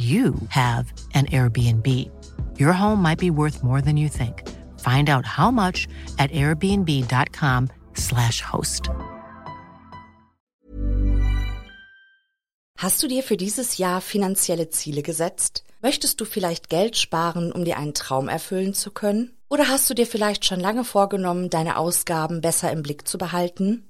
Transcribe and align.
you 0.00 0.34
have 0.48 0.92
an 1.14 1.26
Airbnb. 1.26 1.86
Your 2.58 2.72
home 2.72 3.02
might 3.02 3.18
be 3.18 3.30
worth 3.30 3.62
more 3.62 3.82
than 3.82 3.98
you 3.98 4.08
think. 4.08 4.48
Find 4.78 5.10
out 5.10 5.26
how 5.26 5.50
much 5.50 5.86
at 6.18 6.30
airbnb.com/slash 6.30 8.42
host. 8.42 8.88
Hast 12.78 13.02
du 13.02 13.08
dir 13.08 13.22
für 13.22 13.36
dieses 13.36 13.76
Jahr 13.76 14.00
finanzielle 14.00 14.70
Ziele 14.70 15.02
gesetzt? 15.02 15.64
Möchtest 15.82 16.18
du 16.20 16.24
vielleicht 16.24 16.70
Geld 16.70 16.96
sparen, 16.96 17.52
um 17.52 17.66
dir 17.66 17.76
einen 17.76 17.92
Traum 17.92 18.28
erfüllen 18.28 18.72
zu 18.72 18.90
können? 18.90 19.36
Oder 19.50 19.68
hast 19.68 19.90
du 19.90 19.94
dir 19.94 20.06
vielleicht 20.06 20.46
schon 20.46 20.60
lange 20.60 20.84
vorgenommen, 20.84 21.50
deine 21.50 21.76
Ausgaben 21.76 22.40
besser 22.40 22.72
im 22.72 22.82
Blick 22.82 23.06
zu 23.06 23.18
behalten? 23.18 23.89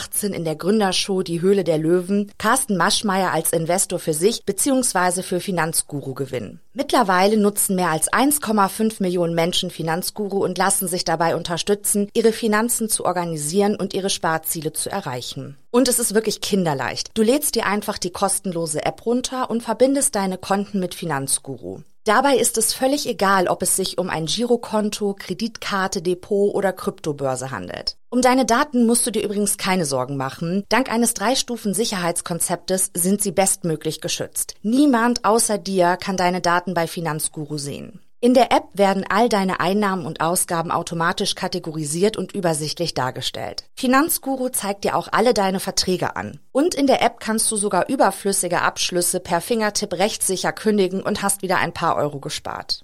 2018 0.01 0.33
in 0.33 0.45
der 0.45 0.55
Gründershow 0.55 1.21
Die 1.21 1.41
Höhle 1.41 1.63
der 1.63 1.77
Löwen 1.77 2.31
Carsten 2.37 2.77
Maschmeyer 2.77 3.31
als 3.31 3.53
Investor 3.53 3.99
für 3.99 4.13
sich 4.13 4.43
bzw. 4.45 5.21
für 5.21 5.39
Finanzguru 5.39 6.13
gewinnen. 6.13 6.59
Mittlerweile 6.73 7.37
nutzen 7.37 7.75
mehr 7.75 7.89
als 7.89 8.11
1,5 8.11 9.01
Millionen 9.01 9.35
Menschen 9.35 9.69
Finanzguru 9.69 10.43
und 10.43 10.57
lassen 10.57 10.87
sich 10.87 11.03
dabei 11.03 11.35
unterstützen, 11.35 12.09
ihre 12.13 12.31
Finanzen 12.31 12.89
zu 12.89 13.05
organisieren 13.05 13.75
und 13.75 13.93
ihre 13.93 14.09
Sparziele 14.09 14.73
zu 14.73 14.89
erreichen. 14.89 15.57
Und 15.69 15.87
es 15.87 15.99
ist 15.99 16.13
wirklich 16.13 16.41
kinderleicht. 16.41 17.11
Du 17.13 17.21
lädst 17.21 17.55
dir 17.55 17.65
einfach 17.65 17.97
die 17.97 18.11
kostenlose 18.11 18.85
App 18.85 19.05
runter 19.05 19.49
und 19.49 19.63
verbindest 19.63 20.15
deine 20.15 20.37
Konten 20.37 20.79
mit 20.79 20.95
Finanzguru. 20.95 21.81
Dabei 22.03 22.37
ist 22.37 22.57
es 22.57 22.73
völlig 22.73 23.07
egal, 23.07 23.47
ob 23.47 23.61
es 23.61 23.75
sich 23.75 23.99
um 23.99 24.09
ein 24.09 24.25
Girokonto, 24.25 25.13
Kreditkarte, 25.13 26.01
Depot 26.01 26.53
oder 26.55 26.73
Kryptobörse 26.73 27.51
handelt. 27.51 27.95
Um 28.13 28.21
deine 28.21 28.45
Daten 28.45 28.85
musst 28.85 29.07
du 29.07 29.11
dir 29.11 29.23
übrigens 29.23 29.57
keine 29.57 29.85
Sorgen 29.85 30.17
machen. 30.17 30.65
Dank 30.67 30.91
eines 30.91 31.13
Drei-Stufen-Sicherheitskonzeptes 31.13 32.91
sind 32.93 33.21
sie 33.21 33.31
bestmöglich 33.31 34.01
geschützt. 34.01 34.55
Niemand 34.63 35.23
außer 35.23 35.57
dir 35.57 35.95
kann 35.95 36.17
deine 36.17 36.41
Daten 36.41 36.73
bei 36.73 36.87
Finanzguru 36.87 37.57
sehen. 37.57 38.01
In 38.23 38.33
der 38.33 38.51
App 38.51 38.65
werden 38.73 39.05
all 39.09 39.29
deine 39.29 39.61
Einnahmen 39.61 40.05
und 40.05 40.19
Ausgaben 40.19 40.71
automatisch 40.71 41.35
kategorisiert 41.35 42.17
und 42.17 42.33
übersichtlich 42.33 42.93
dargestellt. 42.93 43.63
Finanzguru 43.75 44.49
zeigt 44.49 44.83
dir 44.83 44.95
auch 44.95 45.07
alle 45.11 45.33
deine 45.33 45.59
Verträge 45.61 46.15
an. 46.17 46.39
Und 46.51 46.75
in 46.75 46.85
der 46.85 47.01
App 47.01 47.21
kannst 47.21 47.49
du 47.49 47.55
sogar 47.55 47.89
überflüssige 47.89 48.61
Abschlüsse 48.61 49.21
per 49.21 49.39
Fingertipp 49.39 49.93
rechtssicher 49.93 50.51
kündigen 50.51 51.01
und 51.01 51.23
hast 51.23 51.43
wieder 51.43 51.57
ein 51.57 51.73
paar 51.73 51.95
Euro 51.95 52.19
gespart. 52.19 52.83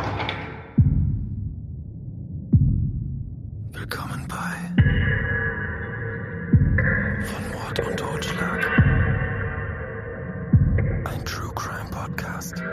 Podcast. 12.51 12.63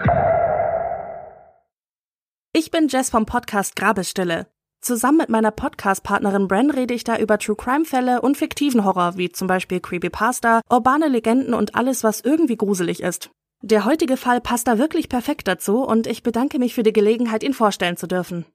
Ich 2.52 2.70
bin 2.70 2.88
Jess 2.88 3.10
vom 3.10 3.26
Podcast 3.26 3.76
Grabesstille. 3.76 4.46
Zusammen 4.80 5.18
mit 5.18 5.28
meiner 5.28 5.50
Podcast-Partnerin 5.50 6.46
Bren 6.46 6.70
rede 6.70 6.94
ich 6.94 7.04
da 7.04 7.18
über 7.18 7.38
True 7.38 7.56
Crime-Fälle 7.56 8.20
und 8.22 8.36
fiktiven 8.36 8.84
Horror, 8.84 9.16
wie 9.16 9.30
zum 9.30 9.48
Beispiel 9.48 9.80
Creepypasta, 9.80 10.60
urbane 10.70 11.08
Legenden 11.08 11.54
und 11.54 11.74
alles, 11.74 12.04
was 12.04 12.20
irgendwie 12.20 12.56
gruselig 12.56 13.02
ist. 13.02 13.30
Der 13.60 13.84
heutige 13.84 14.16
Fall 14.16 14.40
passt 14.40 14.68
da 14.68 14.78
wirklich 14.78 15.08
perfekt 15.08 15.48
dazu 15.48 15.82
und 15.82 16.06
ich 16.06 16.22
bedanke 16.22 16.60
mich 16.60 16.74
für 16.74 16.84
die 16.84 16.92
Gelegenheit, 16.92 17.42
ihn 17.42 17.54
vorstellen 17.54 17.96
zu 17.96 18.06
dürfen. 18.06 18.46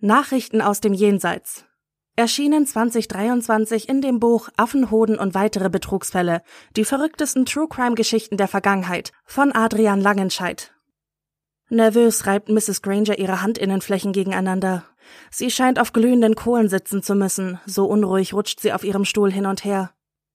Nachrichten 0.00 0.60
aus 0.60 0.80
dem 0.80 0.92
Jenseits. 0.92 1.64
Erschienen 2.14 2.66
2023 2.66 3.88
in 3.88 4.02
dem 4.02 4.20
Buch 4.20 4.50
Affenhoden 4.58 5.18
und 5.18 5.34
weitere 5.34 5.70
Betrugsfälle, 5.70 6.42
die 6.76 6.84
verrücktesten 6.84 7.46
True 7.46 7.68
Crime 7.68 7.94
Geschichten 7.94 8.36
der 8.36 8.48
Vergangenheit 8.48 9.12
von 9.24 9.50
Adrian 9.54 9.98
Langenscheidt. 9.98 10.74
Nervös 11.70 12.26
reibt 12.26 12.50
Mrs. 12.50 12.82
Granger 12.82 13.18
ihre 13.18 13.42
Handinnenflächen 13.42 14.12
gegeneinander. 14.12 14.84
Sie 15.30 15.50
scheint 15.50 15.78
auf 15.78 15.94
glühenden 15.94 16.34
Kohlen 16.34 16.68
sitzen 16.68 17.02
zu 17.02 17.14
müssen, 17.14 17.58
so 17.64 17.86
unruhig 17.86 18.34
rutscht 18.34 18.60
sie 18.60 18.74
auf 18.74 18.84
ihrem 18.84 19.06
Stuhl 19.06 19.32
hin 19.32 19.46
und 19.46 19.64
her. 19.64 19.90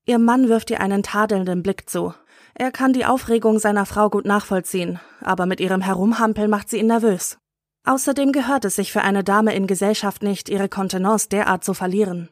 Ihr 0.07 0.17
Mann 0.17 0.49
wirft 0.49 0.71
ihr 0.71 0.81
einen 0.81 1.03
tadelnden 1.03 1.61
Blick 1.61 1.87
zu. 1.87 2.11
Er 2.55 2.71
kann 2.71 2.91
die 2.91 3.05
Aufregung 3.05 3.59
seiner 3.59 3.85
Frau 3.85 4.09
gut 4.09 4.25
nachvollziehen, 4.25 4.99
aber 5.21 5.45
mit 5.45 5.59
ihrem 5.59 5.81
Herumhampeln 5.81 6.49
macht 6.49 6.69
sie 6.69 6.79
ihn 6.79 6.87
nervös. 6.87 7.37
Außerdem 7.87 8.33
gehört 8.33 8.65
es 8.65 8.75
sich 8.75 8.91
für 8.91 9.01
eine 9.01 9.23
Dame 9.23 9.55
in 9.55 9.65
Gesellschaft 9.65 10.21
nicht, 10.21 10.49
ihre 10.49 10.67
Kontenance 10.67 11.29
derart 11.29 11.63
zu 11.63 11.73
verlieren. 11.73 12.27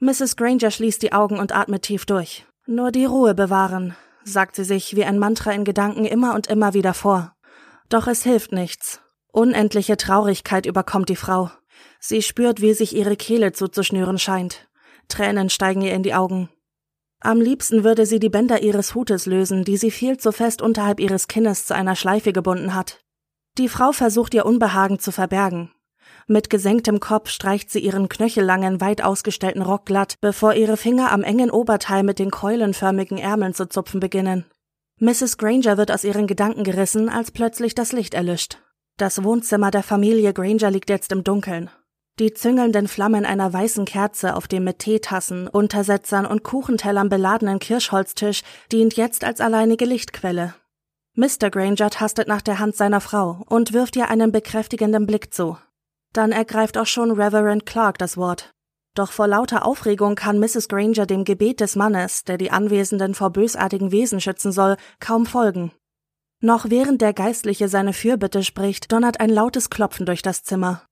Mrs. 0.00 0.34
Granger 0.34 0.72
schließt 0.72 1.00
die 1.00 1.12
Augen 1.12 1.38
und 1.38 1.54
atmet 1.54 1.82
tief 1.82 2.06
durch. 2.06 2.44
Nur 2.66 2.90
die 2.90 3.04
Ruhe 3.04 3.36
bewahren, 3.36 3.94
sagt 4.24 4.56
sie 4.56 4.64
sich 4.64 4.96
wie 4.96 5.04
ein 5.04 5.20
Mantra 5.20 5.52
in 5.52 5.62
Gedanken 5.62 6.06
immer 6.06 6.34
und 6.34 6.48
immer 6.48 6.74
wieder 6.74 6.92
vor. 6.92 7.36
Doch 7.88 8.08
es 8.08 8.24
hilft 8.24 8.50
nichts. 8.50 9.00
Unendliche 9.30 9.96
Traurigkeit 9.96 10.66
überkommt 10.66 11.08
die 11.08 11.14
Frau. 11.14 11.52
Sie 12.00 12.20
spürt, 12.20 12.60
wie 12.60 12.74
sich 12.74 12.96
ihre 12.96 13.16
Kehle 13.16 13.52
zuzuschnüren 13.52 14.18
scheint. 14.18 14.66
Tränen 15.06 15.50
steigen 15.50 15.82
ihr 15.82 15.94
in 15.94 16.02
die 16.02 16.14
Augen. 16.14 16.48
Am 17.20 17.40
liebsten 17.40 17.84
würde 17.84 18.06
sie 18.06 18.18
die 18.18 18.28
Bänder 18.28 18.60
ihres 18.60 18.96
Hutes 18.96 19.26
lösen, 19.26 19.62
die 19.62 19.76
sie 19.76 19.92
viel 19.92 20.18
zu 20.18 20.32
fest 20.32 20.60
unterhalb 20.60 20.98
ihres 20.98 21.28
Kinnes 21.28 21.64
zu 21.64 21.76
einer 21.76 21.94
Schleife 21.94 22.32
gebunden 22.32 22.74
hat. 22.74 23.05
Die 23.58 23.68
Frau 23.68 23.92
versucht 23.92 24.34
ihr 24.34 24.44
Unbehagen 24.44 24.98
zu 24.98 25.12
verbergen. 25.12 25.70
Mit 26.26 26.50
gesenktem 26.50 27.00
Kopf 27.00 27.30
streicht 27.30 27.70
sie 27.70 27.78
ihren 27.78 28.08
knöchellangen, 28.08 28.80
weit 28.80 29.02
ausgestellten 29.02 29.62
Rock 29.62 29.86
glatt, 29.86 30.16
bevor 30.20 30.54
ihre 30.54 30.76
Finger 30.76 31.10
am 31.10 31.22
engen 31.22 31.50
Oberteil 31.50 32.02
mit 32.02 32.18
den 32.18 32.30
keulenförmigen 32.30 33.16
Ärmeln 33.16 33.54
zu 33.54 33.68
zupfen 33.68 34.00
beginnen. 34.00 34.44
Mrs. 34.98 35.38
Granger 35.38 35.78
wird 35.78 35.90
aus 35.90 36.04
ihren 36.04 36.26
Gedanken 36.26 36.64
gerissen, 36.64 37.08
als 37.08 37.30
plötzlich 37.30 37.74
das 37.74 37.92
Licht 37.92 38.14
erlischt. 38.14 38.58
Das 38.98 39.22
Wohnzimmer 39.22 39.70
der 39.70 39.82
Familie 39.82 40.32
Granger 40.32 40.70
liegt 40.70 40.90
jetzt 40.90 41.12
im 41.12 41.22
Dunkeln. 41.22 41.70
Die 42.18 42.32
züngelnden 42.32 42.88
Flammen 42.88 43.26
einer 43.26 43.52
weißen 43.52 43.84
Kerze 43.84 44.36
auf 44.36 44.48
dem 44.48 44.64
mit 44.64 44.78
Teetassen, 44.78 45.48
Untersetzern 45.48 46.26
und 46.26 46.42
Kuchentellern 46.42 47.08
beladenen 47.08 47.58
Kirschholztisch 47.58 48.42
dient 48.72 48.96
jetzt 48.96 49.22
als 49.22 49.40
alleinige 49.40 49.84
Lichtquelle. 49.84 50.54
Mr. 51.18 51.50
Granger 51.50 51.88
tastet 51.88 52.28
nach 52.28 52.42
der 52.42 52.58
Hand 52.58 52.76
seiner 52.76 53.00
Frau 53.00 53.42
und 53.46 53.72
wirft 53.72 53.96
ihr 53.96 54.10
einen 54.10 54.32
bekräftigenden 54.32 55.06
Blick 55.06 55.32
zu. 55.32 55.56
Dann 56.12 56.30
ergreift 56.30 56.76
auch 56.76 56.86
schon 56.86 57.10
Reverend 57.10 57.64
Clark 57.64 57.96
das 57.96 58.18
Wort. 58.18 58.50
Doch 58.94 59.12
vor 59.12 59.26
lauter 59.26 59.64
Aufregung 59.64 60.14
kann 60.14 60.38
Mrs. 60.38 60.68
Granger 60.68 61.06
dem 61.06 61.24
Gebet 61.24 61.60
des 61.60 61.74
Mannes, 61.74 62.24
der 62.24 62.36
die 62.36 62.50
Anwesenden 62.50 63.14
vor 63.14 63.30
bösartigen 63.30 63.92
Wesen 63.92 64.20
schützen 64.20 64.52
soll, 64.52 64.76
kaum 65.00 65.24
folgen. 65.24 65.72
Noch 66.42 66.68
während 66.68 67.00
der 67.00 67.14
Geistliche 67.14 67.68
seine 67.68 67.94
Fürbitte 67.94 68.44
spricht, 68.44 68.92
donnert 68.92 69.18
ein 69.18 69.30
lautes 69.30 69.70
Klopfen 69.70 70.04
durch 70.04 70.20
das 70.20 70.42
Zimmer. 70.42 70.82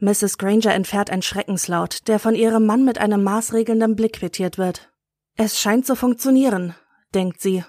Mrs. 0.00 0.38
Granger 0.38 0.72
entfährt 0.72 1.10
ein 1.10 1.20
Schreckenslaut, 1.20 2.08
der 2.08 2.18
von 2.18 2.34
ihrem 2.34 2.64
Mann 2.64 2.86
mit 2.86 2.98
einem 2.98 3.22
maßregelnden 3.22 3.96
Blick 3.96 4.14
quittiert 4.14 4.56
wird. 4.56 4.90
Es 5.36 5.60
scheint 5.60 5.84
zu 5.84 5.94
funktionieren, 5.94 6.74
denkt 7.14 7.42
sie. 7.42 7.64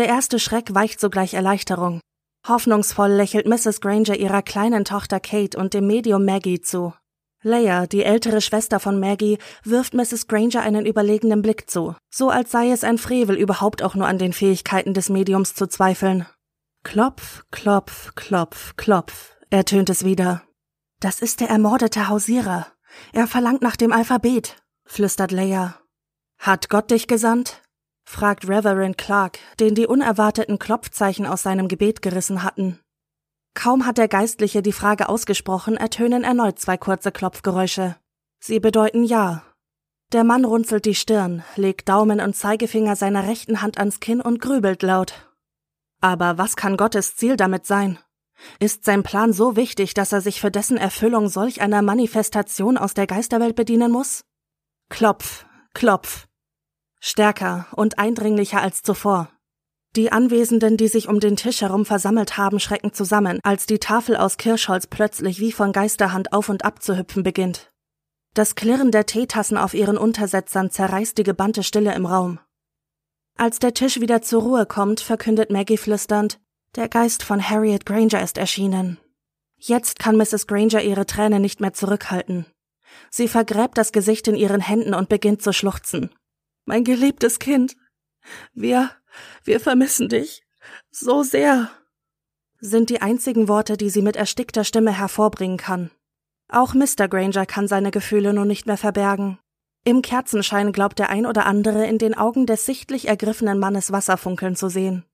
Der 0.00 0.08
erste 0.08 0.38
Schreck 0.38 0.74
weicht 0.74 0.98
sogleich 0.98 1.34
Erleichterung. 1.34 2.00
Hoffnungsvoll 2.48 3.10
lächelt 3.10 3.46
Mrs. 3.46 3.82
Granger 3.82 4.16
ihrer 4.16 4.40
kleinen 4.40 4.86
Tochter 4.86 5.20
Kate 5.20 5.58
und 5.58 5.74
dem 5.74 5.86
Medium 5.86 6.24
Maggie 6.24 6.62
zu. 6.62 6.94
Leia, 7.42 7.86
die 7.86 8.02
ältere 8.02 8.40
Schwester 8.40 8.80
von 8.80 8.98
Maggie, 8.98 9.36
wirft 9.62 9.92
Mrs. 9.92 10.26
Granger 10.26 10.62
einen 10.62 10.86
überlegenen 10.86 11.42
Blick 11.42 11.68
zu, 11.68 11.96
so 12.08 12.30
als 12.30 12.50
sei 12.50 12.70
es 12.70 12.82
ein 12.82 12.96
Frevel, 12.96 13.36
überhaupt 13.36 13.82
auch 13.82 13.94
nur 13.94 14.06
an 14.06 14.16
den 14.16 14.32
Fähigkeiten 14.32 14.94
des 14.94 15.10
Mediums 15.10 15.54
zu 15.54 15.66
zweifeln. 15.66 16.24
Klopf, 16.82 17.44
klopf, 17.50 18.14
klopf, 18.14 18.76
klopf, 18.76 19.36
ertönt 19.50 19.90
es 19.90 20.02
wieder. 20.02 20.42
Das 21.00 21.20
ist 21.20 21.40
der 21.40 21.50
ermordete 21.50 22.08
Hausierer. 22.08 22.66
Er 23.12 23.26
verlangt 23.26 23.60
nach 23.60 23.76
dem 23.76 23.92
Alphabet, 23.92 24.56
flüstert 24.86 25.30
Leia. 25.30 25.78
Hat 26.38 26.70
Gott 26.70 26.90
dich 26.90 27.06
gesandt? 27.06 27.60
Fragt 28.10 28.48
Reverend 28.48 28.98
Clark, 28.98 29.38
den 29.60 29.74
die 29.74 29.86
unerwarteten 29.86 30.58
Klopfzeichen 30.58 31.26
aus 31.26 31.42
seinem 31.42 31.68
Gebet 31.68 32.02
gerissen 32.02 32.42
hatten. 32.42 32.80
Kaum 33.54 33.86
hat 33.86 33.98
der 33.98 34.08
Geistliche 34.08 34.62
die 34.62 34.72
Frage 34.72 35.08
ausgesprochen, 35.08 35.76
ertönen 35.76 36.24
erneut 36.24 36.58
zwei 36.58 36.76
kurze 36.76 37.12
Klopfgeräusche. 37.12 37.96
Sie 38.40 38.58
bedeuten 38.58 39.04
Ja. 39.04 39.42
Der 40.12 40.24
Mann 40.24 40.44
runzelt 40.44 40.86
die 40.86 40.94
Stirn, 40.94 41.44
legt 41.54 41.88
Daumen 41.88 42.20
und 42.20 42.34
Zeigefinger 42.34 42.96
seiner 42.96 43.28
rechten 43.28 43.62
Hand 43.62 43.78
ans 43.78 44.00
Kinn 44.00 44.20
und 44.20 44.40
grübelt 44.40 44.82
laut. 44.82 45.14
Aber 46.00 46.36
was 46.36 46.56
kann 46.56 46.76
Gottes 46.76 47.14
Ziel 47.16 47.36
damit 47.36 47.64
sein? 47.64 47.98
Ist 48.58 48.84
sein 48.84 49.02
Plan 49.04 49.32
so 49.32 49.54
wichtig, 49.54 49.94
dass 49.94 50.12
er 50.12 50.20
sich 50.20 50.40
für 50.40 50.50
dessen 50.50 50.78
Erfüllung 50.78 51.28
solch 51.28 51.60
einer 51.60 51.82
Manifestation 51.82 52.76
aus 52.76 52.94
der 52.94 53.06
Geisterwelt 53.06 53.54
bedienen 53.54 53.92
muss? 53.92 54.24
Klopf, 54.88 55.44
klopf. 55.74 56.26
Stärker 57.00 57.66
und 57.72 57.98
eindringlicher 57.98 58.60
als 58.60 58.82
zuvor. 58.82 59.30
Die 59.96 60.12
Anwesenden, 60.12 60.76
die 60.76 60.86
sich 60.86 61.08
um 61.08 61.18
den 61.18 61.34
Tisch 61.34 61.62
herum 61.62 61.84
versammelt 61.84 62.36
haben, 62.36 62.60
schrecken 62.60 62.92
zusammen, 62.92 63.40
als 63.42 63.66
die 63.66 63.78
Tafel 63.78 64.16
aus 64.16 64.36
Kirschholz 64.36 64.86
plötzlich 64.86 65.40
wie 65.40 65.50
von 65.50 65.72
Geisterhand 65.72 66.32
auf 66.32 66.48
und 66.48 66.64
ab 66.64 66.82
zu 66.82 66.96
hüpfen 66.96 67.22
beginnt. 67.22 67.72
Das 68.34 68.54
Klirren 68.54 68.92
der 68.92 69.06
Teetassen 69.06 69.56
auf 69.56 69.74
ihren 69.74 69.98
Untersetzern 69.98 70.70
zerreißt 70.70 71.18
die 71.18 71.24
gebannte 71.24 71.64
Stille 71.64 71.94
im 71.94 72.06
Raum. 72.06 72.38
Als 73.36 73.58
der 73.58 73.74
Tisch 73.74 74.00
wieder 74.00 74.22
zur 74.22 74.42
Ruhe 74.42 74.66
kommt, 74.66 75.00
verkündet 75.00 75.50
Maggie 75.50 75.78
flüsternd, 75.78 76.38
der 76.76 76.88
Geist 76.88 77.24
von 77.24 77.42
Harriet 77.42 77.86
Granger 77.86 78.22
ist 78.22 78.38
erschienen. 78.38 78.98
Jetzt 79.56 79.98
kann 79.98 80.16
Mrs. 80.16 80.46
Granger 80.46 80.82
ihre 80.82 81.06
Tränen 81.06 81.42
nicht 81.42 81.60
mehr 81.60 81.72
zurückhalten. 81.72 82.46
Sie 83.10 83.26
vergräbt 83.26 83.76
das 83.76 83.90
Gesicht 83.90 84.28
in 84.28 84.36
ihren 84.36 84.60
Händen 84.60 84.94
und 84.94 85.08
beginnt 85.08 85.42
zu 85.42 85.52
schluchzen. 85.52 86.10
Mein 86.64 86.84
geliebtes 86.84 87.38
Kind. 87.38 87.76
Wir, 88.52 88.90
wir 89.44 89.60
vermissen 89.60 90.08
dich. 90.08 90.44
So 90.90 91.22
sehr. 91.22 91.70
Sind 92.60 92.90
die 92.90 93.00
einzigen 93.00 93.48
Worte, 93.48 93.76
die 93.76 93.90
sie 93.90 94.02
mit 94.02 94.16
erstickter 94.16 94.64
Stimme 94.64 94.96
hervorbringen 94.96 95.56
kann. 95.56 95.90
Auch 96.48 96.74
Mr. 96.74 97.08
Granger 97.08 97.46
kann 97.46 97.68
seine 97.68 97.90
Gefühle 97.90 98.32
nun 98.32 98.48
nicht 98.48 98.66
mehr 98.66 98.76
verbergen. 98.76 99.38
Im 99.84 100.02
Kerzenschein 100.02 100.72
glaubt 100.72 100.98
der 100.98 101.08
ein 101.08 101.24
oder 101.24 101.46
andere 101.46 101.86
in 101.86 101.96
den 101.96 102.14
Augen 102.14 102.44
des 102.44 102.66
sichtlich 102.66 103.08
ergriffenen 103.08 103.58
Mannes 103.58 103.92
Wasser 103.92 104.18
funkeln 104.18 104.56
zu 104.56 104.68
sehen. 104.68 105.04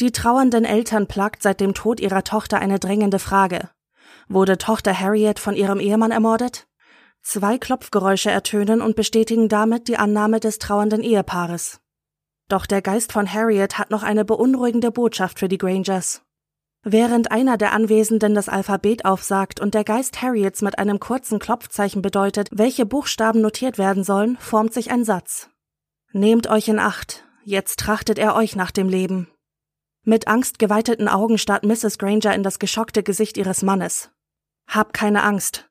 Die 0.00 0.12
trauernden 0.12 0.64
Eltern 0.64 1.06
plagt 1.06 1.42
seit 1.42 1.60
dem 1.60 1.74
Tod 1.74 2.00
ihrer 2.00 2.24
Tochter 2.24 2.58
eine 2.58 2.78
drängende 2.78 3.18
Frage. 3.18 3.68
Wurde 4.28 4.56
Tochter 4.56 4.98
Harriet 4.98 5.38
von 5.38 5.54
ihrem 5.54 5.78
Ehemann 5.78 6.10
ermordet? 6.10 6.66
Zwei 7.22 7.56
Klopfgeräusche 7.56 8.30
ertönen 8.30 8.82
und 8.82 8.96
bestätigen 8.96 9.48
damit 9.48 9.88
die 9.88 9.96
Annahme 9.96 10.40
des 10.40 10.58
trauernden 10.58 11.02
Ehepaares. 11.02 11.80
Doch 12.48 12.66
der 12.66 12.82
Geist 12.82 13.12
von 13.12 13.32
Harriet 13.32 13.78
hat 13.78 13.90
noch 13.90 14.02
eine 14.02 14.24
beunruhigende 14.24 14.90
Botschaft 14.90 15.38
für 15.38 15.48
die 15.48 15.58
Grangers. 15.58 16.22
Während 16.84 17.30
einer 17.30 17.56
der 17.56 17.72
Anwesenden 17.72 18.34
das 18.34 18.48
Alphabet 18.48 19.04
aufsagt 19.04 19.60
und 19.60 19.72
der 19.74 19.84
Geist 19.84 20.20
Harriets 20.20 20.62
mit 20.62 20.78
einem 20.80 20.98
kurzen 20.98 21.38
Klopfzeichen 21.38 22.02
bedeutet, 22.02 22.48
welche 22.50 22.84
Buchstaben 22.84 23.40
notiert 23.40 23.78
werden 23.78 24.02
sollen, 24.02 24.36
formt 24.38 24.74
sich 24.74 24.90
ein 24.90 25.04
Satz. 25.04 25.48
Nehmt 26.10 26.48
euch 26.48 26.66
in 26.68 26.80
Acht, 26.80 27.24
jetzt 27.44 27.78
trachtet 27.78 28.18
er 28.18 28.34
euch 28.34 28.56
nach 28.56 28.72
dem 28.72 28.88
Leben. 28.88 29.28
Mit 30.04 30.26
angstgeweiteten 30.26 31.06
Augen 31.06 31.38
starrt 31.38 31.64
Mrs. 31.64 31.98
Granger 31.98 32.34
in 32.34 32.42
das 32.42 32.58
geschockte 32.58 33.04
Gesicht 33.04 33.36
ihres 33.36 33.62
Mannes. 33.62 34.10
Hab 34.66 34.92
keine 34.92 35.22
Angst. 35.22 35.70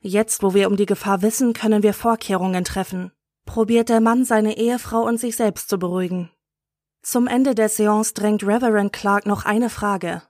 Jetzt, 0.00 0.42
wo 0.42 0.54
wir 0.54 0.68
um 0.68 0.76
die 0.76 0.86
Gefahr 0.86 1.22
wissen, 1.22 1.52
können 1.52 1.82
wir 1.82 1.92
Vorkehrungen 1.92 2.64
treffen. 2.64 3.12
Probiert 3.44 3.88
der 3.88 4.00
Mann, 4.00 4.24
seine 4.24 4.56
Ehefrau 4.56 5.02
und 5.02 5.18
sich 5.18 5.36
selbst 5.36 5.68
zu 5.68 5.78
beruhigen. 5.78 6.30
Zum 7.02 7.26
Ende 7.26 7.54
der 7.54 7.68
Seance 7.68 8.14
drängt 8.14 8.42
Reverend 8.42 8.92
Clark 8.92 9.26
noch 9.26 9.44
eine 9.44 9.70
Frage. 9.70 10.22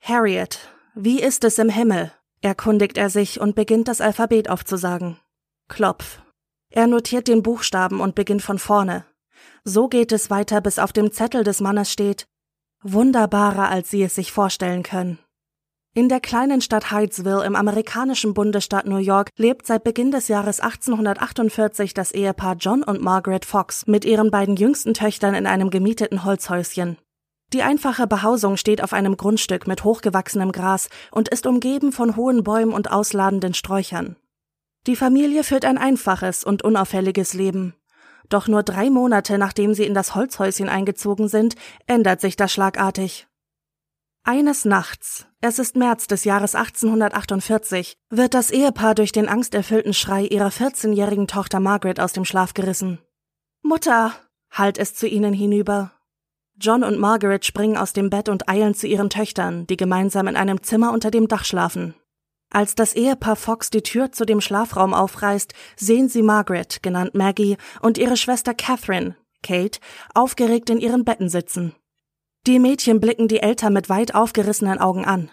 Harriet, 0.00 0.58
wie 0.94 1.20
ist 1.20 1.44
es 1.44 1.58
im 1.58 1.68
Himmel? 1.68 2.12
erkundigt 2.40 2.98
er 2.98 3.08
sich 3.08 3.40
und 3.40 3.54
beginnt 3.54 3.86
das 3.86 4.00
Alphabet 4.00 4.50
aufzusagen. 4.50 5.16
Klopf. 5.68 6.20
Er 6.70 6.88
notiert 6.88 7.28
den 7.28 7.42
Buchstaben 7.42 8.00
und 8.00 8.16
beginnt 8.16 8.42
von 8.42 8.58
vorne. 8.58 9.04
So 9.62 9.88
geht 9.88 10.10
es 10.10 10.28
weiter, 10.28 10.60
bis 10.60 10.80
auf 10.80 10.92
dem 10.92 11.12
Zettel 11.12 11.44
des 11.44 11.60
Mannes 11.60 11.92
steht 11.92 12.26
Wunderbarer, 12.82 13.68
als 13.68 13.90
Sie 13.90 14.02
es 14.02 14.16
sich 14.16 14.32
vorstellen 14.32 14.82
können. 14.82 15.20
In 15.94 16.08
der 16.08 16.20
kleinen 16.20 16.62
Stadt 16.62 16.90
Hydesville 16.90 17.44
im 17.44 17.54
amerikanischen 17.54 18.32
Bundesstaat 18.32 18.86
New 18.86 18.96
York 18.96 19.28
lebt 19.36 19.66
seit 19.66 19.84
Beginn 19.84 20.10
des 20.10 20.28
Jahres 20.28 20.58
1848 20.60 21.92
das 21.92 22.12
Ehepaar 22.12 22.56
John 22.58 22.82
und 22.82 23.02
Margaret 23.02 23.44
Fox 23.44 23.86
mit 23.86 24.06
ihren 24.06 24.30
beiden 24.30 24.56
jüngsten 24.56 24.94
Töchtern 24.94 25.34
in 25.34 25.46
einem 25.46 25.68
gemieteten 25.68 26.24
Holzhäuschen. 26.24 26.96
Die 27.52 27.62
einfache 27.62 28.06
Behausung 28.06 28.56
steht 28.56 28.82
auf 28.82 28.94
einem 28.94 29.18
Grundstück 29.18 29.66
mit 29.66 29.84
hochgewachsenem 29.84 30.50
Gras 30.50 30.88
und 31.10 31.28
ist 31.28 31.46
umgeben 31.46 31.92
von 31.92 32.16
hohen 32.16 32.42
Bäumen 32.42 32.72
und 32.72 32.90
ausladenden 32.90 33.52
Sträuchern. 33.52 34.16
Die 34.86 34.96
Familie 34.96 35.44
führt 35.44 35.66
ein 35.66 35.76
einfaches 35.76 36.42
und 36.42 36.62
unauffälliges 36.62 37.34
Leben. 37.34 37.74
Doch 38.30 38.48
nur 38.48 38.62
drei 38.62 38.88
Monate 38.88 39.36
nachdem 39.36 39.74
sie 39.74 39.84
in 39.84 39.92
das 39.92 40.14
Holzhäuschen 40.14 40.70
eingezogen 40.70 41.28
sind, 41.28 41.54
ändert 41.86 42.22
sich 42.22 42.36
das 42.36 42.50
schlagartig. 42.50 43.26
Eines 44.24 44.64
Nachts, 44.64 45.26
es 45.42 45.58
ist 45.58 45.76
März 45.76 46.06
des 46.06 46.24
Jahres 46.24 46.54
1848, 46.54 47.96
wird 48.10 48.32
das 48.32 48.52
Ehepaar 48.52 48.94
durch 48.94 49.10
den 49.10 49.28
angsterfüllten 49.28 49.92
Schrei 49.92 50.22
ihrer 50.22 50.50
14-jährigen 50.50 51.26
Tochter 51.26 51.58
Margaret 51.58 51.98
aus 51.98 52.12
dem 52.12 52.24
Schlaf 52.24 52.54
gerissen. 52.54 53.00
Mutter, 53.60 54.12
hallt 54.52 54.78
es 54.78 54.94
zu 54.94 55.08
ihnen 55.08 55.34
hinüber. 55.34 55.90
John 56.60 56.84
und 56.84 57.00
Margaret 57.00 57.44
springen 57.44 57.76
aus 57.76 57.92
dem 57.92 58.08
Bett 58.08 58.28
und 58.28 58.48
eilen 58.48 58.74
zu 58.74 58.86
ihren 58.86 59.10
Töchtern, 59.10 59.66
die 59.66 59.76
gemeinsam 59.76 60.28
in 60.28 60.36
einem 60.36 60.62
Zimmer 60.62 60.92
unter 60.92 61.10
dem 61.10 61.26
Dach 61.26 61.44
schlafen. 61.44 61.96
Als 62.48 62.76
das 62.76 62.94
Ehepaar 62.94 63.34
Fox 63.34 63.70
die 63.70 63.82
Tür 63.82 64.12
zu 64.12 64.24
dem 64.24 64.40
Schlafraum 64.40 64.94
aufreißt, 64.94 65.54
sehen 65.74 66.08
sie 66.08 66.22
Margaret, 66.22 66.84
genannt 66.84 67.16
Maggie, 67.16 67.56
und 67.80 67.98
ihre 67.98 68.16
Schwester 68.16 68.54
Catherine, 68.54 69.16
Kate, 69.42 69.80
aufgeregt 70.14 70.70
in 70.70 70.78
ihren 70.78 71.04
Betten 71.04 71.28
sitzen. 71.28 71.74
Die 72.46 72.58
Mädchen 72.58 72.98
blicken 72.98 73.28
die 73.28 73.38
Eltern 73.38 73.72
mit 73.72 73.88
weit 73.88 74.16
aufgerissenen 74.16 74.78
Augen 74.78 75.04
an. 75.04 75.30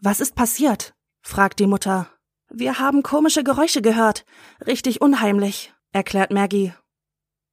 Was 0.00 0.20
ist 0.20 0.34
passiert? 0.34 0.94
fragt 1.20 1.58
die 1.58 1.66
Mutter. 1.66 2.08
Wir 2.48 2.78
haben 2.78 3.02
komische 3.02 3.44
Geräusche 3.44 3.82
gehört. 3.82 4.24
Richtig 4.66 5.02
unheimlich, 5.02 5.74
erklärt 5.92 6.30
Maggie. 6.30 6.72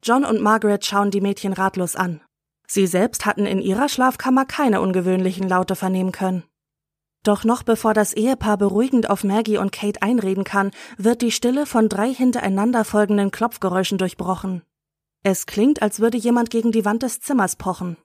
John 0.01 0.23
und 0.23 0.41
Margaret 0.41 0.85
schauen 0.85 1.11
die 1.11 1.19
Mädchen 1.19 1.51
ratlos 1.51 1.97
an. 1.97 2.21
Sie 2.65 2.87
selbst 2.87 3.25
hatten 3.25 3.45
in 3.45 3.59
ihrer 3.59 3.89
Schlafkammer 3.89 4.45
keine 4.45 4.79
ungewöhnlichen 4.79 5.49
Laute 5.49 5.75
vernehmen 5.75 6.13
können. 6.13 6.43
Doch 7.23 7.43
noch 7.43 7.63
bevor 7.63 7.93
das 7.93 8.13
Ehepaar 8.13 8.57
beruhigend 8.57 9.09
auf 9.09 9.25
Maggie 9.25 9.57
und 9.57 9.73
Kate 9.73 10.01
einreden 10.01 10.45
kann, 10.45 10.71
wird 10.97 11.21
die 11.21 11.31
Stille 11.31 11.65
von 11.65 11.89
drei 11.89 12.13
hintereinander 12.13 12.85
folgenden 12.85 13.31
Klopfgeräuschen 13.31 13.97
durchbrochen. 13.97 14.61
Es 15.23 15.45
klingt, 15.45 15.81
als 15.81 15.99
würde 15.99 16.17
jemand 16.17 16.49
gegen 16.49 16.71
die 16.71 16.85
Wand 16.85 17.03
des 17.03 17.19
Zimmers 17.19 17.57
pochen. 17.57 17.97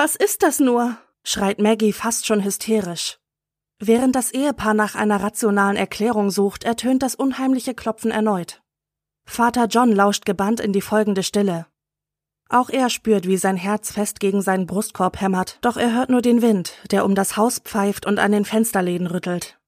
Was 0.00 0.14
ist 0.14 0.44
das 0.44 0.60
nur? 0.60 0.96
schreit 1.24 1.58
Maggie 1.58 1.92
fast 1.92 2.24
schon 2.24 2.44
hysterisch. 2.44 3.18
Während 3.80 4.14
das 4.14 4.30
Ehepaar 4.30 4.72
nach 4.72 4.94
einer 4.94 5.20
rationalen 5.20 5.76
Erklärung 5.76 6.30
sucht, 6.30 6.62
ertönt 6.62 7.02
das 7.02 7.16
unheimliche 7.16 7.74
Klopfen 7.74 8.12
erneut. 8.12 8.62
Vater 9.26 9.64
John 9.64 9.90
lauscht 9.90 10.24
gebannt 10.24 10.60
in 10.60 10.72
die 10.72 10.82
folgende 10.82 11.24
Stille. 11.24 11.66
Auch 12.48 12.70
er 12.70 12.90
spürt, 12.90 13.26
wie 13.26 13.36
sein 13.36 13.56
Herz 13.56 13.90
fest 13.90 14.20
gegen 14.20 14.40
seinen 14.40 14.68
Brustkorb 14.68 15.20
hämmert, 15.20 15.58
doch 15.62 15.76
er 15.76 15.92
hört 15.92 16.10
nur 16.10 16.22
den 16.22 16.42
Wind, 16.42 16.74
der 16.92 17.04
um 17.04 17.16
das 17.16 17.36
Haus 17.36 17.58
pfeift 17.58 18.06
und 18.06 18.20
an 18.20 18.30
den 18.30 18.44
Fensterläden 18.44 19.08
rüttelt. 19.08 19.58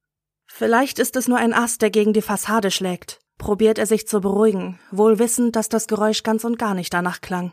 Vielleicht 0.47 1.01
ist 1.01 1.17
es 1.17 1.27
nur 1.27 1.39
ein 1.39 1.53
Ast, 1.53 1.83
der 1.83 1.91
gegen 1.91 2.13
die 2.13 2.23
Fassade 2.23 2.71
schlägt, 2.71 3.19
probiert 3.37 3.79
er 3.79 3.87
sich 3.87 4.07
zu 4.07 4.21
beruhigen, 4.21 4.79
wohl 4.93 5.19
wissend, 5.19 5.57
dass 5.57 5.69
das 5.69 5.89
Geräusch 5.89 6.23
ganz 6.23 6.45
und 6.45 6.57
gar 6.57 6.75
nicht 6.75 6.95
danach 6.95 7.21
klang. 7.21 7.51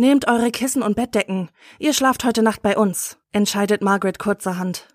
Nehmt 0.00 0.28
eure 0.28 0.52
Kissen 0.52 0.84
und 0.84 0.94
Bettdecken, 0.94 1.48
ihr 1.80 1.92
schlaft 1.92 2.22
heute 2.22 2.40
Nacht 2.40 2.62
bei 2.62 2.78
uns, 2.78 3.18
entscheidet 3.32 3.82
Margaret 3.82 4.20
kurzerhand. 4.20 4.86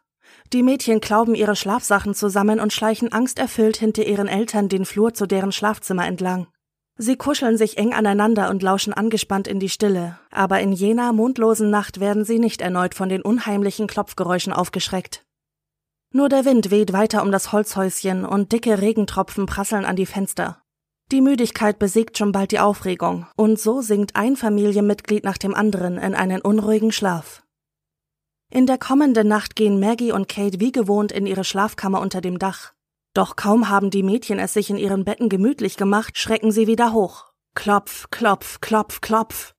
Die 0.53 0.63
Mädchen 0.63 1.01
klauben 1.01 1.35
ihre 1.35 1.57
Schlafsachen 1.57 2.13
zusammen 2.13 2.61
und 2.61 2.71
schleichen 2.71 3.11
angsterfüllt 3.11 3.75
hinter 3.75 4.05
ihren 4.05 4.29
Eltern 4.29 4.69
den 4.69 4.85
Flur 4.85 5.13
zu 5.13 5.25
deren 5.25 5.51
Schlafzimmer 5.51 6.07
entlang. 6.07 6.47
Sie 6.95 7.17
kuscheln 7.17 7.57
sich 7.57 7.77
eng 7.77 7.93
aneinander 7.93 8.49
und 8.49 8.63
lauschen 8.63 8.93
angespannt 8.93 9.49
in 9.49 9.59
die 9.59 9.67
Stille, 9.67 10.19
aber 10.31 10.61
in 10.61 10.71
jener 10.71 11.11
mondlosen 11.11 11.69
Nacht 11.69 11.99
werden 11.99 12.23
sie 12.23 12.39
nicht 12.39 12.61
erneut 12.61 12.95
von 12.95 13.09
den 13.09 13.23
unheimlichen 13.23 13.87
Klopfgeräuschen 13.87 14.53
aufgeschreckt. 14.53 15.25
Nur 16.13 16.29
der 16.29 16.45
Wind 16.45 16.71
weht 16.71 16.93
weiter 16.93 17.23
um 17.23 17.31
das 17.33 17.51
Holzhäuschen 17.51 18.23
und 18.23 18.53
dicke 18.53 18.79
Regentropfen 18.79 19.47
prasseln 19.47 19.83
an 19.83 19.97
die 19.97 20.05
Fenster. 20.05 20.62
Die 21.11 21.21
Müdigkeit 21.21 21.79
besiegt 21.79 22.17
schon 22.17 22.31
bald 22.31 22.51
die 22.51 22.59
Aufregung, 22.59 23.27
und 23.35 23.59
so 23.59 23.81
sinkt 23.81 24.15
ein 24.15 24.35
Familienmitglied 24.35 25.23
nach 25.23 25.37
dem 25.37 25.53
anderen 25.53 25.97
in 25.97 26.15
einen 26.15 26.41
unruhigen 26.41 26.91
Schlaf. 26.91 27.43
In 28.49 28.67
der 28.67 28.77
kommenden 28.77 29.27
Nacht 29.27 29.55
gehen 29.55 29.79
Maggie 29.79 30.11
und 30.11 30.27
Kate 30.27 30.59
wie 30.59 30.71
gewohnt 30.71 31.11
in 31.11 31.25
ihre 31.25 31.43
Schlafkammer 31.43 31.99
unter 32.01 32.21
dem 32.21 32.39
Dach. 32.39 32.73
Doch 33.13 33.35
kaum 33.35 33.69
haben 33.69 33.89
die 33.89 34.03
Mädchen 34.03 34.39
es 34.39 34.53
sich 34.53 34.69
in 34.69 34.77
ihren 34.77 35.05
Betten 35.05 35.29
gemütlich 35.29 35.77
gemacht, 35.77 36.17
schrecken 36.17 36.51
sie 36.51 36.67
wieder 36.67 36.93
hoch. 36.93 37.31
Klopf, 37.55 38.09
klopf, 38.09 38.59
klopf, 38.61 39.01
klopf. 39.01 39.53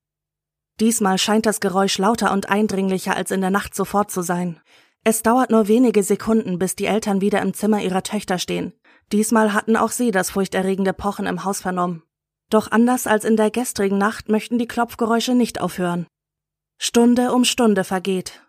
Diesmal 0.81 1.19
scheint 1.19 1.47
das 1.47 1.61
Geräusch 1.61 1.99
lauter 1.99 2.33
und 2.33 2.49
eindringlicher 2.49 3.15
als 3.15 3.31
in 3.31 3.41
der 3.41 3.51
Nacht 3.51 3.75
zuvor 3.75 4.09
zu 4.09 4.23
sein. 4.23 4.61
Es 5.05 5.23
dauert 5.23 5.51
nur 5.51 5.69
wenige 5.69 6.03
Sekunden, 6.03 6.59
bis 6.59 6.75
die 6.75 6.87
Eltern 6.87 7.21
wieder 7.21 7.43
im 7.43 7.55
Zimmer 7.55 7.83
ihrer 7.83 8.03
Töchter 8.03 8.39
stehen. 8.39 8.73
Diesmal 9.13 9.53
hatten 9.53 9.77
auch 9.77 9.91
sie 9.91 10.11
das 10.11 10.31
furchterregende 10.31 10.93
Pochen 10.93 11.27
im 11.27 11.45
Haus 11.45 11.61
vernommen. 11.61 12.03
Doch 12.51 12.71
anders 12.71 13.07
als 13.07 13.25
in 13.25 13.37
der 13.37 13.51
gestrigen 13.51 13.99
Nacht 13.99 14.29
möchten 14.29 14.59
die 14.59 14.69
Klopfgeräusche 14.69 15.35
nicht 15.35 15.61
aufhören. 15.61 16.07
Stunde 16.79 17.33
um 17.33 17.45
Stunde 17.45 17.85
vergeht. 17.85 18.43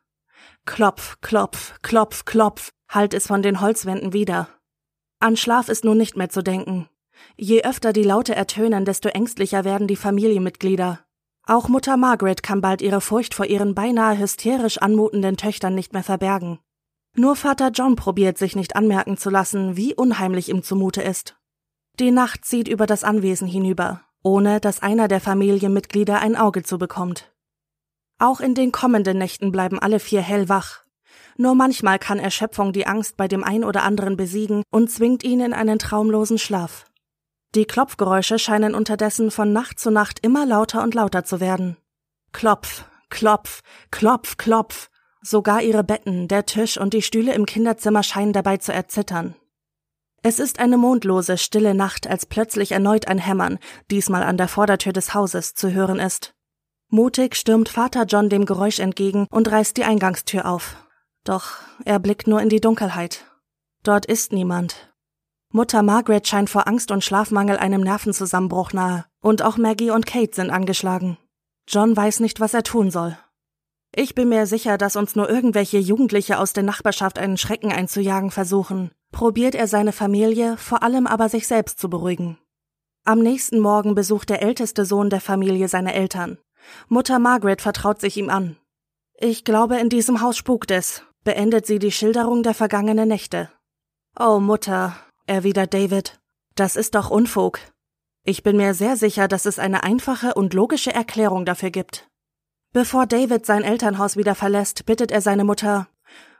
Klopf, 0.66 1.18
klopf, 1.22 1.76
klopf, 1.82 2.26
klopf, 2.26 2.72
hallt 2.90 3.14
es 3.14 3.28
von 3.28 3.42
den 3.42 3.62
Holzwänden 3.62 4.14
wieder. 4.14 4.50
An 5.20 5.38
Schlaf 5.38 5.70
ist 5.70 5.86
nun 5.86 5.98
nicht 5.98 6.18
mehr 6.18 6.30
zu 6.30 6.42
denken. 6.42 6.90
Je 7.38 7.64
öfter 7.64 7.94
die 7.94 8.04
Laute 8.04 8.36
ertönen, 8.36 8.86
desto 8.86 9.10
ängstlicher 9.10 9.64
werden 9.64 9.88
die 9.88 9.96
Familienmitglieder. 9.96 11.00
Auch 11.48 11.70
Mutter 11.70 11.96
Margaret 11.98 12.44
kann 12.44 12.62
bald 12.62 12.82
ihre 12.82 13.02
Furcht 13.02 13.34
vor 13.34 13.46
ihren 13.46 13.76
beinahe 13.76 14.18
hysterisch 14.18 14.80
anmutenden 14.80 15.38
Töchtern 15.38 15.76
nicht 15.76 15.94
mehr 15.94 16.04
verbergen. 16.04 16.60
Nur 17.16 17.36
Vater 17.36 17.72
John 17.74 17.96
probiert 17.96 18.38
sich 18.38 18.56
nicht 18.56 18.76
anmerken 18.76 19.18
zu 19.18 19.30
lassen, 19.30 19.78
wie 19.78 19.96
unheimlich 19.96 20.50
ihm 20.50 20.64
zumute 20.64 21.02
ist. 21.02 21.38
Die 22.00 22.12
Nacht 22.12 22.46
zieht 22.46 22.68
über 22.68 22.86
das 22.86 23.04
Anwesen 23.04 23.48
hinüber, 23.48 24.02
ohne 24.22 24.60
dass 24.60 24.82
einer 24.82 25.08
der 25.08 25.22
Familienmitglieder 25.22 26.20
ein 26.20 26.36
Auge 26.36 26.64
zu 26.64 26.78
bekommt. 26.78 27.32
Auch 28.20 28.42
in 28.42 28.54
den 28.54 28.72
kommenden 28.72 29.18
Nächten 29.18 29.52
bleiben 29.52 29.80
alle 29.80 30.00
vier 30.00 30.22
hellwach, 30.22 30.86
nur 31.38 31.54
manchmal 31.54 32.00
kann 32.00 32.20
Erschöpfung 32.20 32.72
die 32.72 32.88
Angst 32.88 33.18
bei 33.18 33.28
dem 33.28 33.44
ein 33.44 33.64
oder 33.66 33.84
anderen 33.84 34.16
besiegen 34.16 34.64
und 34.72 34.90
zwingt 34.90 35.24
ihn 35.24 35.42
in 35.42 35.54
einen 35.54 35.80
traumlosen 35.80 36.38
Schlaf. 36.38 36.86
Die 37.56 37.66
Klopfgeräusche 37.66 38.40
scheinen 38.40 38.74
unterdessen 38.74 39.32
von 39.32 39.52
Nacht 39.52 39.80
zu 39.80 39.92
Nacht 39.92 40.20
immer 40.22 40.46
lauter 40.46 40.84
und 40.84 40.94
lauter 40.94 41.24
zu 41.26 41.40
werden. 41.40 41.78
Klopf, 42.32 42.86
klopf, 43.10 43.62
klopf, 43.92 44.38
klopf. 44.38 44.90
Sogar 45.28 45.64
ihre 45.64 45.84
Betten, 45.84 46.28
der 46.28 46.46
Tisch 46.46 46.78
und 46.78 46.94
die 46.94 47.02
Stühle 47.02 47.34
im 47.34 47.48
Kinderzimmer 47.48 48.04
scheinen 48.04 48.32
dabei 48.32 48.58
zu 48.58 48.72
erzittern. 48.72 49.34
Es 50.22 50.38
ist 50.38 50.60
eine 50.60 50.78
mondlose, 50.78 51.40
stille 51.40 51.74
Nacht, 51.74 52.06
als 52.06 52.28
plötzlich 52.28 52.74
erneut 52.74 53.08
ein 53.08 53.18
Hämmern, 53.18 53.58
diesmal 53.90 54.22
an 54.22 54.38
der 54.38 54.48
Vordertür 54.48 54.94
des 54.94 55.16
Hauses, 55.16 55.56
zu 55.56 55.72
hören 55.72 56.00
ist. 56.00 56.36
Mutig 56.90 57.36
stürmt 57.36 57.70
Vater 57.70 58.06
John 58.06 58.30
dem 58.30 58.46
Geräusch 58.46 58.78
entgegen 58.78 59.26
und 59.32 59.52
reißt 59.52 59.76
die 59.78 59.84
Eingangstür 59.84 60.46
auf. 60.46 60.76
Doch 61.24 61.54
er 61.86 61.98
blickt 61.98 62.28
nur 62.28 62.40
in 62.40 62.50
die 62.50 62.62
Dunkelheit. 62.62 63.26
Dort 63.82 64.06
ist 64.06 64.32
niemand. 64.32 64.94
Mutter 65.52 65.82
Margaret 65.82 66.28
scheint 66.28 66.52
vor 66.52 66.68
Angst 66.68 66.92
und 66.92 67.04
Schlafmangel 67.04 67.58
einem 67.58 67.82
Nervenzusammenbruch 67.82 68.74
nahe, 68.74 69.06
und 69.22 69.42
auch 69.42 69.58
Maggie 69.58 69.90
und 69.90 70.06
Kate 70.06 70.36
sind 70.36 70.52
angeschlagen. 70.52 71.18
John 71.68 71.98
weiß 71.98 72.20
nicht, 72.20 72.40
was 72.40 72.54
er 72.54 72.62
tun 72.62 72.92
soll. 72.92 73.18
Ich 73.98 74.14
bin 74.14 74.28
mir 74.28 74.46
sicher, 74.46 74.78
dass 74.78 74.98
uns 74.98 75.16
nur 75.16 75.30
irgendwelche 75.30 75.78
Jugendliche 75.78 76.38
aus 76.38 76.52
der 76.52 76.64
Nachbarschaft 76.64 77.18
einen 77.18 77.38
Schrecken 77.38 77.72
einzujagen 77.72 78.30
versuchen, 78.30 78.92
probiert 79.14 79.56
er 79.56 79.68
seine 79.68 79.94
Familie, 79.94 80.58
vor 80.58 80.84
allem 80.84 81.08
aber 81.08 81.30
sich 81.30 81.48
selbst 81.48 81.80
zu 81.80 81.90
beruhigen. 81.90 82.38
Am 83.06 83.20
nächsten 83.20 83.58
Morgen 83.58 83.96
besucht 83.96 84.30
der 84.30 84.42
älteste 84.42 84.84
Sohn 84.84 85.10
der 85.10 85.22
Familie 85.22 85.70
seine 85.70 85.94
Eltern. 85.94 86.38
Mutter 86.90 87.20
Margaret 87.20 87.62
vertraut 87.62 88.02
sich 88.02 88.18
ihm 88.18 88.30
an. 88.30 88.58
Ich 89.18 89.46
glaube, 89.46 89.78
in 89.78 89.88
diesem 89.88 90.20
Haus 90.20 90.36
spukt 90.36 90.72
es, 90.72 91.04
beendet 91.24 91.66
sie 91.66 91.80
die 91.80 91.92
Schilderung 91.94 92.44
der 92.44 92.54
vergangenen 92.54 93.08
Nächte. 93.08 93.50
Oh 94.20 94.42
Mutter, 94.42 94.98
erwidert 95.26 95.74
David, 95.74 96.20
das 96.56 96.76
ist 96.76 96.96
doch 96.96 97.12
Unfug. 97.12 97.60
Ich 98.26 98.44
bin 98.44 98.58
mir 98.58 98.74
sehr 98.74 98.98
sicher, 98.98 99.30
dass 99.30 99.46
es 99.46 99.58
eine 99.58 99.84
einfache 99.84 100.34
und 100.34 100.54
logische 100.54 100.94
Erklärung 100.94 101.46
dafür 101.46 101.70
gibt. 101.70 102.10
Bevor 102.76 103.06
David 103.06 103.46
sein 103.46 103.64
Elternhaus 103.64 104.18
wieder 104.18 104.36
verlässt, 104.36 104.86
bittet 104.86 105.10
er 105.10 105.22
seine 105.22 105.46
Mutter, 105.46 105.88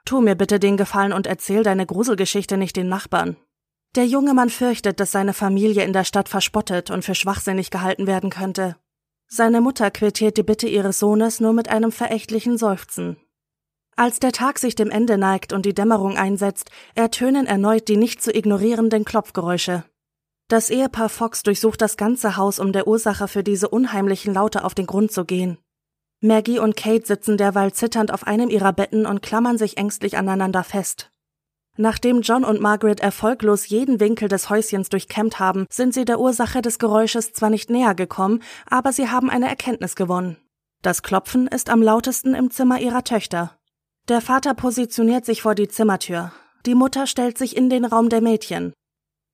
Tu 0.04 0.20
mir 0.20 0.36
bitte 0.36 0.60
den 0.60 0.76
Gefallen 0.76 1.14
und 1.14 1.28
erzähl 1.28 1.64
deine 1.64 1.86
Gruselgeschichte 1.86 2.58
nicht 2.58 2.76
den 2.76 2.90
Nachbarn. 2.90 3.38
Der 3.96 4.06
junge 4.06 4.34
Mann 4.34 4.50
fürchtet, 4.50 5.00
dass 5.00 5.14
seine 5.14 5.32
Familie 5.32 5.86
in 5.86 5.94
der 5.94 6.04
Stadt 6.04 6.28
verspottet 6.28 6.92
und 6.92 7.06
für 7.06 7.16
schwachsinnig 7.16 7.72
gehalten 7.72 8.06
werden 8.06 8.32
könnte. 8.32 8.76
Seine 9.28 9.62
Mutter 9.62 9.90
quittiert 9.92 10.36
die 10.36 10.44
Bitte 10.44 10.68
ihres 10.68 11.00
Sohnes 11.00 11.40
nur 11.40 11.54
mit 11.54 11.70
einem 11.70 11.94
verächtlichen 11.94 12.58
Seufzen. 12.58 13.16
Als 13.96 14.20
der 14.20 14.34
Tag 14.34 14.60
sich 14.60 14.76
dem 14.76 14.90
Ende 14.90 15.18
neigt 15.18 15.54
und 15.54 15.66
die 15.66 15.74
Dämmerung 15.74 16.18
einsetzt, 16.18 16.70
ertönen 16.96 17.46
erneut 17.46 17.88
die 17.88 17.96
nicht 17.96 18.22
zu 18.22 18.36
ignorierenden 18.36 19.06
Klopfgeräusche. 19.06 19.86
Das 20.50 20.70
Ehepaar 20.70 21.08
Fox 21.08 21.44
durchsucht 21.44 21.82
das 21.82 21.96
ganze 21.96 22.36
Haus, 22.36 22.60
um 22.60 22.74
der 22.74 22.88
Ursache 22.88 23.30
für 23.30 23.42
diese 23.42 23.70
unheimlichen 23.70 24.34
Laute 24.34 24.66
auf 24.66 24.76
den 24.76 24.86
Grund 24.86 25.14
zu 25.14 25.24
gehen. 25.24 25.60
Maggie 26.22 26.60
und 26.60 26.76
Kate 26.76 27.06
sitzen 27.06 27.38
derweil 27.38 27.74
zitternd 27.74 28.12
auf 28.12 28.26
einem 28.26 28.50
ihrer 28.50 28.74
Betten 28.74 29.06
und 29.06 29.22
klammern 29.22 29.58
sich 29.58 29.78
ängstlich 29.78 30.18
aneinander 30.18 30.64
fest. 30.64 31.12
Nachdem 31.78 32.22
John 32.22 32.46
und 32.46 32.62
Margaret 32.62 33.02
erfolglos 33.02 33.68
jeden 33.68 34.00
Winkel 34.00 34.30
des 34.30 34.50
Häuschens 34.50 34.90
durchkämmt 34.90 35.40
haben, 35.40 35.66
sind 35.70 35.94
sie 35.94 36.06
der 36.06 36.20
Ursache 36.20 36.62
des 36.62 36.80
Geräusches 36.80 37.34
zwar 37.34 37.50
nicht 37.50 37.70
näher 37.70 37.96
gekommen, 37.96 38.42
aber 38.66 38.94
sie 38.94 39.10
haben 39.10 39.30
eine 39.30 39.50
Erkenntnis 39.50 39.96
gewonnen. 39.96 40.38
Das 40.82 41.04
Klopfen 41.04 41.48
ist 41.48 41.70
am 41.70 41.82
lautesten 41.82 42.34
im 42.34 42.50
Zimmer 42.50 42.80
ihrer 42.80 43.04
Töchter. 43.04 43.58
Der 44.08 44.22
Vater 44.22 44.54
positioniert 44.54 45.26
sich 45.26 45.42
vor 45.42 45.56
die 45.56 45.68
Zimmertür. 45.68 46.32
Die 46.66 46.76
Mutter 46.76 47.08
stellt 47.08 47.38
sich 47.38 47.58
in 47.58 47.70
den 47.70 47.86
Raum 47.86 48.10
der 48.10 48.22
Mädchen. 48.22 48.74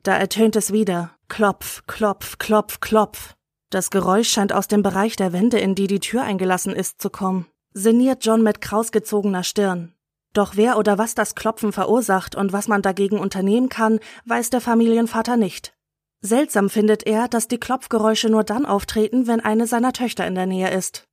Da 0.03 0.15
ertönt 0.15 0.55
es 0.55 0.73
wieder. 0.73 1.11
Klopf, 1.27 1.83
klopf, 1.85 2.39
klopf, 2.39 2.79
klopf. 2.79 3.33
Das 3.71 3.89
Geräusch 3.89 4.29
scheint 4.29 4.51
aus 4.51 4.67
dem 4.67 4.83
Bereich 4.83 5.15
der 5.15 5.31
Wände, 5.31 5.57
in 5.57 5.75
die 5.75 5.87
die 5.87 6.01
Tür 6.01 6.23
eingelassen 6.23 6.75
ist, 6.75 7.01
zu 7.01 7.09
kommen. 7.09 7.47
Sinniert 7.73 8.25
John 8.25 8.43
mit 8.43 8.59
krausgezogener 8.59 9.45
Stirn. 9.45 9.93
Doch 10.33 10.57
wer 10.57 10.77
oder 10.77 10.97
was 10.97 11.15
das 11.15 11.35
Klopfen 11.35 11.71
verursacht 11.71 12.35
und 12.35 12.51
was 12.51 12.67
man 12.67 12.81
dagegen 12.81 13.17
unternehmen 13.17 13.69
kann, 13.69 14.01
weiß 14.25 14.49
der 14.49 14.59
Familienvater 14.59 15.37
nicht. 15.37 15.73
Seltsam 16.19 16.69
findet 16.69 17.07
er, 17.07 17.29
dass 17.29 17.47
die 17.47 17.59
Klopfgeräusche 17.59 18.29
nur 18.29 18.43
dann 18.43 18.65
auftreten, 18.65 19.25
wenn 19.25 19.39
eine 19.39 19.67
seiner 19.67 19.93
Töchter 19.93 20.27
in 20.27 20.35
der 20.35 20.47
Nähe 20.47 20.69
ist. 20.69 21.07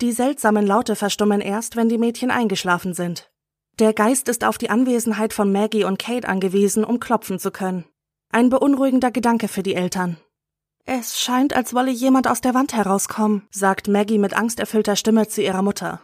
Die 0.00 0.12
seltsamen 0.12 0.64
Laute 0.64 0.94
verstummen 0.94 1.40
erst, 1.40 1.74
wenn 1.74 1.88
die 1.88 1.98
Mädchen 1.98 2.30
eingeschlafen 2.30 2.94
sind. 2.94 3.30
Der 3.80 3.92
Geist 3.92 4.28
ist 4.28 4.44
auf 4.44 4.58
die 4.58 4.70
Anwesenheit 4.70 5.32
von 5.32 5.50
Maggie 5.50 5.84
und 5.84 5.98
Kate 5.98 6.28
angewiesen, 6.28 6.84
um 6.84 7.00
klopfen 7.00 7.40
zu 7.40 7.50
können. 7.50 7.84
Ein 8.30 8.48
beunruhigender 8.48 9.10
Gedanke 9.10 9.48
für 9.48 9.64
die 9.64 9.74
Eltern. 9.74 10.18
Es 10.88 11.18
scheint, 11.18 11.54
als 11.54 11.74
wolle 11.74 11.90
jemand 11.90 12.28
aus 12.28 12.40
der 12.40 12.54
Wand 12.54 12.72
herauskommen, 12.72 13.42
sagt 13.50 13.88
Maggie 13.88 14.18
mit 14.18 14.34
angsterfüllter 14.34 14.94
Stimme 14.94 15.26
zu 15.26 15.42
ihrer 15.42 15.62
Mutter. 15.62 16.00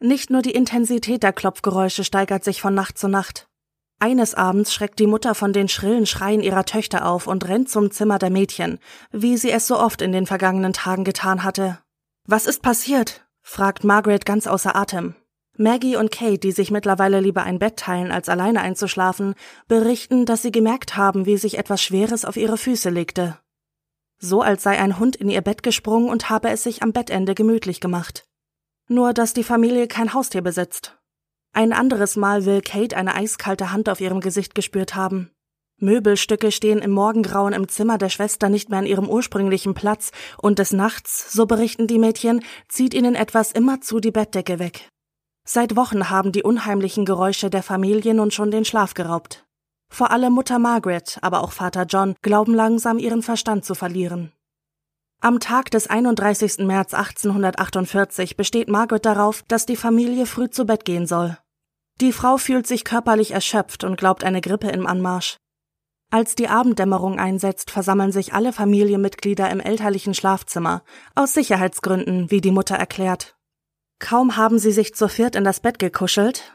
Nicht 0.00 0.28
nur 0.28 0.42
die 0.42 0.50
Intensität 0.50 1.22
der 1.22 1.32
Klopfgeräusche 1.32 2.04
steigert 2.04 2.44
sich 2.44 2.60
von 2.60 2.74
Nacht 2.74 2.98
zu 2.98 3.08
Nacht. 3.08 3.48
Eines 3.98 4.34
Abends 4.34 4.74
schreckt 4.74 4.98
die 4.98 5.06
Mutter 5.06 5.34
von 5.34 5.54
den 5.54 5.66
schrillen 5.68 6.04
Schreien 6.04 6.42
ihrer 6.42 6.66
Töchter 6.66 7.06
auf 7.06 7.26
und 7.26 7.48
rennt 7.48 7.70
zum 7.70 7.90
Zimmer 7.90 8.18
der 8.18 8.28
Mädchen, 8.28 8.78
wie 9.10 9.38
sie 9.38 9.50
es 9.50 9.66
so 9.66 9.80
oft 9.80 10.02
in 10.02 10.12
den 10.12 10.26
vergangenen 10.26 10.74
Tagen 10.74 11.04
getan 11.04 11.42
hatte. 11.42 11.78
Was 12.26 12.46
ist 12.46 12.60
passiert? 12.60 13.26
fragt 13.40 13.82
Margaret 13.82 14.26
ganz 14.26 14.46
außer 14.46 14.76
Atem. 14.76 15.14
Maggie 15.56 15.96
und 15.96 16.12
Kate, 16.12 16.38
die 16.38 16.52
sich 16.52 16.70
mittlerweile 16.70 17.20
lieber 17.20 17.44
ein 17.44 17.58
Bett 17.58 17.78
teilen, 17.78 18.12
als 18.12 18.28
alleine 18.28 18.60
einzuschlafen, 18.60 19.34
berichten, 19.68 20.26
dass 20.26 20.42
sie 20.42 20.52
gemerkt 20.52 20.98
haben, 20.98 21.24
wie 21.24 21.38
sich 21.38 21.56
etwas 21.56 21.82
Schweres 21.82 22.26
auf 22.26 22.36
ihre 22.36 22.58
Füße 22.58 22.90
legte. 22.90 23.38
So 24.18 24.42
als 24.42 24.62
sei 24.62 24.78
ein 24.78 24.98
Hund 24.98 25.16
in 25.16 25.28
ihr 25.28 25.40
Bett 25.40 25.62
gesprungen 25.62 26.08
und 26.08 26.28
habe 26.30 26.50
es 26.50 26.62
sich 26.62 26.82
am 26.82 26.92
Bettende 26.92 27.34
gemütlich 27.34 27.80
gemacht. 27.80 28.26
Nur, 28.88 29.12
dass 29.12 29.32
die 29.32 29.44
Familie 29.44 29.86
kein 29.86 30.14
Haustier 30.14 30.42
besitzt. 30.42 30.98
Ein 31.52 31.72
anderes 31.72 32.16
Mal 32.16 32.44
will 32.44 32.60
Kate 32.60 32.96
eine 32.96 33.14
eiskalte 33.14 33.72
Hand 33.72 33.88
auf 33.88 34.00
ihrem 34.00 34.20
Gesicht 34.20 34.54
gespürt 34.54 34.94
haben. 34.94 35.30
Möbelstücke 35.80 36.50
stehen 36.50 36.80
im 36.80 36.90
Morgengrauen 36.90 37.52
im 37.52 37.68
Zimmer 37.68 37.98
der 37.98 38.08
Schwester 38.08 38.48
nicht 38.48 38.68
mehr 38.68 38.80
an 38.80 38.86
ihrem 38.86 39.08
ursprünglichen 39.08 39.74
Platz, 39.74 40.10
und 40.36 40.58
des 40.58 40.72
Nachts, 40.72 41.32
so 41.32 41.46
berichten 41.46 41.86
die 41.86 42.00
Mädchen, 42.00 42.42
zieht 42.68 42.94
ihnen 42.94 43.14
etwas 43.14 43.52
immerzu 43.52 44.00
die 44.00 44.10
Bettdecke 44.10 44.58
weg. 44.58 44.88
Seit 45.44 45.76
Wochen 45.76 46.10
haben 46.10 46.32
die 46.32 46.42
unheimlichen 46.42 47.04
Geräusche 47.04 47.48
der 47.48 47.62
Familie 47.62 48.12
nun 48.12 48.30
schon 48.30 48.50
den 48.50 48.64
Schlaf 48.64 48.94
geraubt. 48.94 49.47
Vor 49.90 50.10
allem 50.10 50.32
Mutter 50.32 50.58
Margaret, 50.58 51.18
aber 51.22 51.42
auch 51.42 51.52
Vater 51.52 51.84
John 51.84 52.14
glauben 52.22 52.54
langsam 52.54 52.98
ihren 52.98 53.22
Verstand 53.22 53.64
zu 53.64 53.74
verlieren. 53.74 54.32
Am 55.20 55.40
Tag 55.40 55.70
des 55.72 55.88
31. 55.88 56.58
März 56.58 56.94
1848 56.94 58.36
besteht 58.36 58.68
Margaret 58.68 59.04
darauf, 59.04 59.42
dass 59.48 59.66
die 59.66 59.74
Familie 59.76 60.26
früh 60.26 60.48
zu 60.48 60.64
Bett 60.64 60.84
gehen 60.84 61.06
soll. 61.06 61.36
Die 62.00 62.12
Frau 62.12 62.36
fühlt 62.36 62.68
sich 62.68 62.84
körperlich 62.84 63.32
erschöpft 63.32 63.82
und 63.82 63.96
glaubt 63.96 64.22
eine 64.22 64.40
Grippe 64.40 64.68
im 64.68 64.86
Anmarsch. 64.86 65.36
Als 66.10 66.36
die 66.36 66.48
Abenddämmerung 66.48 67.18
einsetzt, 67.18 67.70
versammeln 67.70 68.12
sich 68.12 68.32
alle 68.32 68.52
Familienmitglieder 68.52 69.50
im 69.50 69.60
elterlichen 69.60 70.14
Schlafzimmer, 70.14 70.82
aus 71.16 71.34
Sicherheitsgründen, 71.34 72.30
wie 72.30 72.40
die 72.40 72.52
Mutter 72.52 72.76
erklärt. 72.76 73.36
Kaum 73.98 74.36
haben 74.36 74.58
sie 74.58 74.72
sich 74.72 74.94
zu 74.94 75.08
viert 75.08 75.34
in 75.34 75.44
das 75.44 75.60
Bett 75.60 75.78
gekuschelt. 75.78 76.54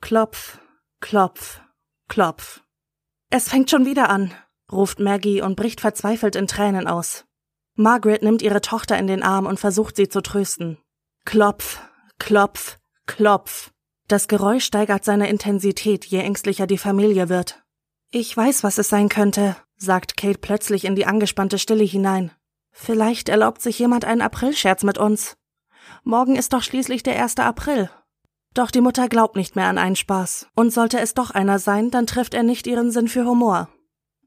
Klopf, 0.00 0.58
klopf, 1.00 1.60
klopf. 2.08 2.62
Es 3.30 3.48
fängt 3.48 3.70
schon 3.70 3.86
wieder 3.86 4.08
an, 4.08 4.32
ruft 4.70 5.00
Maggie 5.00 5.42
und 5.42 5.56
bricht 5.56 5.80
verzweifelt 5.80 6.36
in 6.36 6.46
Tränen 6.46 6.86
aus. 6.86 7.24
Margaret 7.74 8.22
nimmt 8.22 8.40
ihre 8.40 8.60
Tochter 8.60 8.96
in 8.98 9.06
den 9.06 9.22
Arm 9.22 9.46
und 9.46 9.60
versucht 9.60 9.96
sie 9.96 10.08
zu 10.08 10.22
trösten. 10.22 10.78
Klopf, 11.24 11.80
klopf, 12.18 12.78
klopf. 13.06 13.72
Das 14.08 14.28
Geräusch 14.28 14.64
steigert 14.64 15.04
seine 15.04 15.28
Intensität, 15.28 16.04
je 16.04 16.20
ängstlicher 16.20 16.66
die 16.66 16.78
Familie 16.78 17.28
wird. 17.28 17.64
Ich 18.10 18.34
weiß, 18.36 18.62
was 18.62 18.78
es 18.78 18.88
sein 18.88 19.08
könnte, 19.08 19.56
sagt 19.76 20.16
Kate 20.16 20.38
plötzlich 20.38 20.84
in 20.84 20.94
die 20.94 21.06
angespannte 21.06 21.58
Stille 21.58 21.84
hinein. 21.84 22.30
Vielleicht 22.70 23.28
erlaubt 23.28 23.60
sich 23.60 23.78
jemand 23.78 24.04
einen 24.04 24.22
Aprilscherz 24.22 24.84
mit 24.84 24.98
uns. 24.98 25.36
Morgen 26.04 26.36
ist 26.36 26.52
doch 26.52 26.62
schließlich 26.62 27.02
der 27.02 27.20
1. 27.20 27.38
April. 27.38 27.90
Doch 28.56 28.70
die 28.70 28.80
Mutter 28.80 29.10
glaubt 29.10 29.36
nicht 29.36 29.54
mehr 29.54 29.66
an 29.66 29.76
einen 29.76 29.96
Spaß. 29.96 30.46
Und 30.54 30.70
sollte 30.70 30.98
es 30.98 31.12
doch 31.12 31.30
einer 31.30 31.58
sein, 31.58 31.90
dann 31.90 32.06
trifft 32.06 32.32
er 32.32 32.42
nicht 32.42 32.66
ihren 32.66 32.90
Sinn 32.90 33.06
für 33.06 33.26
Humor. 33.26 33.68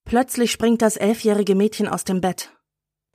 Plötzlich 0.06 0.52
springt 0.52 0.84
das 0.84 0.98
elfjährige 0.98 1.56
Mädchen 1.56 1.88
aus 1.88 2.04
dem 2.04 2.22
Bett. 2.22 2.56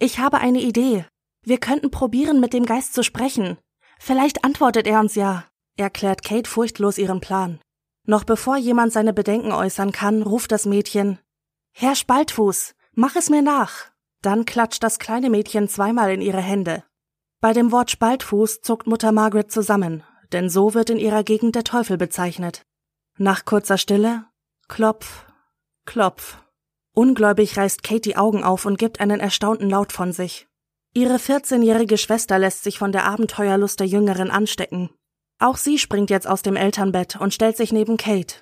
Ich 0.01 0.19
habe 0.19 0.39
eine 0.39 0.61
Idee. 0.61 1.07
Wir 1.45 1.59
könnten 1.59 1.93
probieren, 1.93 2.41
mit 2.41 2.53
dem 2.53 2.67
Geist 2.67 2.95
zu 2.95 3.05
sprechen. 3.05 3.59
Vielleicht 4.01 4.45
antwortet 4.45 4.89
er 4.89 4.99
uns 4.99 5.15
ja, 5.15 5.45
erklärt 5.77 6.25
Kate 6.25 6.51
furchtlos 6.51 6.99
ihren 6.99 7.21
Plan. 7.21 7.61
Noch 8.07 8.25
bevor 8.25 8.57
jemand 8.57 8.93
seine 8.93 9.13
Bedenken 9.13 9.53
äußern 9.53 9.93
kann, 9.93 10.21
ruft 10.21 10.51
das 10.51 10.67
Mädchen 10.67 11.21
Herr 11.71 11.95
Spaltfuß, 11.95 12.75
mach 12.93 13.15
es 13.15 13.31
mir 13.31 13.43
nach. 13.43 13.93
Dann 14.21 14.47
klatscht 14.47 14.83
das 14.83 14.99
kleine 14.99 15.31
Mädchen 15.31 15.69
zweimal 15.69 16.11
in 16.11 16.21
ihre 16.21 16.41
Hände. 16.41 16.83
Bei 17.41 17.53
dem 17.53 17.71
Wort 17.71 17.93
Spaltfuß 17.93 18.63
zuckt 18.63 18.89
Mutter 18.89 19.13
Margaret 19.13 19.53
zusammen, 19.53 20.03
denn 20.35 20.51
so 20.51 20.75
wird 20.75 20.91
in 20.91 20.99
ihrer 20.99 21.25
Gegend 21.25 21.55
der 21.55 21.65
Teufel 21.65 21.97
bezeichnet. 21.97 22.67
Nach 23.17 23.45
kurzer 23.45 23.79
Stille 23.79 24.27
Klopf, 24.69 25.25
Klopf. 25.87 26.39
Ungläubig 26.95 27.57
reißt 27.57 27.83
Kate 27.83 28.01
die 28.01 28.17
Augen 28.17 28.45
auf 28.45 28.67
und 28.67 28.79
gibt 28.79 29.01
einen 29.01 29.21
erstaunten 29.21 29.71
Laut 29.71 29.93
von 29.93 30.13
sich. 30.13 30.49
Ihre 30.95 31.17
14-jährige 31.17 31.99
Schwester 31.99 32.39
lässt 32.39 32.65
sich 32.65 32.79
von 32.79 32.93
der 32.93 33.05
Abenteuerlust 33.05 33.81
der 33.81 33.87
Jüngeren 33.87 34.31
anstecken. 34.31 34.91
Auch 35.41 35.57
sie 35.57 35.79
springt 35.79 36.11
jetzt 36.11 36.29
aus 36.29 36.43
dem 36.43 36.57
Elternbett 36.57 37.17
und 37.17 37.35
stellt 37.35 37.57
sich 37.57 37.73
neben 37.73 37.97
Kate. 37.97 38.37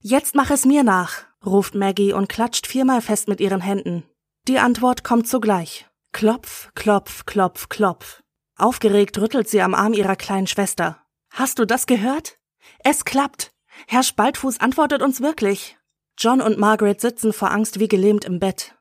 Jetzt 0.00 0.34
mach 0.34 0.50
es 0.50 0.64
mir 0.64 0.82
nach, 0.82 1.26
ruft 1.44 1.74
Maggie 1.74 2.12
und 2.12 2.28
klatscht 2.28 2.66
viermal 2.66 3.02
fest 3.02 3.28
mit 3.28 3.40
ihren 3.40 3.60
Händen. 3.60 4.04
Die 4.48 4.58
Antwort 4.58 5.04
kommt 5.04 5.28
zugleich. 5.28 5.86
Klopf, 6.12 6.72
klopf, 6.74 7.24
klopf, 7.26 7.68
klopf. 7.68 8.22
Aufgeregt 8.56 9.18
rüttelt 9.18 9.48
sie 9.48 9.62
am 9.62 9.74
Arm 9.74 9.92
ihrer 9.92 10.16
kleinen 10.16 10.46
Schwester. 10.46 11.01
Hast 11.32 11.58
du 11.58 11.64
das 11.64 11.86
gehört? 11.86 12.38
Es 12.84 13.06
klappt. 13.06 13.52
Herr 13.88 14.02
Spaltfuß 14.02 14.60
antwortet 14.60 15.00
uns 15.00 15.22
wirklich. 15.22 15.78
John 16.18 16.42
und 16.42 16.58
Margaret 16.58 17.00
sitzen 17.00 17.32
vor 17.32 17.50
Angst 17.50 17.80
wie 17.80 17.88
gelähmt 17.88 18.26
im 18.26 18.38
Bett. 18.38 18.74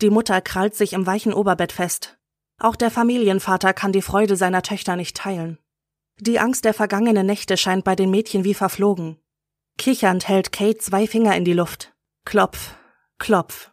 Die 0.00 0.08
Mutter 0.08 0.40
krallt 0.40 0.74
sich 0.74 0.94
im 0.94 1.06
weichen 1.06 1.34
Oberbett 1.34 1.70
fest. 1.70 2.18
Auch 2.58 2.76
der 2.76 2.90
Familienvater 2.90 3.74
kann 3.74 3.92
die 3.92 4.00
Freude 4.00 4.36
seiner 4.36 4.62
Töchter 4.62 4.96
nicht 4.96 5.18
teilen. 5.18 5.58
Die 6.18 6.38
Angst 6.38 6.64
der 6.64 6.72
vergangenen 6.72 7.26
Nächte 7.26 7.58
scheint 7.58 7.84
bei 7.84 7.94
den 7.94 8.10
Mädchen 8.10 8.42
wie 8.42 8.54
verflogen. 8.54 9.18
Kichernd 9.76 10.26
hält 10.26 10.50
Kate 10.50 10.78
zwei 10.78 11.06
Finger 11.06 11.36
in 11.36 11.44
die 11.44 11.52
Luft. 11.52 11.94
Klopf, 12.24 12.74
klopf. 13.18 13.70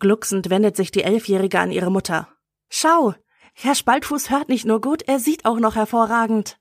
Glucksend 0.00 0.50
wendet 0.50 0.76
sich 0.76 0.90
die 0.90 1.04
Elfjährige 1.04 1.60
an 1.60 1.70
ihre 1.70 1.90
Mutter. 1.90 2.28
Schau, 2.68 3.14
Herr 3.54 3.76
Spaltfuß 3.76 4.28
hört 4.30 4.48
nicht 4.48 4.66
nur 4.66 4.80
gut, 4.80 5.02
er 5.02 5.20
sieht 5.20 5.46
auch 5.46 5.58
noch 5.58 5.76
hervorragend. 5.76 6.58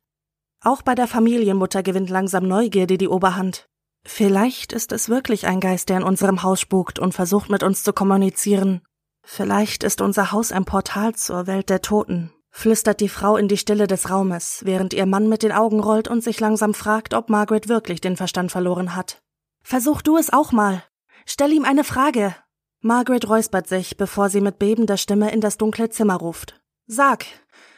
Auch 0.65 0.82
bei 0.82 0.95
der 0.95 1.06
Familienmutter 1.06 1.84
gewinnt 1.84 2.10
langsam 2.10 2.47
Neugierde 2.47 2.97
die 2.97 3.08
Oberhand. 3.08 3.67
Vielleicht 4.04 4.73
ist 4.73 4.91
es 4.91 5.10
wirklich 5.10 5.45
ein 5.45 5.60
Geist, 5.60 5.89
der 5.89 5.97
in 5.97 6.04
unserem 6.04 6.41
Haus 6.41 6.60
spukt 6.60 6.97
und 6.97 7.13
versucht 7.13 7.51
mit 7.51 7.62
uns 7.62 7.84
zu 7.84 7.93
kommunizieren. 7.93 8.82
Vielleicht 9.23 9.84
ist 9.84 10.01
unser 10.01 10.32
Haus 10.32 10.51
ein 10.51 10.65
Portal 10.65 11.13
zur 11.13 11.45
Welt 11.45 11.69
der 11.69 11.84
Toten, 11.84 12.34
flüstert 12.49 12.99
die 12.99 13.10
Frau 13.10 13.38
in 13.38 13.47
die 13.47 13.58
Stille 13.58 13.86
des 13.86 14.10
Raumes, 14.10 14.62
während 14.65 14.95
ihr 14.95 15.06
Mann 15.06 15.30
mit 15.30 15.43
den 15.43 15.51
Augen 15.51 15.80
rollt 15.80 16.08
und 16.08 16.23
sich 16.23 16.39
langsam 16.39 16.73
fragt, 16.73 17.13
ob 17.13 17.30
Margaret 17.30 17.67
wirklich 17.67 18.01
den 18.01 18.17
Verstand 18.17 18.51
verloren 18.51 18.95
hat. 18.95 19.21
Versuch 19.62 20.01
du 20.01 20.17
es 20.17 20.34
auch 20.34 20.51
mal. 20.51 20.84
Stell 21.28 21.54
ihm 21.54 21.65
eine 21.65 21.84
Frage. 21.84 22.36
Margaret 22.82 23.30
räuspert 23.30 23.67
sich, 23.67 23.97
bevor 23.97 24.30
sie 24.30 24.41
mit 24.41 24.58
bebender 24.58 24.97
Stimme 24.97 25.32
in 25.32 25.41
das 25.41 25.60
dunkle 25.60 25.91
Zimmer 25.91 26.15
ruft. 26.15 26.60
Sag, 26.88 27.25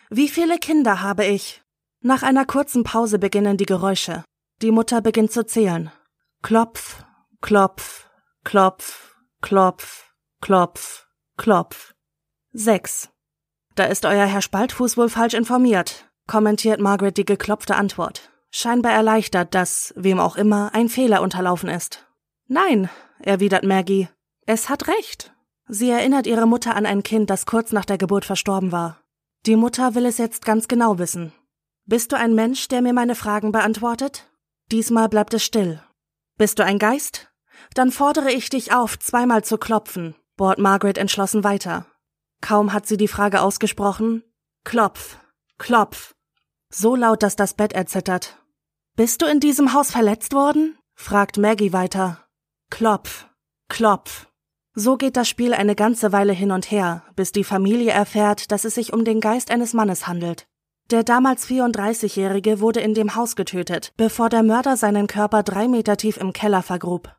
wie 0.10 0.30
viele 0.30 0.58
Kinder 0.58 1.02
habe 1.02 1.26
ich? 1.26 1.62
Nach 2.02 2.24
einer 2.24 2.46
kurzen 2.46 2.84
Pause 2.84 3.20
beginnen 3.20 3.58
die 3.58 3.66
Geräusche. 3.66 4.24
Die 4.62 4.72
Mutter 4.72 5.02
beginnt 5.02 5.32
zu 5.32 5.46
zählen. 5.46 5.92
Klopf, 6.44 7.04
klopf, 7.42 8.08
klopf, 8.44 9.16
klopf, 9.42 10.12
klopf, 10.42 11.08
klopf. 11.38 11.94
Sechs. 12.54 13.10
Da 13.76 13.86
ist 13.86 14.06
euer 14.06 14.26
Herr 14.26 14.42
Spaltfuß 14.42 14.98
wohl 14.98 15.10
falsch 15.10 15.34
informiert, 15.34 16.10
kommentiert 16.28 16.80
Margaret 16.80 17.18
die 17.18 17.26
geklopfte 17.26 17.76
Antwort. 17.76 18.32
Scheinbar 18.50 18.94
erleichtert, 18.94 19.54
dass, 19.54 19.94
wem 19.96 20.20
auch 20.20 20.36
immer, 20.36 20.74
ein 20.74 20.90
Fehler 20.90 21.22
unterlaufen 21.22 21.70
ist. 21.70 22.08
Nein, 22.48 22.90
erwidert 23.20 23.64
Maggie. 23.64 24.08
Es 24.46 24.70
hat 24.70 24.88
recht. 24.88 25.34
Sie 25.68 25.90
erinnert 25.90 26.28
ihre 26.28 26.48
Mutter 26.48 26.76
an 26.76 26.86
ein 26.86 27.04
Kind, 27.04 27.30
das 27.30 27.46
kurz 27.46 27.72
nach 27.72 27.86
der 27.86 27.98
Geburt 27.98 28.24
verstorben 28.24 28.72
war. 28.72 29.02
Die 29.46 29.56
Mutter 29.56 29.96
will 29.96 30.06
es 30.06 30.18
jetzt 30.18 30.46
ganz 30.46 30.68
genau 30.68 30.98
wissen. 30.98 31.34
Bist 31.90 32.12
du 32.12 32.18
ein 32.18 32.36
Mensch, 32.36 32.68
der 32.68 32.82
mir 32.82 32.92
meine 32.92 33.16
Fragen 33.16 33.54
beantwortet? 33.54 34.30
Diesmal 34.74 35.08
bleibt 35.08 35.34
es 35.34 35.46
still. 35.46 35.82
Bist 36.38 36.60
du 36.60 36.66
ein 36.66 36.80
Geist? 36.80 37.32
Dann 37.76 37.92
fordere 37.92 38.30
ich 38.30 38.50
dich 38.50 38.74
auf, 38.74 39.00
zweimal 39.00 39.46
zu 39.46 39.58
klopfen, 39.58 40.14
bohrt 40.36 40.60
Margaret 40.60 40.98
entschlossen 40.98 41.46
weiter. 41.46 41.86
Kaum 42.42 42.74
hat 42.74 42.88
sie 42.88 42.98
die 42.98 43.08
Frage 43.08 43.40
ausgesprochen. 43.40 44.24
Klopf, 44.66 45.18
klopf. 45.60 46.14
So 46.70 46.98
laut, 46.98 47.24
dass 47.24 47.38
das 47.38 47.54
Bett 47.54 47.72
erzittert. 47.72 48.38
Bist 48.98 49.22
du 49.22 49.26
in 49.26 49.40
diesem 49.40 49.72
Haus 49.72 49.90
verletzt 49.90 50.34
worden? 50.34 50.78
fragt 50.94 51.38
Maggie 51.38 51.72
weiter. 51.72 52.28
Klopf, 52.70 53.28
klopf. 53.70 54.28
So 54.74 54.98
geht 54.98 55.16
das 55.16 55.30
Spiel 55.30 55.54
eine 55.54 55.74
ganze 55.74 56.12
Weile 56.12 56.34
hin 56.34 56.52
und 56.52 56.70
her, 56.70 57.06
bis 57.16 57.32
die 57.32 57.46
Familie 57.46 57.92
erfährt, 57.92 58.52
dass 58.52 58.66
es 58.66 58.76
sich 58.76 58.92
um 58.92 59.06
den 59.06 59.22
Geist 59.22 59.52
eines 59.52 59.74
Mannes 59.74 60.06
handelt. 60.06 60.50
Der 60.90 61.04
damals 61.04 61.46
34-Jährige 61.48 62.62
wurde 62.62 62.80
in 62.80 62.94
dem 62.94 63.16
Haus 63.16 63.36
getötet, 63.36 63.92
bevor 63.98 64.30
der 64.30 64.42
Mörder 64.42 64.78
seinen 64.78 65.08
Körper 65.08 65.44
drei 65.44 65.68
Meter 65.68 65.98
tief 65.98 66.16
im 66.16 66.32
Keller 66.32 66.62
vergrub. 66.62 67.14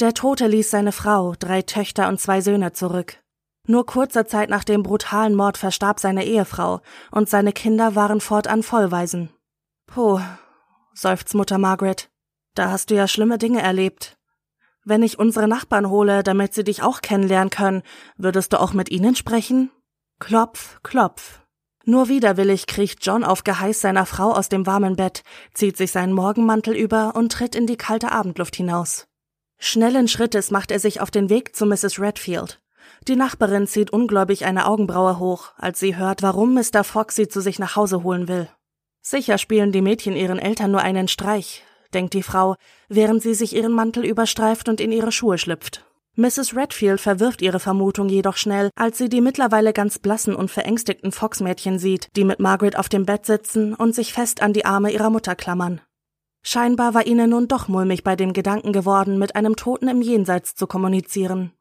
Der 0.00 0.12
Tote 0.12 0.46
ließ 0.46 0.70
seine 0.70 0.92
Frau, 0.92 1.34
drei 1.38 1.62
Töchter 1.62 2.08
und 2.08 2.20
zwei 2.20 2.42
Söhne 2.42 2.72
zurück. 2.72 3.18
Nur 3.66 3.86
kurze 3.86 4.26
Zeit 4.26 4.50
nach 4.50 4.64
dem 4.64 4.82
brutalen 4.82 5.34
Mord 5.34 5.56
verstarb 5.56 5.98
seine 5.98 6.26
Ehefrau 6.26 6.82
und 7.10 7.30
seine 7.30 7.52
Kinder 7.52 7.94
waren 7.94 8.20
fortan 8.20 8.62
Vollwaisen. 8.62 9.30
Puh, 9.86 10.20
seufzt 10.92 11.34
Mutter 11.34 11.56
Margaret. 11.56 12.10
Da 12.54 12.70
hast 12.70 12.90
du 12.90 12.94
ja 12.96 13.08
schlimme 13.08 13.38
Dinge 13.38 13.62
erlebt. 13.62 14.18
Wenn 14.84 15.02
ich 15.02 15.18
unsere 15.18 15.48
Nachbarn 15.48 15.88
hole, 15.88 16.22
damit 16.22 16.52
sie 16.52 16.64
dich 16.64 16.82
auch 16.82 17.00
kennenlernen 17.00 17.50
können, 17.50 17.82
würdest 18.18 18.52
du 18.52 18.60
auch 18.60 18.74
mit 18.74 18.90
ihnen 18.90 19.16
sprechen? 19.16 19.70
Klopf, 20.20 20.80
klopf. 20.82 21.40
Nur 21.88 22.08
widerwillig 22.08 22.66
kriecht 22.66 23.06
John 23.06 23.22
auf 23.22 23.44
Geheiß 23.44 23.80
seiner 23.80 24.06
Frau 24.06 24.32
aus 24.32 24.48
dem 24.48 24.66
warmen 24.66 24.96
Bett, 24.96 25.22
zieht 25.54 25.76
sich 25.76 25.92
seinen 25.92 26.12
Morgenmantel 26.12 26.74
über 26.74 27.14
und 27.14 27.30
tritt 27.30 27.54
in 27.54 27.68
die 27.68 27.76
kalte 27.76 28.10
Abendluft 28.10 28.56
hinaus. 28.56 29.06
Schnellen 29.58 30.08
Schrittes 30.08 30.50
macht 30.50 30.72
er 30.72 30.80
sich 30.80 31.00
auf 31.00 31.12
den 31.12 31.30
Weg 31.30 31.54
zu 31.54 31.64
Mrs. 31.64 32.00
Redfield. 32.00 32.60
Die 33.06 33.14
Nachbarin 33.14 33.68
zieht 33.68 33.92
ungläubig 33.92 34.46
eine 34.46 34.66
Augenbraue 34.66 35.20
hoch, 35.20 35.52
als 35.58 35.78
sie 35.78 35.96
hört, 35.96 36.22
warum 36.22 36.54
Mr. 36.54 36.82
Fox 36.82 37.14
sie 37.14 37.28
zu 37.28 37.40
sich 37.40 37.60
nach 37.60 37.76
Hause 37.76 38.02
holen 38.02 38.26
will. 38.26 38.48
Sicher 39.00 39.38
spielen 39.38 39.70
die 39.70 39.80
Mädchen 39.80 40.16
ihren 40.16 40.40
Eltern 40.40 40.72
nur 40.72 40.80
einen 40.80 41.06
Streich, 41.06 41.62
denkt 41.94 42.14
die 42.14 42.24
Frau, 42.24 42.56
während 42.88 43.22
sie 43.22 43.34
sich 43.34 43.54
ihren 43.54 43.72
Mantel 43.72 44.04
überstreift 44.04 44.68
und 44.68 44.80
in 44.80 44.90
ihre 44.90 45.12
Schuhe 45.12 45.38
schlüpft. 45.38 45.84
Mrs. 46.18 46.56
Redfield 46.56 46.98
verwirft 46.98 47.42
ihre 47.42 47.60
Vermutung 47.60 48.08
jedoch 48.08 48.38
schnell, 48.38 48.70
als 48.74 48.96
sie 48.96 49.10
die 49.10 49.20
mittlerweile 49.20 49.74
ganz 49.74 49.98
blassen 49.98 50.34
und 50.34 50.50
verängstigten 50.50 51.12
Fox-Mädchen 51.12 51.78
sieht, 51.78 52.08
die 52.16 52.24
mit 52.24 52.40
Margaret 52.40 52.78
auf 52.78 52.88
dem 52.88 53.04
Bett 53.04 53.26
sitzen 53.26 53.74
und 53.74 53.94
sich 53.94 54.14
fest 54.14 54.40
an 54.40 54.54
die 54.54 54.64
Arme 54.64 54.90
ihrer 54.90 55.10
Mutter 55.10 55.34
klammern. 55.34 55.82
Scheinbar 56.42 56.94
war 56.94 57.06
ihnen 57.06 57.30
nun 57.30 57.48
doch 57.48 57.68
mulmig 57.68 58.02
bei 58.02 58.16
dem 58.16 58.32
Gedanken 58.32 58.72
geworden, 58.72 59.18
mit 59.18 59.36
einem 59.36 59.56
Toten 59.56 59.88
im 59.88 60.00
Jenseits 60.00 60.54
zu 60.54 60.66
kommunizieren. 60.66 61.52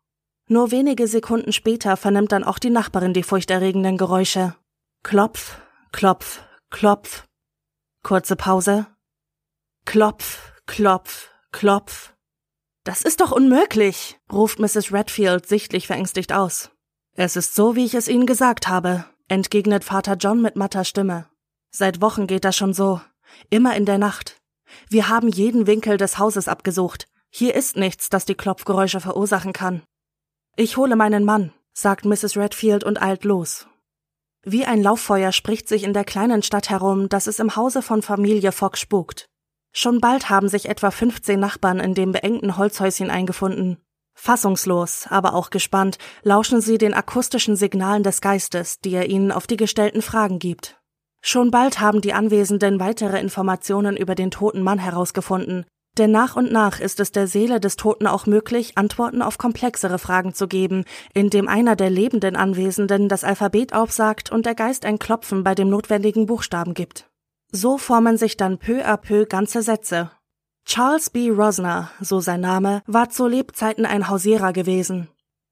Nur 0.47 0.71
wenige 0.71 1.07
Sekunden 1.07 1.51
später 1.51 1.97
vernimmt 1.97 2.31
dann 2.31 2.45
auch 2.45 2.59
die 2.59 2.69
Nachbarin 2.69 3.13
die 3.13 3.23
furchterregenden 3.23 3.97
Geräusche. 3.97 4.55
Klopf, 5.03 5.57
klopf, 5.91 6.41
klopf. 6.69 7.25
Kurze 8.03 8.37
Pause. 8.37 8.85
Klopf, 9.85 10.53
klopf, 10.65 11.29
klopf. 11.51 12.14
Das 12.85 13.01
ist 13.01 13.19
doch 13.19 13.31
unmöglich, 13.31 14.19
ruft 14.31 14.59
Mrs. 14.59 14.93
Redfield 14.93 15.47
sichtlich 15.47 15.87
verängstigt 15.87 16.31
aus. 16.31 16.69
Es 17.15 17.35
ist 17.35 17.55
so, 17.55 17.75
wie 17.75 17.83
ich 17.83 17.95
es 17.95 18.07
Ihnen 18.07 18.27
gesagt 18.27 18.67
habe, 18.67 19.05
entgegnet 19.27 19.83
Vater 19.83 20.13
John 20.13 20.39
mit 20.39 20.55
matter 20.55 20.85
Stimme. 20.85 21.27
Seit 21.71 21.99
Wochen 21.99 22.27
geht 22.27 22.45
das 22.45 22.55
schon 22.55 22.75
so. 22.75 23.01
Immer 23.49 23.75
in 23.75 23.85
der 23.85 23.97
Nacht. 23.97 24.37
Wir 24.87 25.09
haben 25.09 25.29
jeden 25.29 25.65
Winkel 25.65 25.97
des 25.97 26.19
Hauses 26.19 26.47
abgesucht. 26.47 27.07
Hier 27.31 27.55
ist 27.55 27.75
nichts, 27.75 28.09
das 28.09 28.25
die 28.25 28.35
Klopfgeräusche 28.35 29.01
verursachen 29.01 29.51
kann. 29.51 29.81
Ich 30.55 30.77
hole 30.77 30.95
meinen 30.95 31.25
Mann, 31.25 31.53
sagt 31.73 32.05
Mrs. 32.05 32.37
Redfield 32.37 32.83
und 32.83 33.01
eilt 33.01 33.23
los. 33.23 33.65
Wie 34.43 34.63
ein 34.63 34.83
Lauffeuer 34.83 35.31
spricht 35.31 35.67
sich 35.67 35.85
in 35.85 35.93
der 35.93 36.05
kleinen 36.05 36.43
Stadt 36.43 36.69
herum, 36.69 37.09
dass 37.09 37.25
es 37.25 37.39
im 37.39 37.55
Hause 37.55 37.81
von 37.81 38.03
Familie 38.03 38.51
Fox 38.51 38.79
spukt. 38.79 39.27
Schon 39.77 39.99
bald 39.99 40.29
haben 40.29 40.47
sich 40.47 40.69
etwa 40.69 40.89
15 40.89 41.37
Nachbarn 41.37 41.81
in 41.81 41.93
dem 41.93 42.13
beengten 42.13 42.55
Holzhäuschen 42.55 43.09
eingefunden. 43.09 43.77
Fassungslos, 44.13 45.05
aber 45.09 45.33
auch 45.33 45.49
gespannt, 45.49 45.97
lauschen 46.23 46.61
sie 46.61 46.77
den 46.77 46.93
akustischen 46.93 47.57
Signalen 47.57 48.01
des 48.01 48.21
Geistes, 48.21 48.79
die 48.79 48.93
er 48.93 49.09
ihnen 49.09 49.33
auf 49.33 49.47
die 49.47 49.57
gestellten 49.57 50.01
Fragen 50.01 50.39
gibt. 50.39 50.79
Schon 51.19 51.51
bald 51.51 51.81
haben 51.81 51.99
die 51.99 52.13
Anwesenden 52.13 52.79
weitere 52.79 53.19
Informationen 53.19 53.97
über 53.97 54.15
den 54.15 54.31
toten 54.31 54.63
Mann 54.63 54.79
herausgefunden, 54.79 55.65
denn 55.97 56.09
nach 56.09 56.37
und 56.37 56.53
nach 56.53 56.79
ist 56.79 57.01
es 57.01 57.11
der 57.11 57.27
Seele 57.27 57.59
des 57.59 57.75
Toten 57.75 58.07
auch 58.07 58.27
möglich, 58.27 58.77
Antworten 58.77 59.21
auf 59.21 59.37
komplexere 59.37 59.99
Fragen 59.99 60.33
zu 60.33 60.47
geben, 60.47 60.85
indem 61.13 61.49
einer 61.49 61.75
der 61.75 61.89
lebenden 61.89 62.37
Anwesenden 62.37 63.09
das 63.09 63.25
Alphabet 63.25 63.73
aufsagt 63.73 64.31
und 64.31 64.45
der 64.45 64.55
Geist 64.55 64.85
ein 64.85 64.99
Klopfen 64.99 65.43
bei 65.43 65.53
dem 65.53 65.69
notwendigen 65.69 66.27
Buchstaben 66.27 66.73
gibt. 66.73 67.09
So 67.55 67.77
formen 67.77 68.17
sich 68.17 68.35
dann 68.35 68.57
peu 68.57 68.85
à 68.85 68.97
peu 68.97 69.25
ganze 69.25 69.61
Sätze. 69.61 70.11
Charles 70.65 71.09
B. 71.09 71.29
Rosner, 71.29 71.89
so 72.01 72.19
sein 72.19 72.41
Name, 72.41 72.81
war 72.85 73.09
zu 73.09 73.27
Lebzeiten 73.27 73.85
ein 73.85 74.09
Hausierer 74.09 74.51
gewesen. 74.51 75.07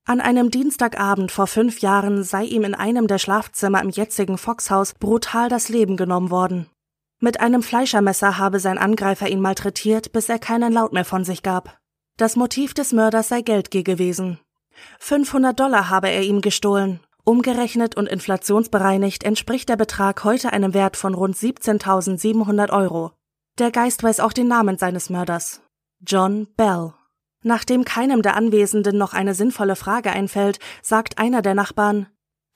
An 0.05 0.19
einem 0.19 0.51
Dienstagabend 0.51 1.31
vor 1.31 1.47
fünf 1.47 1.79
Jahren 1.79 2.23
sei 2.23 2.43
ihm 2.43 2.65
in 2.65 2.75
einem 2.75 3.07
der 3.07 3.19
Schlafzimmer 3.19 3.81
im 3.81 3.89
jetzigen 3.89 4.37
Foxhaus 4.37 4.95
brutal 4.95 5.47
das 5.47 5.69
Leben 5.69 5.95
genommen 5.95 6.29
worden. 6.29 6.69
Mit 7.21 7.39
einem 7.39 7.63
Fleischermesser 7.63 8.37
habe 8.37 8.59
sein 8.59 8.77
Angreifer 8.77 9.29
ihn 9.29 9.39
malträtiert, 9.39 10.11
bis 10.11 10.27
er 10.27 10.39
keinen 10.39 10.73
Laut 10.73 10.91
mehr 10.91 11.05
von 11.05 11.23
sich 11.23 11.41
gab. 11.41 11.77
Das 12.17 12.35
Motiv 12.35 12.73
des 12.73 12.91
Mörders 12.91 13.29
sei 13.29 13.43
Geldgier 13.43 13.83
gewesen. 13.83 14.39
500 14.99 15.57
Dollar 15.57 15.89
habe 15.89 16.09
er 16.09 16.23
ihm 16.23 16.41
gestohlen 16.41 16.99
Umgerechnet 17.25 17.95
und 17.95 18.07
inflationsbereinigt 18.07 19.23
entspricht 19.23 19.69
der 19.69 19.77
Betrag 19.77 20.25
heute 20.25 20.51
einem 20.51 20.73
Wert 20.73 20.97
von 20.97 21.13
rund 21.13 21.37
17.700 21.37 22.69
Euro. 22.71 23.11
Der 23.59 23.71
Geist 23.71 24.03
weiß 24.03 24.19
auch 24.19 24.33
den 24.33 24.49
Namen 24.49 24.77
seines 24.77 25.09
Mörders. 25.09 25.61
John 26.05 26.47
Bell. 26.57 26.93
Nachdem 27.41 27.85
keinem 27.85 28.21
der 28.23 28.35
Anwesenden 28.35 28.97
noch 28.97 29.13
eine 29.13 29.35
sinnvolle 29.35 29.77
Frage 29.77 30.11
einfällt, 30.11 30.59
sagt 30.81 31.17
einer 31.17 31.41
der 31.41 31.55
Nachbarn 31.55 32.07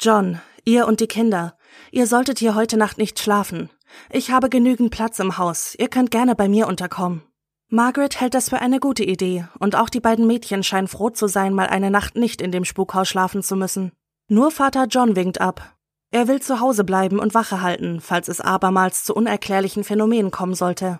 John, 0.02 0.42
ihr 0.66 0.86
und 0.86 1.00
die 1.00 1.08
Kinder, 1.08 1.58
ihr 1.92 2.06
solltet 2.06 2.40
hier 2.40 2.54
heute 2.54 2.76
Nacht 2.76 2.98
nicht 2.98 3.20
schlafen. 3.20 3.70
Ich 4.12 4.32
habe 4.32 4.50
genügend 4.50 4.92
Platz 4.92 5.20
im 5.20 5.38
Haus, 5.38 5.76
ihr 5.78 5.88
könnt 5.88 6.12
gerne 6.12 6.36
bei 6.36 6.50
mir 6.50 6.68
unterkommen. 6.68 7.24
Margaret 7.70 8.20
hält 8.20 8.34
das 8.34 8.50
für 8.50 8.60
eine 8.60 8.80
gute 8.80 9.04
Idee, 9.04 9.48
und 9.60 9.76
auch 9.76 9.90
die 9.90 10.00
beiden 10.00 10.28
Mädchen 10.28 10.64
scheinen 10.64 10.88
froh 10.88 11.10
zu 11.10 11.28
sein, 11.28 11.54
mal 11.54 11.68
eine 11.68 11.92
Nacht 11.92 12.16
nicht 12.16 12.42
in 12.42 12.52
dem 12.52 12.66
Spukhaus 12.66 13.08
schlafen 13.08 13.44
zu 13.44 13.56
müssen. 13.56 13.92
Nur 14.30 14.52
Vater 14.52 14.88
John 14.90 15.16
winkt 15.16 15.40
ab. 15.40 15.76
Er 16.12 16.28
will 16.28 16.42
zu 16.42 16.60
Hause 16.60 16.84
bleiben 16.84 17.18
und 17.18 17.34
Wache 17.34 17.62
halten, 17.62 18.02
falls 18.02 18.28
es 18.28 18.42
abermals 18.42 19.06
zu 19.06 19.16
unerklärlichen 19.16 19.86
Phänomenen 19.86 20.32
kommen 20.32 20.54
sollte. 20.54 21.00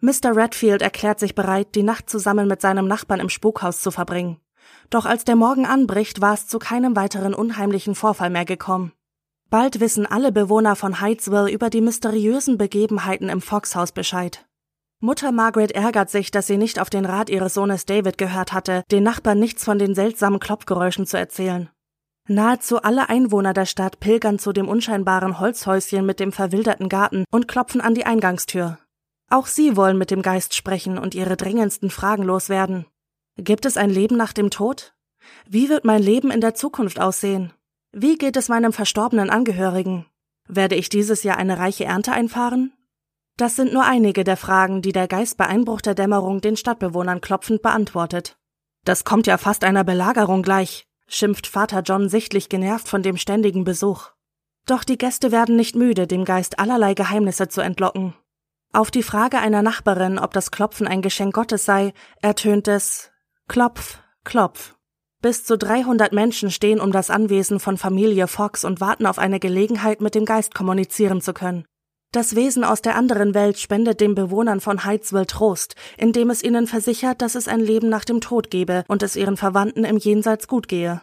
Mr. 0.00 0.36
Redfield 0.36 0.82
erklärt 0.82 1.18
sich 1.18 1.34
bereit, 1.34 1.74
die 1.74 1.82
Nacht 1.82 2.10
zusammen 2.10 2.48
mit 2.48 2.60
seinem 2.60 2.86
Nachbarn 2.86 3.20
im 3.20 3.30
Spukhaus 3.30 3.80
zu 3.80 3.90
verbringen. 3.90 4.40
Doch 4.90 5.06
als 5.06 5.24
der 5.24 5.36
Morgen 5.36 5.64
anbricht, 5.64 6.20
war 6.20 6.34
es 6.34 6.48
zu 6.48 6.58
keinem 6.58 6.96
weiteren 6.96 7.32
unheimlichen 7.32 7.94
Vorfall 7.94 8.28
mehr 8.28 8.44
gekommen. 8.44 8.92
Bald 9.48 9.80
wissen 9.80 10.04
alle 10.04 10.30
Bewohner 10.30 10.76
von 10.76 11.00
Hydesville 11.00 11.50
über 11.50 11.70
die 11.70 11.80
mysteriösen 11.80 12.58
Begebenheiten 12.58 13.30
im 13.30 13.40
Foxhaus 13.40 13.92
Bescheid. 13.92 14.46
Mutter 15.00 15.32
Margaret 15.32 15.72
ärgert 15.72 16.10
sich, 16.10 16.30
dass 16.30 16.46
sie 16.46 16.58
nicht 16.58 16.78
auf 16.78 16.90
den 16.90 17.06
Rat 17.06 17.30
ihres 17.30 17.54
Sohnes 17.54 17.86
David 17.86 18.18
gehört 18.18 18.52
hatte, 18.52 18.82
den 18.90 19.02
Nachbarn 19.02 19.38
nichts 19.38 19.64
von 19.64 19.78
den 19.78 19.94
seltsamen 19.94 20.40
Klopfgeräuschen 20.40 21.06
zu 21.06 21.16
erzählen. 21.16 21.70
Nahezu 22.28 22.82
alle 22.82 23.08
Einwohner 23.08 23.52
der 23.52 23.66
Stadt 23.66 24.00
pilgern 24.00 24.38
zu 24.40 24.52
dem 24.52 24.68
unscheinbaren 24.68 25.38
Holzhäuschen 25.38 26.04
mit 26.04 26.18
dem 26.18 26.32
verwilderten 26.32 26.88
Garten 26.88 27.24
und 27.30 27.46
klopfen 27.46 27.80
an 27.80 27.94
die 27.94 28.04
Eingangstür. 28.04 28.78
Auch 29.30 29.46
sie 29.46 29.76
wollen 29.76 29.96
mit 29.96 30.10
dem 30.10 30.22
Geist 30.22 30.54
sprechen 30.54 30.98
und 30.98 31.14
ihre 31.14 31.36
dringendsten 31.36 31.90
Fragen 31.90 32.24
loswerden. 32.24 32.86
Gibt 33.36 33.64
es 33.64 33.76
ein 33.76 33.90
Leben 33.90 34.16
nach 34.16 34.32
dem 34.32 34.50
Tod? 34.50 34.94
Wie 35.48 35.68
wird 35.68 35.84
mein 35.84 36.02
Leben 36.02 36.30
in 36.30 36.40
der 36.40 36.54
Zukunft 36.54 37.00
aussehen? 37.00 37.52
Wie 37.92 38.16
geht 38.16 38.36
es 38.36 38.48
meinem 38.48 38.72
verstorbenen 38.72 39.30
Angehörigen? 39.30 40.06
Werde 40.48 40.74
ich 40.74 40.88
dieses 40.88 41.22
Jahr 41.22 41.36
eine 41.36 41.58
reiche 41.58 41.84
Ernte 41.84 42.12
einfahren? 42.12 42.72
Das 43.36 43.54
sind 43.54 43.72
nur 43.72 43.84
einige 43.84 44.24
der 44.24 44.36
Fragen, 44.36 44.82
die 44.82 44.92
der 44.92 45.08
Geist 45.08 45.36
bei 45.36 45.46
Einbruch 45.46 45.80
der 45.80 45.94
Dämmerung 45.94 46.40
den 46.40 46.56
Stadtbewohnern 46.56 47.20
klopfend 47.20 47.62
beantwortet. 47.62 48.36
Das 48.84 49.04
kommt 49.04 49.26
ja 49.26 49.36
fast 49.36 49.64
einer 49.64 49.84
Belagerung 49.84 50.42
gleich, 50.42 50.85
schimpft 51.08 51.46
Vater 51.46 51.82
John 51.82 52.08
sichtlich 52.08 52.48
genervt 52.48 52.88
von 52.88 53.02
dem 53.02 53.16
ständigen 53.16 53.64
Besuch. 53.64 54.10
Doch 54.66 54.84
die 54.84 54.98
Gäste 54.98 55.30
werden 55.30 55.56
nicht 55.56 55.76
müde, 55.76 56.06
dem 56.06 56.24
Geist 56.24 56.58
allerlei 56.58 56.94
Geheimnisse 56.94 57.48
zu 57.48 57.60
entlocken. 57.60 58.14
Auf 58.72 58.90
die 58.90 59.04
Frage 59.04 59.38
einer 59.38 59.62
Nachbarin, 59.62 60.18
ob 60.18 60.32
das 60.32 60.50
Klopfen 60.50 60.86
ein 60.86 61.02
Geschenk 61.02 61.34
Gottes 61.34 61.64
sei, 61.64 61.94
ertönt 62.20 62.68
es 62.68 63.10
Klopf, 63.48 63.98
Klopf. 64.24 64.74
Bis 65.22 65.44
zu 65.44 65.56
300 65.56 66.12
Menschen 66.12 66.50
stehen 66.50 66.80
um 66.80 66.92
das 66.92 67.10
Anwesen 67.10 67.58
von 67.58 67.78
Familie 67.78 68.26
Fox 68.26 68.64
und 68.64 68.80
warten 68.80 69.06
auf 69.06 69.18
eine 69.18 69.40
Gelegenheit, 69.40 70.00
mit 70.00 70.14
dem 70.14 70.24
Geist 70.24 70.54
kommunizieren 70.54 71.20
zu 71.20 71.32
können. 71.32 71.64
Das 72.12 72.34
Wesen 72.34 72.64
aus 72.64 72.82
der 72.82 72.96
anderen 72.96 73.34
Welt 73.34 73.58
spendet 73.58 74.00
den 74.00 74.14
Bewohnern 74.14 74.60
von 74.60 74.86
Hydesville 74.86 75.26
Trost, 75.26 75.74
indem 75.98 76.30
es 76.30 76.42
ihnen 76.42 76.66
versichert, 76.66 77.20
dass 77.20 77.34
es 77.34 77.48
ein 77.48 77.60
Leben 77.60 77.88
nach 77.88 78.04
dem 78.04 78.20
Tod 78.20 78.50
gebe 78.50 78.84
und 78.88 79.02
es 79.02 79.16
ihren 79.16 79.36
Verwandten 79.36 79.84
im 79.84 79.98
Jenseits 79.98 80.48
gut 80.48 80.68
gehe. 80.68 81.02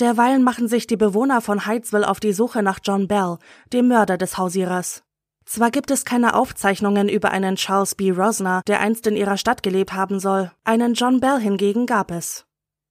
Derweilen 0.00 0.42
machen 0.42 0.68
sich 0.68 0.86
die 0.86 0.96
Bewohner 0.96 1.40
von 1.40 1.66
Hydesville 1.66 2.08
auf 2.08 2.20
die 2.20 2.32
Suche 2.32 2.62
nach 2.62 2.80
John 2.82 3.08
Bell, 3.08 3.38
dem 3.72 3.88
Mörder 3.88 4.18
des 4.18 4.36
Hausierers. 4.36 5.02
Zwar 5.44 5.70
gibt 5.70 5.90
es 5.90 6.04
keine 6.04 6.34
Aufzeichnungen 6.34 7.08
über 7.08 7.30
einen 7.30 7.56
Charles 7.56 7.94
B. 7.94 8.10
Rosner, 8.10 8.62
der 8.66 8.80
einst 8.80 9.06
in 9.06 9.16
ihrer 9.16 9.36
Stadt 9.36 9.62
gelebt 9.62 9.92
haben 9.92 10.20
soll, 10.20 10.50
einen 10.64 10.94
John 10.94 11.20
Bell 11.20 11.38
hingegen 11.40 11.86
gab 11.86 12.10
es. 12.10 12.46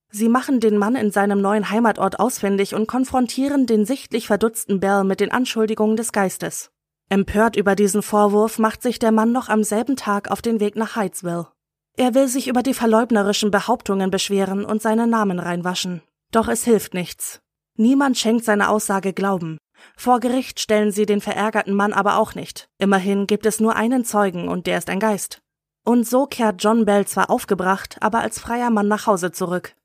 Sie 0.10 0.28
machen 0.28 0.60
den 0.60 0.78
Mann 0.78 0.96
in 0.96 1.12
seinem 1.12 1.42
neuen 1.42 1.70
Heimatort 1.70 2.20
ausfindig 2.20 2.76
und 2.76 2.88
konfrontieren 2.88 3.66
den 3.66 3.86
sichtlich 3.86 4.28
verdutzten 4.28 4.80
Bell 4.80 5.04
mit 5.06 5.22
den 5.22 5.32
Anschuldigungen 5.32 5.96
des 5.96 6.12
Geistes. 6.12 6.71
Empört 7.12 7.58
über 7.58 7.76
diesen 7.76 8.04
Vorwurf 8.04 8.58
macht 8.58 8.82
sich 8.82 8.98
der 8.98 9.12
Mann 9.12 9.34
noch 9.34 9.50
am 9.50 9.66
selben 9.66 9.98
Tag 9.98 10.32
auf 10.32 10.42
den 10.42 10.62
Weg 10.62 10.78
nach 10.78 10.96
Hydesville. 10.96 11.50
Er 11.98 12.14
will 12.14 12.30
sich 12.30 12.48
über 12.48 12.64
die 12.64 12.74
verleugnerischen 12.74 13.52
Behauptungen 13.52 14.10
beschweren 14.10 14.64
und 14.64 14.82
seinen 14.82 15.10
Namen 15.10 15.38
reinwaschen. 15.38 16.02
Doch 16.32 16.48
es 16.48 16.64
hilft 16.64 16.94
nichts. 16.94 17.42
Niemand 17.76 18.18
schenkt 18.18 18.46
seiner 18.46 18.70
Aussage 18.70 19.12
Glauben. 19.12 19.58
Vor 19.98 20.22
Gericht 20.22 20.62
stellen 20.62 20.94
sie 20.94 21.06
den 21.06 21.20
verärgerten 21.20 21.74
Mann 21.74 21.92
aber 21.92 22.18
auch 22.18 22.34
nicht. 22.34 22.70
Immerhin 22.78 23.28
gibt 23.28 23.46
es 23.46 23.60
nur 23.60 23.76
einen 23.76 24.06
Zeugen 24.06 24.48
und 24.48 24.66
der 24.66 24.78
ist 24.78 24.90
ein 24.90 25.02
Geist. 25.02 25.42
Und 25.84 26.08
so 26.08 26.28
kehrt 26.28 26.64
John 26.64 26.86
Bell 26.86 27.06
zwar 27.08 27.30
aufgebracht, 27.30 27.98
aber 28.00 28.22
als 28.22 28.40
freier 28.40 28.70
Mann 28.70 28.88
nach 28.88 29.06
Hause 29.06 29.34
zurück. 29.34 29.76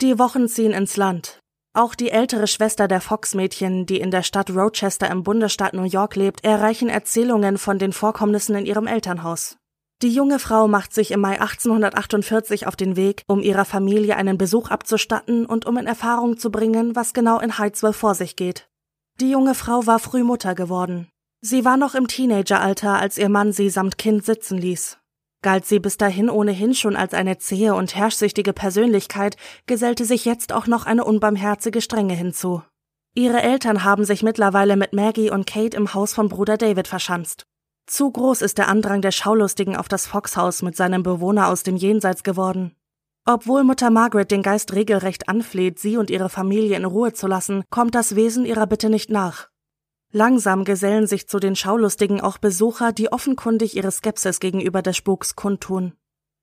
Die 0.00 0.18
Wochen 0.18 0.48
ziehen 0.48 0.72
ins 0.72 0.96
Land. 0.96 1.38
Auch 1.76 1.96
die 1.96 2.10
ältere 2.10 2.46
Schwester 2.46 2.86
der 2.86 3.00
Fox-Mädchen, 3.00 3.84
die 3.84 3.98
in 3.98 4.12
der 4.12 4.22
Stadt 4.22 4.48
Rochester 4.50 5.10
im 5.10 5.24
Bundesstaat 5.24 5.74
New 5.74 5.82
York 5.82 6.14
lebt, 6.14 6.44
erreichen 6.44 6.88
Erzählungen 6.88 7.58
von 7.58 7.80
den 7.80 7.92
Vorkommnissen 7.92 8.54
in 8.54 8.64
ihrem 8.64 8.86
Elternhaus. 8.86 9.56
Die 10.00 10.14
junge 10.14 10.38
Frau 10.38 10.68
macht 10.68 10.94
sich 10.94 11.10
im 11.10 11.20
Mai 11.20 11.40
1848 11.40 12.68
auf 12.68 12.76
den 12.76 12.94
Weg, 12.94 13.22
um 13.26 13.40
ihrer 13.40 13.64
Familie 13.64 14.14
einen 14.14 14.38
Besuch 14.38 14.70
abzustatten 14.70 15.46
und 15.46 15.66
um 15.66 15.76
in 15.76 15.88
Erfahrung 15.88 16.38
zu 16.38 16.52
bringen, 16.52 16.94
was 16.94 17.12
genau 17.12 17.40
in 17.40 17.58
Hydesville 17.58 17.92
vor 17.92 18.14
sich 18.14 18.36
geht. 18.36 18.68
Die 19.20 19.30
junge 19.30 19.56
Frau 19.56 19.84
war 19.84 19.98
früh 19.98 20.22
Mutter 20.22 20.54
geworden. 20.54 21.08
Sie 21.40 21.64
war 21.64 21.76
noch 21.76 21.96
im 21.96 22.06
Teenageralter, 22.06 23.00
als 23.00 23.18
ihr 23.18 23.28
Mann 23.28 23.52
sie 23.52 23.68
samt 23.68 23.98
Kind 23.98 24.24
sitzen 24.24 24.58
ließ. 24.58 24.98
Galt 25.44 25.66
sie 25.66 25.78
bis 25.78 25.98
dahin 25.98 26.30
ohnehin 26.30 26.72
schon 26.72 26.96
als 26.96 27.12
eine 27.12 27.36
zähe 27.36 27.74
und 27.74 27.94
herrschsüchtige 27.94 28.54
Persönlichkeit, 28.54 29.36
gesellte 29.66 30.06
sich 30.06 30.24
jetzt 30.24 30.54
auch 30.54 30.66
noch 30.66 30.86
eine 30.86 31.04
unbarmherzige 31.04 31.82
Strenge 31.82 32.14
hinzu. 32.14 32.62
Ihre 33.14 33.42
Eltern 33.42 33.84
haben 33.84 34.06
sich 34.06 34.22
mittlerweile 34.22 34.76
mit 34.76 34.94
Maggie 34.94 35.30
und 35.30 35.46
Kate 35.46 35.76
im 35.76 35.92
Haus 35.92 36.14
von 36.14 36.30
Bruder 36.30 36.56
David 36.56 36.88
verschanzt. 36.88 37.44
Zu 37.86 38.10
groß 38.10 38.40
ist 38.40 38.56
der 38.56 38.68
Andrang 38.68 39.02
der 39.02 39.12
Schaulustigen 39.12 39.76
auf 39.76 39.86
das 39.86 40.06
Foxhaus 40.06 40.62
mit 40.62 40.76
seinem 40.76 41.02
Bewohner 41.02 41.48
aus 41.48 41.62
dem 41.62 41.76
Jenseits 41.76 42.22
geworden. 42.22 42.74
Obwohl 43.26 43.64
Mutter 43.64 43.90
Margaret 43.90 44.30
den 44.30 44.42
Geist 44.42 44.72
regelrecht 44.72 45.28
anfleht, 45.28 45.78
sie 45.78 45.98
und 45.98 46.08
ihre 46.08 46.30
Familie 46.30 46.78
in 46.78 46.86
Ruhe 46.86 47.12
zu 47.12 47.26
lassen, 47.26 47.64
kommt 47.68 47.94
das 47.94 48.16
Wesen 48.16 48.46
ihrer 48.46 48.66
Bitte 48.66 48.88
nicht 48.88 49.10
nach. 49.10 49.50
Langsam 50.16 50.64
gesellen 50.64 51.08
sich 51.08 51.26
zu 51.26 51.40
den 51.40 51.56
Schaulustigen 51.56 52.20
auch 52.20 52.38
Besucher, 52.38 52.92
die 52.92 53.10
offenkundig 53.10 53.76
ihre 53.76 53.90
Skepsis 53.90 54.38
gegenüber 54.38 54.80
des 54.80 54.96
Spuks 54.96 55.34
kundtun. 55.34 55.94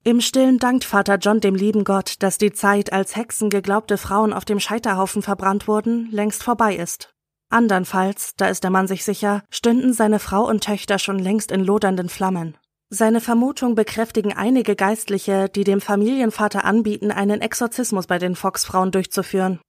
Im 0.04 0.20
Stillen 0.20 0.60
dankt 0.60 0.84
Vater 0.84 1.16
John 1.16 1.40
dem 1.40 1.56
lieben 1.56 1.86
Gott, 1.86 2.16
dass 2.20 2.38
die 2.38 2.52
Zeit, 2.52 2.92
als 2.92 3.16
Hexen 3.16 3.50
geglaubte 3.50 3.98
Frauen 3.98 4.34
auf 4.34 4.44
dem 4.44 4.60
Scheiterhaufen 4.60 5.22
verbrannt 5.22 5.70
wurden, 5.70 6.12
längst 6.12 6.44
vorbei 6.44 6.76
ist. 6.76 7.14
Andernfalls, 7.50 8.34
da 8.36 8.50
ist 8.50 8.66
der 8.66 8.72
Mann 8.72 8.88
sich 8.88 9.06
sicher, 9.06 9.42
stünden 9.50 9.94
seine 9.94 10.20
Frau 10.20 10.46
und 10.46 10.66
Töchter 10.66 11.00
schon 11.00 11.20
längst 11.20 11.50
in 11.50 11.64
lodernden 11.64 12.10
Flammen. 12.10 12.58
Seine 12.90 13.22
Vermutung 13.22 13.76
bekräftigen 13.76 14.34
einige 14.34 14.76
Geistliche, 14.76 15.48
die 15.48 15.64
dem 15.64 15.80
Familienvater 15.80 16.66
anbieten, 16.66 17.10
einen 17.10 17.40
Exorzismus 17.40 18.06
bei 18.06 18.20
den 18.20 18.36
Fox-Frauen 18.36 18.92
durchzuführen. 18.92 19.62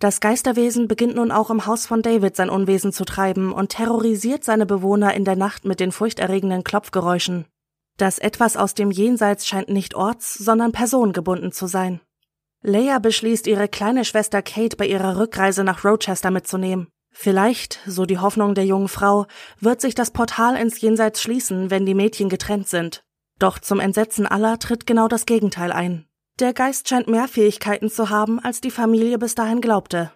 Das 0.00 0.20
Geisterwesen 0.20 0.86
beginnt 0.86 1.16
nun 1.16 1.32
auch 1.32 1.50
im 1.50 1.66
Haus 1.66 1.84
von 1.86 2.02
David 2.02 2.36
sein 2.36 2.50
Unwesen 2.50 2.92
zu 2.92 3.04
treiben 3.04 3.52
und 3.52 3.70
terrorisiert 3.70 4.44
seine 4.44 4.64
Bewohner 4.64 5.14
in 5.14 5.24
der 5.24 5.34
Nacht 5.34 5.64
mit 5.64 5.80
den 5.80 5.90
furchterregenden 5.90 6.62
Klopfgeräuschen. 6.62 7.46
Das 7.96 8.20
Etwas 8.20 8.56
aus 8.56 8.74
dem 8.74 8.92
Jenseits 8.92 9.48
scheint 9.48 9.68
nicht 9.68 9.96
orts-, 9.96 10.34
sondern 10.34 10.70
personengebunden 10.70 11.50
zu 11.50 11.66
sein. 11.66 12.00
Leia 12.62 13.00
beschließt, 13.00 13.48
ihre 13.48 13.68
kleine 13.68 14.04
Schwester 14.04 14.40
Kate 14.40 14.76
bei 14.76 14.86
ihrer 14.86 15.18
Rückreise 15.18 15.64
nach 15.64 15.84
Rochester 15.84 16.30
mitzunehmen. 16.30 16.88
Vielleicht, 17.10 17.80
so 17.86 18.06
die 18.06 18.18
Hoffnung 18.18 18.54
der 18.54 18.66
jungen 18.66 18.88
Frau, 18.88 19.26
wird 19.58 19.80
sich 19.80 19.96
das 19.96 20.12
Portal 20.12 20.56
ins 20.56 20.80
Jenseits 20.80 21.20
schließen, 21.20 21.70
wenn 21.70 21.86
die 21.86 21.94
Mädchen 21.94 22.28
getrennt 22.28 22.68
sind. 22.68 23.02
Doch 23.40 23.58
zum 23.58 23.80
Entsetzen 23.80 24.26
aller 24.26 24.60
tritt 24.60 24.86
genau 24.86 25.08
das 25.08 25.26
Gegenteil 25.26 25.72
ein. 25.72 26.07
Der 26.40 26.52
Geist 26.52 26.88
scheint 26.88 27.08
mehr 27.08 27.26
Fähigkeiten 27.26 27.90
zu 27.90 28.10
haben, 28.10 28.38
als 28.38 28.60
die 28.60 28.70
Familie 28.70 29.18
bis 29.18 29.34
dahin 29.34 29.60
glaubte. 29.60 30.12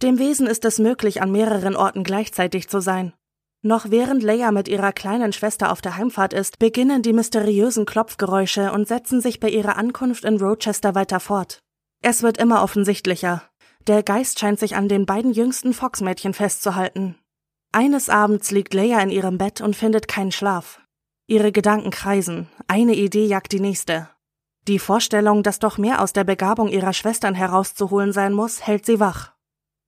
Dem 0.00 0.18
Wesen 0.18 0.46
ist 0.46 0.64
es 0.64 0.78
möglich, 0.78 1.20
an 1.20 1.30
mehreren 1.30 1.76
Orten 1.76 2.04
gleichzeitig 2.04 2.68
zu 2.68 2.80
sein. 2.80 3.12
Noch 3.60 3.90
während 3.90 4.22
Leia 4.22 4.50
mit 4.50 4.68
ihrer 4.68 4.92
kleinen 4.92 5.34
Schwester 5.34 5.70
auf 5.70 5.82
der 5.82 5.96
Heimfahrt 5.96 6.32
ist, 6.32 6.58
beginnen 6.58 7.02
die 7.02 7.12
mysteriösen 7.12 7.84
Klopfgeräusche 7.84 8.72
und 8.72 8.88
setzen 8.88 9.20
sich 9.20 9.40
bei 9.40 9.50
ihrer 9.50 9.76
Ankunft 9.76 10.24
in 10.24 10.40
Rochester 10.40 10.94
weiter 10.94 11.20
fort. 11.20 11.60
Es 12.02 12.22
wird 12.22 12.38
immer 12.38 12.62
offensichtlicher. 12.62 13.42
Der 13.86 14.02
Geist 14.02 14.38
scheint 14.38 14.58
sich 14.58 14.74
an 14.74 14.88
den 14.88 15.04
beiden 15.04 15.32
jüngsten 15.32 15.74
Fox-Mädchen 15.74 16.32
festzuhalten. 16.32 17.16
Eines 17.72 18.08
Abends 18.08 18.50
liegt 18.52 18.72
Leia 18.72 19.00
in 19.02 19.10
ihrem 19.10 19.36
Bett 19.36 19.60
und 19.60 19.76
findet 19.76 20.08
keinen 20.08 20.32
Schlaf. 20.32 20.80
Ihre 21.26 21.52
Gedanken 21.52 21.90
kreisen, 21.90 22.48
eine 22.68 22.94
Idee 22.94 23.26
jagt 23.26 23.52
die 23.52 23.60
nächste. 23.60 24.08
Die 24.68 24.78
Vorstellung, 24.78 25.42
dass 25.42 25.60
doch 25.60 25.78
mehr 25.78 26.02
aus 26.02 26.12
der 26.12 26.24
Begabung 26.24 26.68
ihrer 26.68 26.92
Schwestern 26.92 27.34
herauszuholen 27.34 28.12
sein 28.12 28.34
muss, 28.34 28.66
hält 28.66 28.84
sie 28.84 29.00
wach. 29.00 29.32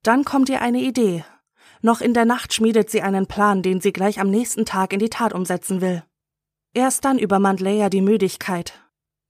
Dann 0.02 0.24
kommt 0.24 0.48
ihr 0.48 0.62
eine 0.62 0.80
Idee. 0.80 1.22
Noch 1.82 2.00
in 2.00 2.14
der 2.14 2.24
Nacht 2.24 2.54
schmiedet 2.54 2.88
sie 2.88 3.02
einen 3.02 3.26
Plan, 3.26 3.60
den 3.60 3.82
sie 3.82 3.92
gleich 3.92 4.20
am 4.20 4.30
nächsten 4.30 4.64
Tag 4.64 4.94
in 4.94 4.98
die 4.98 5.10
Tat 5.10 5.34
umsetzen 5.34 5.82
will. 5.82 6.02
Erst 6.72 7.04
dann 7.04 7.18
übermannt 7.18 7.60
Leia 7.60 7.90
die 7.90 8.00
Müdigkeit. 8.00 8.72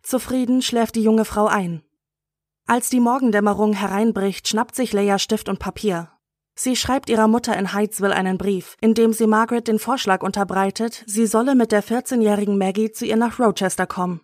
Zufrieden 0.02 0.62
schläft 0.62 0.94
die 0.94 1.02
junge 1.02 1.24
Frau 1.24 1.48
ein. 1.48 1.82
Als 2.68 2.88
die 2.88 3.00
Morgendämmerung 3.00 3.72
hereinbricht, 3.72 4.46
schnappt 4.46 4.76
sich 4.76 4.92
Leia 4.92 5.18
Stift 5.18 5.48
und 5.48 5.58
Papier. 5.58 6.12
Sie 6.54 6.76
schreibt 6.76 7.10
ihrer 7.10 7.26
Mutter 7.26 7.58
in 7.58 7.74
Hydesville 7.74 8.14
einen 8.14 8.38
Brief, 8.38 8.76
in 8.80 8.94
dem 8.94 9.12
sie 9.12 9.26
Margaret 9.26 9.66
den 9.66 9.80
Vorschlag 9.80 10.22
unterbreitet, 10.22 11.02
sie 11.08 11.26
solle 11.26 11.56
mit 11.56 11.72
der 11.72 11.82
14-jährigen 11.82 12.56
Maggie 12.56 12.92
zu 12.92 13.04
ihr 13.04 13.16
nach 13.16 13.40
Rochester 13.40 13.88
kommen. 13.88 14.20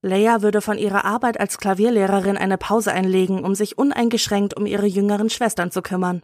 Leia 0.00 0.42
würde 0.42 0.60
von 0.60 0.78
ihrer 0.78 1.04
Arbeit 1.04 1.40
als 1.40 1.58
Klavierlehrerin 1.58 2.36
eine 2.36 2.56
Pause 2.56 2.92
einlegen, 2.92 3.44
um 3.44 3.54
sich 3.54 3.76
uneingeschränkt 3.76 4.56
um 4.56 4.64
ihre 4.64 4.86
jüngeren 4.86 5.28
Schwestern 5.28 5.70
zu 5.70 5.82
kümmern. 5.82 6.22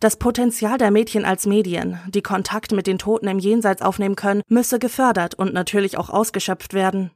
Das 0.00 0.16
Potenzial 0.16 0.78
der 0.78 0.90
Mädchen 0.90 1.24
als 1.24 1.46
Medien, 1.46 2.00
die 2.08 2.22
Kontakt 2.22 2.72
mit 2.72 2.86
den 2.86 2.98
Toten 2.98 3.28
im 3.28 3.38
Jenseits 3.38 3.82
aufnehmen 3.82 4.16
können, 4.16 4.42
müsse 4.48 4.78
gefördert 4.78 5.34
und 5.36 5.54
natürlich 5.54 5.96
auch 5.96 6.10
ausgeschöpft 6.10 6.74
werden. 6.74 7.12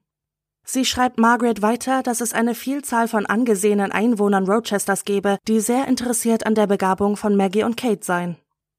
Sie 0.64 0.84
schreibt 0.84 1.18
Margaret 1.18 1.62
weiter, 1.62 2.02
dass 2.02 2.20
es 2.20 2.32
eine 2.32 2.54
Vielzahl 2.54 3.08
von 3.08 3.26
angesehenen 3.26 3.90
Einwohnern 3.90 4.46
Rochesters 4.46 5.04
gebe, 5.04 5.38
die 5.48 5.61
sehr 5.61 5.88
interessiert 5.88 6.46
an 6.46 6.54
der 6.54 6.66
Begabung 6.66 7.16
von 7.16 7.37
Maggie 7.37 7.64
und 7.64 7.76
Kate 7.76 8.04
seien. 8.04 8.37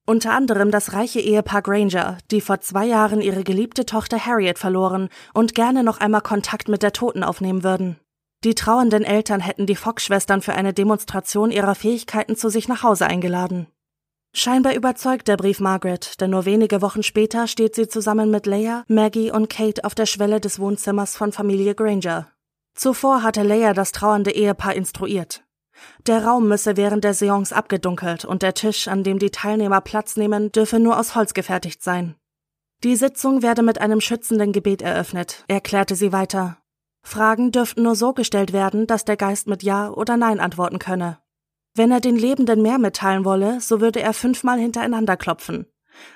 Unter 0.09 0.31
anderem 0.31 0.71
das 0.71 0.93
reiche 0.93 1.19
Ehepaar 1.19 1.61
Granger, 1.61 2.17
die 2.31 2.41
vor 2.41 2.59
zwei 2.61 2.87
Jahren 2.87 3.21
ihre 3.21 3.43
geliebte 3.43 3.85
Tochter 3.85 4.17
Harriet 4.17 4.57
verloren 4.57 5.09
und 5.35 5.53
gerne 5.53 5.83
noch 5.83 5.99
einmal 5.99 6.21
Kontakt 6.21 6.67
mit 6.67 6.81
der 6.81 6.93
Toten 6.93 7.23
aufnehmen 7.23 7.63
würden. 7.63 7.99
Die 8.43 8.55
trauernden 8.55 9.03
Eltern 9.03 9.39
hätten 9.39 9.67
die 9.67 9.75
Fox-Schwestern 9.75 10.41
für 10.41 10.53
eine 10.53 10.73
Demonstration 10.73 11.51
ihrer 11.51 11.75
Fähigkeiten 11.75 12.35
zu 12.35 12.49
sich 12.49 12.67
nach 12.67 12.81
Hause 12.81 13.05
eingeladen. 13.05 13.67
Scheinbar 14.33 14.73
überzeugt 14.73 15.27
der 15.27 15.37
Brief 15.37 15.59
Margaret, 15.59 16.19
denn 16.19 16.31
nur 16.31 16.45
wenige 16.45 16.81
Wochen 16.81 17.03
später 17.03 17.45
steht 17.45 17.75
sie 17.75 17.87
zusammen 17.87 18.31
mit 18.31 18.47
Leia, 18.47 18.85
Maggie 18.87 19.29
und 19.29 19.47
Kate 19.47 19.83
auf 19.83 19.93
der 19.93 20.07
Schwelle 20.07 20.39
des 20.39 20.59
Wohnzimmers 20.59 21.15
von 21.15 21.31
Familie 21.31 21.75
Granger. 21.75 22.31
Zuvor 22.73 23.21
hatte 23.21 23.43
Leia 23.43 23.73
das 23.73 23.91
trauernde 23.91 24.31
Ehepaar 24.31 24.73
instruiert. 24.73 25.43
Der 26.07 26.25
Raum 26.25 26.47
müsse 26.47 26.77
während 26.77 27.03
der 27.03 27.13
Seance 27.13 27.55
abgedunkelt 27.55 28.25
und 28.25 28.41
der 28.41 28.53
Tisch, 28.53 28.87
an 28.87 29.03
dem 29.03 29.19
die 29.19 29.31
Teilnehmer 29.31 29.81
Platz 29.81 30.15
nehmen, 30.17 30.51
dürfe 30.51 30.79
nur 30.79 30.99
aus 30.99 31.15
Holz 31.15 31.33
gefertigt 31.33 31.83
sein. 31.83 32.15
Die 32.83 32.95
Sitzung 32.95 33.41
werde 33.41 33.61
mit 33.61 33.81
einem 33.81 33.99
schützenden 33.99 34.53
Gebet 34.53 34.81
eröffnet, 34.81 35.43
erklärte 35.47 35.95
sie 35.95 36.13
weiter. 36.13 36.57
Fragen 37.01 37.51
dürften 37.51 37.83
nur 37.83 37.95
so 37.95 38.13
gestellt 38.13 38.53
werden, 38.53 38.87
dass 38.87 39.03
der 39.03 39.17
Geist 39.17 39.47
mit 39.47 39.63
Ja 39.63 39.89
oder 39.89 40.15
Nein 40.15 40.39
antworten 40.39 40.79
könne. 40.79 41.19
Wenn 41.75 41.91
er 41.91 41.99
den 41.99 42.15
Lebenden 42.15 42.61
mehr 42.61 42.77
mitteilen 42.77 43.25
wolle, 43.25 43.61
so 43.61 43.81
würde 43.81 44.01
er 44.01 44.13
fünfmal 44.13 44.59
hintereinander 44.59 45.17
klopfen. 45.17 45.65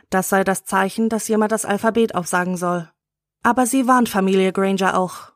Das 0.10 0.30
sei 0.30 0.43
das 0.43 0.63
Zeichen, 0.63 1.10
dass 1.10 1.28
jemand 1.28 1.52
das 1.52 1.65
Alphabet 1.65 2.15
aufsagen 2.15 2.58
soll. 2.58 2.89
Aber 3.43 3.65
sie 3.65 3.88
warnt 3.88 4.08
Familie 4.08 4.54
Granger 4.54 4.97
auch. 4.97 5.33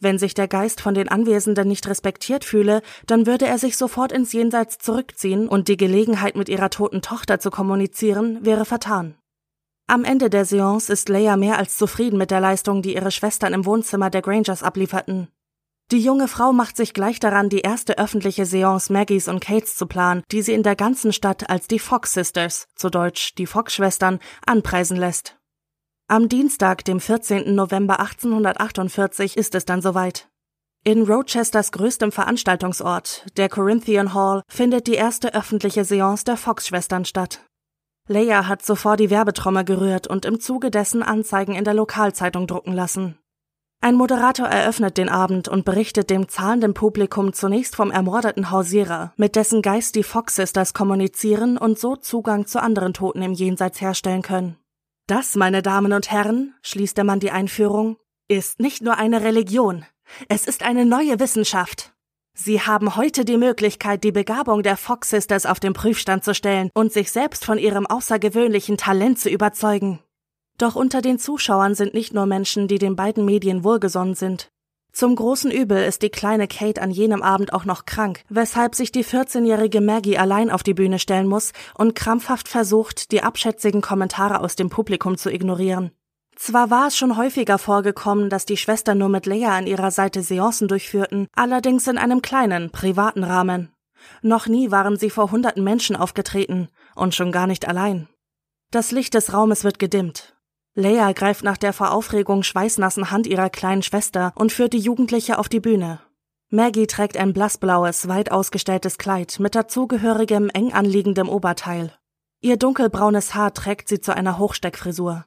Wenn 0.00 0.18
sich 0.18 0.34
der 0.34 0.48
Geist 0.48 0.80
von 0.80 0.94
den 0.94 1.08
Anwesenden 1.08 1.68
nicht 1.68 1.86
respektiert 1.88 2.44
fühle, 2.44 2.82
dann 3.06 3.26
würde 3.26 3.46
er 3.46 3.58
sich 3.58 3.76
sofort 3.76 4.12
ins 4.12 4.32
Jenseits 4.32 4.78
zurückziehen 4.78 5.48
und 5.48 5.68
die 5.68 5.76
Gelegenheit, 5.76 6.36
mit 6.36 6.48
ihrer 6.48 6.70
toten 6.70 7.02
Tochter 7.02 7.40
zu 7.40 7.50
kommunizieren, 7.50 8.44
wäre 8.44 8.64
vertan. 8.64 9.16
Am 9.86 10.04
Ende 10.04 10.30
der 10.30 10.46
Seance 10.46 10.90
ist 10.90 11.08
Leia 11.10 11.36
mehr 11.36 11.58
als 11.58 11.76
zufrieden 11.76 12.16
mit 12.16 12.30
der 12.30 12.40
Leistung, 12.40 12.80
die 12.80 12.94
ihre 12.94 13.10
Schwestern 13.10 13.52
im 13.52 13.66
Wohnzimmer 13.66 14.08
der 14.08 14.22
Grangers 14.22 14.62
ablieferten. 14.62 15.28
Die 15.92 16.00
junge 16.00 16.28
Frau 16.28 16.54
macht 16.54 16.78
sich 16.78 16.94
gleich 16.94 17.20
daran, 17.20 17.50
die 17.50 17.60
erste 17.60 17.98
öffentliche 17.98 18.46
Seance 18.46 18.90
Maggies 18.90 19.28
und 19.28 19.40
Kates 19.40 19.76
zu 19.76 19.86
planen, 19.86 20.22
die 20.32 20.40
sie 20.40 20.54
in 20.54 20.62
der 20.62 20.76
ganzen 20.76 21.12
Stadt 21.12 21.50
als 21.50 21.68
die 21.68 21.78
Fox 21.78 22.14
Sisters, 22.14 22.66
zu 22.74 22.88
Deutsch 22.88 23.34
die 23.34 23.46
Fox-Schwestern, 23.46 24.18
anpreisen 24.46 24.96
lässt. 24.96 25.36
Am 26.06 26.28
Dienstag, 26.28 26.84
dem 26.84 27.00
14. 27.00 27.54
November 27.54 27.98
1848, 27.98 29.38
ist 29.38 29.54
es 29.54 29.64
dann 29.64 29.80
soweit. 29.80 30.28
In 30.84 31.04
Rochesters 31.04 31.72
größtem 31.72 32.12
Veranstaltungsort, 32.12 33.24
der 33.38 33.48
Corinthian 33.48 34.12
Hall, 34.12 34.42
findet 34.46 34.86
die 34.86 34.96
erste 34.96 35.34
öffentliche 35.34 35.82
Seance 35.86 36.24
der 36.26 36.36
Fox-Schwestern 36.36 37.06
statt. 37.06 37.40
Leia 38.06 38.46
hat 38.46 38.60
zuvor 38.60 38.98
die 38.98 39.08
Werbetrommel 39.08 39.64
gerührt 39.64 40.06
und 40.06 40.26
im 40.26 40.40
Zuge 40.40 40.70
dessen 40.70 41.02
Anzeigen 41.02 41.54
in 41.54 41.64
der 41.64 41.72
Lokalzeitung 41.72 42.46
drucken 42.46 42.74
lassen. 42.74 43.18
Ein 43.80 43.94
Moderator 43.94 44.46
eröffnet 44.46 44.98
den 44.98 45.08
Abend 45.08 45.48
und 45.48 45.64
berichtet 45.64 46.10
dem 46.10 46.28
zahlenden 46.28 46.74
Publikum 46.74 47.32
zunächst 47.32 47.76
vom 47.76 47.90
ermordeten 47.90 48.50
Hausierer, 48.50 49.14
mit 49.16 49.36
dessen 49.36 49.62
Geist 49.62 49.94
die 49.94 50.02
Fox 50.02 50.36
Sisters 50.36 50.74
kommunizieren 50.74 51.56
und 51.56 51.78
so 51.78 51.96
Zugang 51.96 52.44
zu 52.44 52.62
anderen 52.62 52.92
Toten 52.92 53.22
im 53.22 53.32
Jenseits 53.32 53.80
herstellen 53.80 54.20
können. 54.20 54.58
Das, 55.06 55.36
meine 55.36 55.60
Damen 55.60 55.92
und 55.92 56.10
Herren, 56.10 56.54
schließt 56.62 56.96
der 56.96 57.04
Mann 57.04 57.20
die 57.20 57.30
Einführung, 57.30 57.98
ist 58.26 58.58
nicht 58.58 58.82
nur 58.82 58.96
eine 58.96 59.22
Religion, 59.22 59.84
es 60.28 60.46
ist 60.46 60.62
eine 60.62 60.86
neue 60.86 61.20
Wissenschaft. 61.20 61.92
Sie 62.32 62.62
haben 62.62 62.96
heute 62.96 63.24
die 63.24 63.36
Möglichkeit, 63.36 64.02
die 64.02 64.12
Begabung 64.12 64.62
der 64.62 64.76
Fox 64.76 65.10
Sisters 65.10 65.46
auf 65.46 65.60
den 65.60 65.74
Prüfstand 65.74 66.24
zu 66.24 66.34
stellen 66.34 66.70
und 66.74 66.92
sich 66.92 67.12
selbst 67.12 67.44
von 67.44 67.58
ihrem 67.58 67.86
außergewöhnlichen 67.86 68.76
Talent 68.76 69.18
zu 69.18 69.28
überzeugen. 69.28 70.00
Doch 70.58 70.74
unter 70.74 71.02
den 71.02 71.18
Zuschauern 71.18 71.74
sind 71.74 71.94
nicht 71.94 72.14
nur 72.14 72.26
Menschen, 72.26 72.66
die 72.66 72.78
den 72.78 72.96
beiden 72.96 73.24
Medien 73.24 73.62
wohlgesonnen 73.62 74.14
sind. 74.14 74.48
Zum 74.94 75.16
großen 75.16 75.50
Übel 75.50 75.82
ist 75.82 76.02
die 76.02 76.08
kleine 76.08 76.46
Kate 76.46 76.80
an 76.80 76.92
jenem 76.92 77.20
Abend 77.20 77.52
auch 77.52 77.64
noch 77.64 77.84
krank, 77.84 78.22
weshalb 78.28 78.76
sich 78.76 78.92
die 78.92 79.04
14-jährige 79.04 79.80
Maggie 79.80 80.18
allein 80.18 80.52
auf 80.52 80.62
die 80.62 80.72
Bühne 80.72 81.00
stellen 81.00 81.26
muss 81.26 81.52
und 81.74 81.96
krampfhaft 81.96 82.46
versucht, 82.46 83.10
die 83.10 83.20
abschätzigen 83.20 83.80
Kommentare 83.80 84.38
aus 84.40 84.54
dem 84.54 84.70
Publikum 84.70 85.18
zu 85.18 85.32
ignorieren. 85.32 85.90
Zwar 86.36 86.70
war 86.70 86.86
es 86.86 86.96
schon 86.96 87.16
häufiger 87.16 87.58
vorgekommen, 87.58 88.30
dass 88.30 88.46
die 88.46 88.56
Schwestern 88.56 88.98
nur 88.98 89.08
mit 89.08 89.26
Lea 89.26 89.46
an 89.46 89.66
ihrer 89.66 89.90
Seite 89.90 90.22
Seancen 90.22 90.68
durchführten, 90.68 91.26
allerdings 91.34 91.88
in 91.88 91.98
einem 91.98 92.22
kleinen, 92.22 92.70
privaten 92.70 93.24
Rahmen. 93.24 93.72
Noch 94.22 94.46
nie 94.46 94.70
waren 94.70 94.96
sie 94.96 95.10
vor 95.10 95.32
hunderten 95.32 95.64
Menschen 95.64 95.96
aufgetreten 95.96 96.68
und 96.94 97.16
schon 97.16 97.32
gar 97.32 97.48
nicht 97.48 97.66
allein. 97.66 98.08
Das 98.70 98.92
Licht 98.92 99.14
des 99.14 99.32
Raumes 99.32 99.64
wird 99.64 99.80
gedimmt. 99.80 100.33
Leia 100.76 101.12
greift 101.12 101.44
nach 101.44 101.56
der 101.56 101.72
vor 101.72 101.92
Aufregung 101.92 102.42
schweißnassen 102.42 103.12
Hand 103.12 103.28
ihrer 103.28 103.48
kleinen 103.48 103.82
Schwester 103.82 104.32
und 104.34 104.50
führt 104.50 104.72
die 104.72 104.78
Jugendliche 104.78 105.38
auf 105.38 105.48
die 105.48 105.60
Bühne. 105.60 106.00
Maggie 106.50 106.86
trägt 106.86 107.16
ein 107.16 107.32
blassblaues, 107.32 108.08
weit 108.08 108.32
ausgestelltes 108.32 108.98
Kleid 108.98 109.38
mit 109.38 109.54
dazugehörigem, 109.54 110.50
eng 110.50 110.72
anliegendem 110.72 111.28
Oberteil. 111.28 111.92
Ihr 112.40 112.56
dunkelbraunes 112.56 113.34
Haar 113.34 113.54
trägt 113.54 113.88
sie 113.88 114.00
zu 114.00 114.14
einer 114.14 114.38
Hochsteckfrisur. 114.38 115.24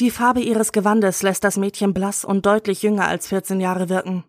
Die 0.00 0.10
Farbe 0.10 0.40
ihres 0.40 0.72
Gewandes 0.72 1.22
lässt 1.22 1.44
das 1.44 1.56
Mädchen 1.56 1.92
blass 1.92 2.24
und 2.24 2.46
deutlich 2.46 2.82
jünger 2.82 3.06
als 3.06 3.28
14 3.28 3.60
Jahre 3.60 3.88
wirken. 3.88 4.24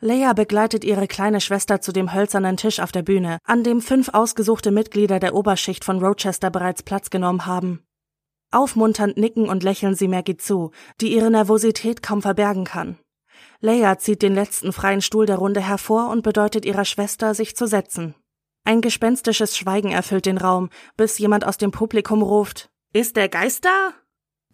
Leia 0.00 0.32
begleitet 0.32 0.84
ihre 0.84 1.06
kleine 1.06 1.40
Schwester 1.40 1.80
zu 1.80 1.92
dem 1.92 2.12
hölzernen 2.12 2.56
Tisch 2.56 2.80
auf 2.80 2.92
der 2.92 3.02
Bühne, 3.02 3.38
an 3.44 3.62
dem 3.62 3.80
fünf 3.80 4.10
ausgesuchte 4.10 4.70
Mitglieder 4.70 5.20
der 5.20 5.34
Oberschicht 5.34 5.84
von 5.84 6.02
Rochester 6.02 6.50
bereits 6.50 6.82
Platz 6.82 7.10
genommen 7.10 7.46
haben. 7.46 7.84
Aufmunternd 8.52 9.16
nicken 9.16 9.48
und 9.48 9.62
lächeln 9.62 9.94
sie 9.94 10.08
Maggie 10.08 10.36
zu, 10.36 10.70
die 11.00 11.14
ihre 11.14 11.30
Nervosität 11.30 12.02
kaum 12.02 12.22
verbergen 12.22 12.64
kann. 12.64 12.98
Leia 13.60 13.98
zieht 13.98 14.22
den 14.22 14.34
letzten 14.34 14.72
freien 14.72 15.02
Stuhl 15.02 15.26
der 15.26 15.36
Runde 15.36 15.60
hervor 15.60 16.10
und 16.10 16.22
bedeutet 16.22 16.64
ihrer 16.64 16.84
Schwester, 16.84 17.34
sich 17.34 17.56
zu 17.56 17.66
setzen. 17.66 18.14
Ein 18.64 18.80
gespenstisches 18.80 19.56
Schweigen 19.56 19.90
erfüllt 19.90 20.26
den 20.26 20.38
Raum, 20.38 20.68
bis 20.96 21.18
jemand 21.18 21.44
aus 21.44 21.58
dem 21.58 21.70
Publikum 21.70 22.22
ruft 22.22 22.70
Ist 22.92 23.16
der 23.16 23.28
Geist 23.28 23.64
da? 23.64 23.92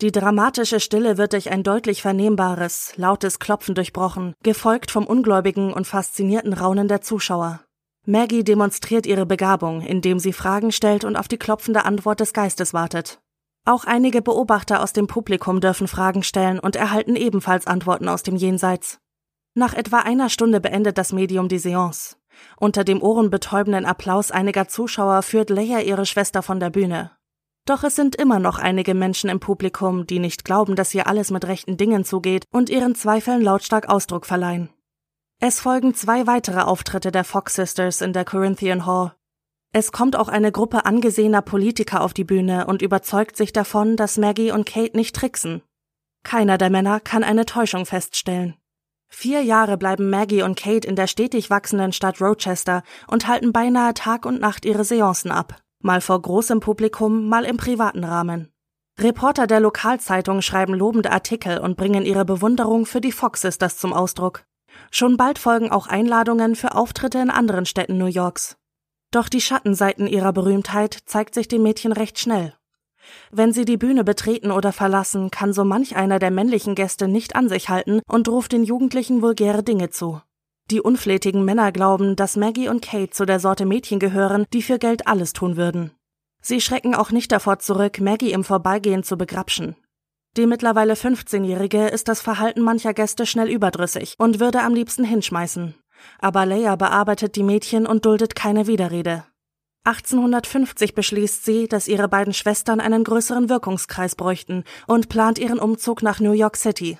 Die 0.01 0.13
dramatische 0.13 0.79
Stille 0.79 1.19
wird 1.19 1.33
durch 1.33 1.51
ein 1.51 1.65
deutlich 1.65 2.03
vernehmbares, 2.03 2.93
lautes 2.97 3.39
Klopfen 3.39 3.75
durchbrochen, 3.75 4.35
gefolgt 4.43 4.93
vom 4.93 5.07
ungläubigen 5.07 5.73
und 5.73 5.87
faszinierten 5.87 6.53
Raunen 6.53 6.87
der 6.87 7.01
Zuschauer. 7.01 7.61
Maggie 8.07 8.45
demonstriert 8.45 9.07
ihre 9.07 9.27
Begabung, 9.27 9.83
indem 9.83 10.19
sie 10.19 10.33
Fragen 10.33 10.71
stellt 10.73 11.05
und 11.05 11.17
auf 11.17 11.29
die 11.29 11.37
klopfende 11.37 11.85
Antwort 11.85 12.21
des 12.21 12.33
Geistes 12.33 12.73
wartet. 12.73 13.21
Auch 13.69 13.85
einige 13.85 14.23
Beobachter 14.23 14.83
aus 14.83 14.95
dem 14.95 15.09
Publikum 15.09 15.61
dürfen 15.61 15.89
Fragen 15.89 16.23
stellen 16.23 16.59
und 16.59 16.75
erhalten 16.75 17.17
ebenfalls 17.17 17.67
Antworten 17.67 18.09
aus 18.09 18.23
dem 18.23 18.35
Jenseits. 18.35 18.99
Nach 19.53 19.75
etwa 19.75 19.99
einer 19.99 20.31
Stunde 20.31 20.59
beendet 20.59 20.97
das 20.97 21.13
Medium 21.13 21.49
die 21.51 21.59
Seance. 21.59 22.17
Unter 22.57 22.83
dem 22.83 23.03
ohrenbetäubenden 23.03 23.85
Applaus 23.85 24.31
einiger 24.31 24.69
Zuschauer 24.69 25.21
führt 25.21 25.51
Leia 25.51 25.81
ihre 25.81 26.07
Schwester 26.07 26.43
von 26.43 26.61
der 26.61 26.71
Bühne. 26.71 27.11
Doch 27.67 27.85
es 27.85 27.95
sind 27.95 28.17
immer 28.17 28.39
noch 28.39 28.59
einige 28.59 28.95
Menschen 28.95 29.29
im 29.29 29.39
Publikum, 29.39 30.07
die 30.07 30.19
nicht 30.19 30.47
glauben, 30.47 30.75
dass 30.75 30.93
hier 30.93 31.07
alles 31.07 31.31
mit 31.31 31.47
rechten 31.47 31.77
Dingen 31.77 32.07
zugeht 32.07 32.47
und 32.51 32.71
ihren 32.71 32.95
Zweifeln 32.95 33.43
lautstark 33.43 33.91
Ausdruck 33.91 34.25
verleihen. 34.25 34.71
Es 35.41 35.61
folgen 35.61 35.93
zwei 35.93 36.27
weitere 36.27 36.63
Auftritte 36.63 37.13
der 37.13 37.25
Fox 37.25 37.57
Sisters 37.57 38.01
in 38.01 38.15
der 38.15 38.25
Corinthian 38.25 38.87
Hall. 38.87 39.13
Es 39.79 39.93
kommt 39.93 40.17
auch 40.17 40.27
eine 40.27 40.51
Gruppe 40.51 40.87
angesehener 40.87 41.41
Politiker 41.41 42.01
auf 42.01 42.13
die 42.13 42.25
Bühne 42.25 42.67
und 42.67 42.83
überzeugt 42.83 43.37
sich 43.37 43.53
davon, 43.53 43.95
dass 43.95 44.19
Maggie 44.19 44.51
und 44.51 44.67
Kate 44.67 44.97
nicht 44.97 45.15
tricksen. 45.15 45.63
Keiner 46.25 46.59
der 46.59 46.69
Männer 46.69 46.99
kann 46.99 47.23
eine 47.23 47.47
Täuschung 47.47 47.87
feststellen. 47.87 48.57
Vier 49.07 49.45
Jahre 49.45 49.79
bleiben 49.79 50.11
Maggie 50.11 50.43
und 50.43 50.59
Kate 50.59 50.89
in 50.89 50.97
der 50.97 51.07
stetig 51.07 51.49
wachsenden 51.49 51.93
Stadt 51.93 52.21
Rochester 52.21 52.83
und 53.07 53.29
halten 53.29 53.53
beinahe 53.53 53.95
Tag 53.95 54.27
und 54.27 54.41
Nacht 54.41 54.65
ihre 54.65 54.83
Seancen 54.83 55.31
ab, 55.31 55.63
mal 55.81 56.01
vor 56.01 56.21
großem 56.21 56.59
Publikum, 56.59 57.29
mal 57.29 57.45
im 57.45 57.57
privaten 57.57 58.03
Rahmen. 58.03 58.51
Reporter 58.99 59.47
der 59.47 59.61
Lokalzeitung 59.61 60.43
schreiben 60.43 60.75
lobende 60.75 61.13
Artikel 61.13 61.59
und 61.59 61.77
bringen 61.77 62.05
ihre 62.05 62.25
Bewunderung 62.25 62.85
für 62.85 63.01
die 63.01 63.13
Fox 63.13 63.43
Sisters 63.43 63.79
zum 63.79 63.93
Ausdruck. 63.93 64.43
Schon 64.91 65.17
bald 65.17 65.39
folgen 65.39 65.71
auch 65.71 65.87
Einladungen 65.87 66.57
für 66.57 66.75
Auftritte 66.75 67.19
in 67.19 67.31
anderen 67.31 67.65
Städten 67.65 67.97
New 67.97 68.07
Yorks. 68.07 68.58
Doch 69.11 69.29
die 69.29 69.41
Schattenseiten 69.41 70.07
ihrer 70.07 70.33
Berühmtheit 70.33 70.99
zeigt 71.07 71.35
sich 71.35 71.49
dem 71.49 71.63
Mädchen 71.63 71.93
recht 71.93 72.19
schnell. 72.19 72.55
Wenn 73.31 73.53
sie 73.53 73.65
die 73.65 73.79
Bühne 73.79 74.05
betreten 74.05 74.51
oder 74.51 74.73
verlassen, 74.73 75.31
kann 75.31 75.53
so 75.53 75.65
manch 75.65 75.97
einer 75.97 76.19
der 76.19 76.31
männlichen 76.31 76.75
Gäste 76.75 77.09
nicht 77.09 77.35
an 77.35 77.49
sich 77.49 77.71
halten 77.71 78.01
und 78.07 78.29
ruft 78.29 78.53
den 78.53 78.65
Jugendlichen 78.65 79.23
vulgäre 79.23 79.63
Dinge 79.63 79.89
zu. 79.91 80.21
Die 80.71 80.83
unflätigen 80.83 81.45
Männer 81.45 81.73
glauben, 81.73 82.15
dass 82.17 82.37
Maggie 82.37 82.69
und 82.69 82.83
Kate 82.83 83.11
zu 83.11 83.25
der 83.25 83.41
Sorte 83.41 83.65
Mädchen 83.65 83.99
gehören, 83.99 84.45
die 84.53 84.63
für 84.63 84.79
Geld 84.79 85.07
alles 85.07 85.33
tun 85.33 85.57
würden. 85.57 85.93
Sie 86.43 86.61
schrecken 86.61 86.95
auch 86.95 87.11
nicht 87.11 87.33
davor 87.33 87.59
zurück, 87.59 88.01
Maggie 88.01 88.33
im 88.33 88.45
Vorbeigehen 88.45 89.03
zu 89.03 89.17
begrapschen. 89.17 89.77
Die 90.37 90.47
mittlerweile 90.47 90.93
15-Jährige 90.93 91.89
ist 91.89 92.09
das 92.09 92.21
Verhalten 92.21 92.61
mancher 92.61 92.93
Gäste 92.93 93.25
schnell 93.25 93.49
überdrüssig 93.49 94.15
und 94.19 94.41
würde 94.41 94.61
am 94.61 94.75
liebsten 94.75 95.05
hinschmeißen. 95.05 95.75
Aber 96.19 96.47
Leia 96.47 96.77
bearbeitet 96.77 97.37
die 97.37 97.43
Mädchen 97.43 97.87
und 97.87 98.05
duldet 98.07 98.35
keine 98.35 98.67
Widerrede. 98.67 99.25
1850 99.85 100.95
beschließt 100.95 101.45
sie, 101.45 101.67
dass 101.67 101.89
ihre 101.89 102.09
beiden 102.09 102.35
Schwestern 102.35 102.81
einen 102.81 103.05
größeren 103.05 103.49
Wirkungskreis 103.49 104.17
bräuchten 104.17 104.65
und 104.87 105.09
plant 105.09 105.39
ihren 105.39 105.59
Umzug 105.59 106.03
nach 106.03 106.21
New 106.21 106.33
York 106.33 106.57
City. 106.57 106.99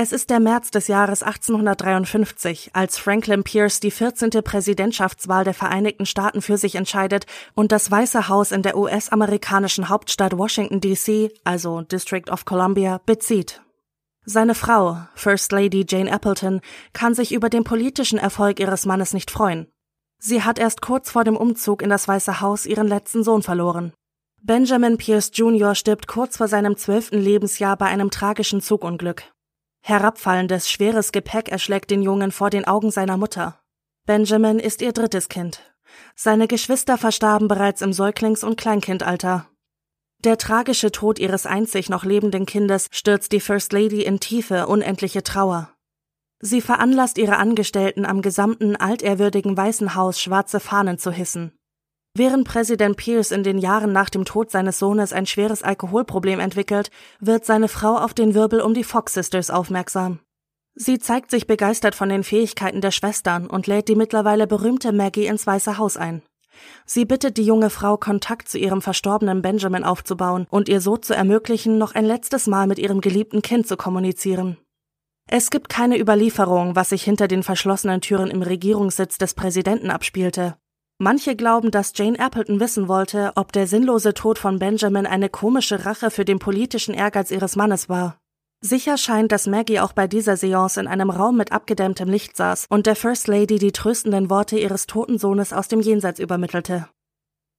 Es 0.00 0.12
ist 0.12 0.30
der 0.30 0.38
März 0.38 0.70
des 0.70 0.86
Jahres 0.86 1.24
1853, 1.24 2.70
als 2.72 2.98
Franklin 2.98 3.42
Pierce 3.42 3.80
die 3.80 3.90
14. 3.90 4.30
Präsidentschaftswahl 4.30 5.42
der 5.42 5.54
Vereinigten 5.54 6.06
Staaten 6.06 6.40
für 6.40 6.56
sich 6.56 6.76
entscheidet 6.76 7.26
und 7.54 7.72
das 7.72 7.90
Weiße 7.90 8.28
Haus 8.28 8.52
in 8.52 8.62
der 8.62 8.76
US-amerikanischen 8.76 9.88
Hauptstadt 9.88 10.38
Washington 10.38 10.80
DC, 10.80 11.32
also 11.42 11.82
District 11.82 12.30
of 12.30 12.44
Columbia, 12.44 13.00
bezieht. 13.06 13.60
Seine 14.30 14.54
Frau, 14.54 14.98
First 15.14 15.52
Lady 15.52 15.86
Jane 15.88 16.12
Appleton, 16.12 16.60
kann 16.92 17.14
sich 17.14 17.32
über 17.32 17.48
den 17.48 17.64
politischen 17.64 18.18
Erfolg 18.18 18.60
ihres 18.60 18.84
Mannes 18.84 19.14
nicht 19.14 19.30
freuen. 19.30 19.68
Sie 20.18 20.42
hat 20.42 20.58
erst 20.58 20.82
kurz 20.82 21.10
vor 21.10 21.24
dem 21.24 21.34
Umzug 21.34 21.80
in 21.80 21.88
das 21.88 22.08
Weiße 22.08 22.42
Haus 22.42 22.66
ihren 22.66 22.88
letzten 22.88 23.24
Sohn 23.24 23.42
verloren. 23.42 23.94
Benjamin 24.42 24.98
Pierce 24.98 25.30
Jr. 25.32 25.74
stirbt 25.74 26.08
kurz 26.08 26.36
vor 26.36 26.46
seinem 26.46 26.76
zwölften 26.76 27.18
Lebensjahr 27.18 27.78
bei 27.78 27.86
einem 27.86 28.10
tragischen 28.10 28.60
Zugunglück. 28.60 29.22
Herabfallendes, 29.80 30.70
schweres 30.70 31.10
Gepäck 31.10 31.48
erschlägt 31.48 31.90
den 31.90 32.02
Jungen 32.02 32.30
vor 32.30 32.50
den 32.50 32.66
Augen 32.66 32.90
seiner 32.90 33.16
Mutter. 33.16 33.58
Benjamin 34.04 34.58
ist 34.58 34.82
ihr 34.82 34.92
drittes 34.92 35.30
Kind. 35.30 35.62
Seine 36.14 36.48
Geschwister 36.48 36.98
verstarben 36.98 37.48
bereits 37.48 37.80
im 37.80 37.94
Säuglings- 37.94 38.44
und 38.44 38.60
Kleinkindalter. 38.60 39.48
Der 40.24 40.36
tragische 40.36 40.90
Tod 40.90 41.20
ihres 41.20 41.46
einzig 41.46 41.88
noch 41.88 42.04
lebenden 42.04 42.44
Kindes 42.44 42.88
stürzt 42.90 43.30
die 43.30 43.40
First 43.40 43.72
Lady 43.72 44.02
in 44.02 44.18
tiefe, 44.18 44.66
unendliche 44.66 45.22
Trauer. 45.22 45.70
Sie 46.40 46.60
veranlasst 46.60 47.18
ihre 47.18 47.36
Angestellten 47.36 48.04
am 48.04 48.20
gesamten 48.20 48.74
altehrwürdigen 48.74 49.56
Weißen 49.56 49.94
Haus 49.94 50.20
schwarze 50.20 50.58
Fahnen 50.58 50.98
zu 50.98 51.12
hissen. 51.12 51.52
Während 52.14 52.48
Präsident 52.48 52.96
Pierce 52.96 53.30
in 53.30 53.44
den 53.44 53.58
Jahren 53.58 53.92
nach 53.92 54.10
dem 54.10 54.24
Tod 54.24 54.50
seines 54.50 54.80
Sohnes 54.80 55.12
ein 55.12 55.26
schweres 55.26 55.62
Alkoholproblem 55.62 56.40
entwickelt, 56.40 56.90
wird 57.20 57.44
seine 57.44 57.68
Frau 57.68 57.96
auf 57.96 58.12
den 58.12 58.34
Wirbel 58.34 58.60
um 58.60 58.74
die 58.74 58.82
Fox 58.82 59.14
Sisters 59.14 59.50
aufmerksam. 59.50 60.18
Sie 60.74 60.98
zeigt 60.98 61.30
sich 61.30 61.46
begeistert 61.46 61.94
von 61.94 62.08
den 62.08 62.24
Fähigkeiten 62.24 62.80
der 62.80 62.90
Schwestern 62.90 63.46
und 63.46 63.68
lädt 63.68 63.88
die 63.88 63.96
mittlerweile 63.96 64.48
berühmte 64.48 64.92
Maggie 64.92 65.26
ins 65.26 65.46
Weiße 65.46 65.78
Haus 65.78 65.96
ein. 65.96 66.22
Sie 66.84 67.04
bittet 67.04 67.36
die 67.36 67.44
junge 67.44 67.70
Frau, 67.70 67.96
Kontakt 67.96 68.48
zu 68.48 68.58
ihrem 68.58 68.82
verstorbenen 68.82 69.42
Benjamin 69.42 69.84
aufzubauen 69.84 70.46
und 70.50 70.68
ihr 70.68 70.80
so 70.80 70.96
zu 70.96 71.14
ermöglichen, 71.14 71.78
noch 71.78 71.94
ein 71.94 72.04
letztes 72.04 72.46
Mal 72.46 72.66
mit 72.66 72.78
ihrem 72.78 73.00
geliebten 73.00 73.42
Kind 73.42 73.66
zu 73.66 73.76
kommunizieren. 73.76 74.58
Es 75.30 75.50
gibt 75.50 75.68
keine 75.68 75.98
Überlieferung, 75.98 76.74
was 76.74 76.88
sich 76.88 77.02
hinter 77.02 77.28
den 77.28 77.42
verschlossenen 77.42 78.00
Türen 78.00 78.30
im 78.30 78.42
Regierungssitz 78.42 79.18
des 79.18 79.34
Präsidenten 79.34 79.90
abspielte. 79.90 80.56
Manche 80.96 81.36
glauben, 81.36 81.70
dass 81.70 81.92
Jane 81.94 82.18
Appleton 82.18 82.58
wissen 82.58 82.88
wollte, 82.88 83.32
ob 83.36 83.52
der 83.52 83.66
sinnlose 83.66 84.14
Tod 84.14 84.38
von 84.38 84.58
Benjamin 84.58 85.06
eine 85.06 85.28
komische 85.28 85.84
Rache 85.84 86.10
für 86.10 86.24
den 86.24 86.38
politischen 86.38 86.94
Ehrgeiz 86.94 87.30
ihres 87.30 87.54
Mannes 87.54 87.88
war. 87.88 88.18
Sicher 88.60 88.98
scheint, 88.98 89.30
dass 89.30 89.46
Maggie 89.46 89.78
auch 89.78 89.92
bei 89.92 90.08
dieser 90.08 90.36
Seance 90.36 90.80
in 90.80 90.88
einem 90.88 91.10
Raum 91.10 91.36
mit 91.36 91.52
abgedämmtem 91.52 92.08
Licht 92.08 92.36
saß 92.36 92.66
und 92.68 92.86
der 92.86 92.96
First 92.96 93.28
Lady 93.28 93.58
die 93.58 93.70
tröstenden 93.70 94.30
Worte 94.30 94.58
ihres 94.58 94.86
toten 94.86 95.16
Sohnes 95.16 95.52
aus 95.52 95.68
dem 95.68 95.80
Jenseits 95.80 96.18
übermittelte. 96.18 96.88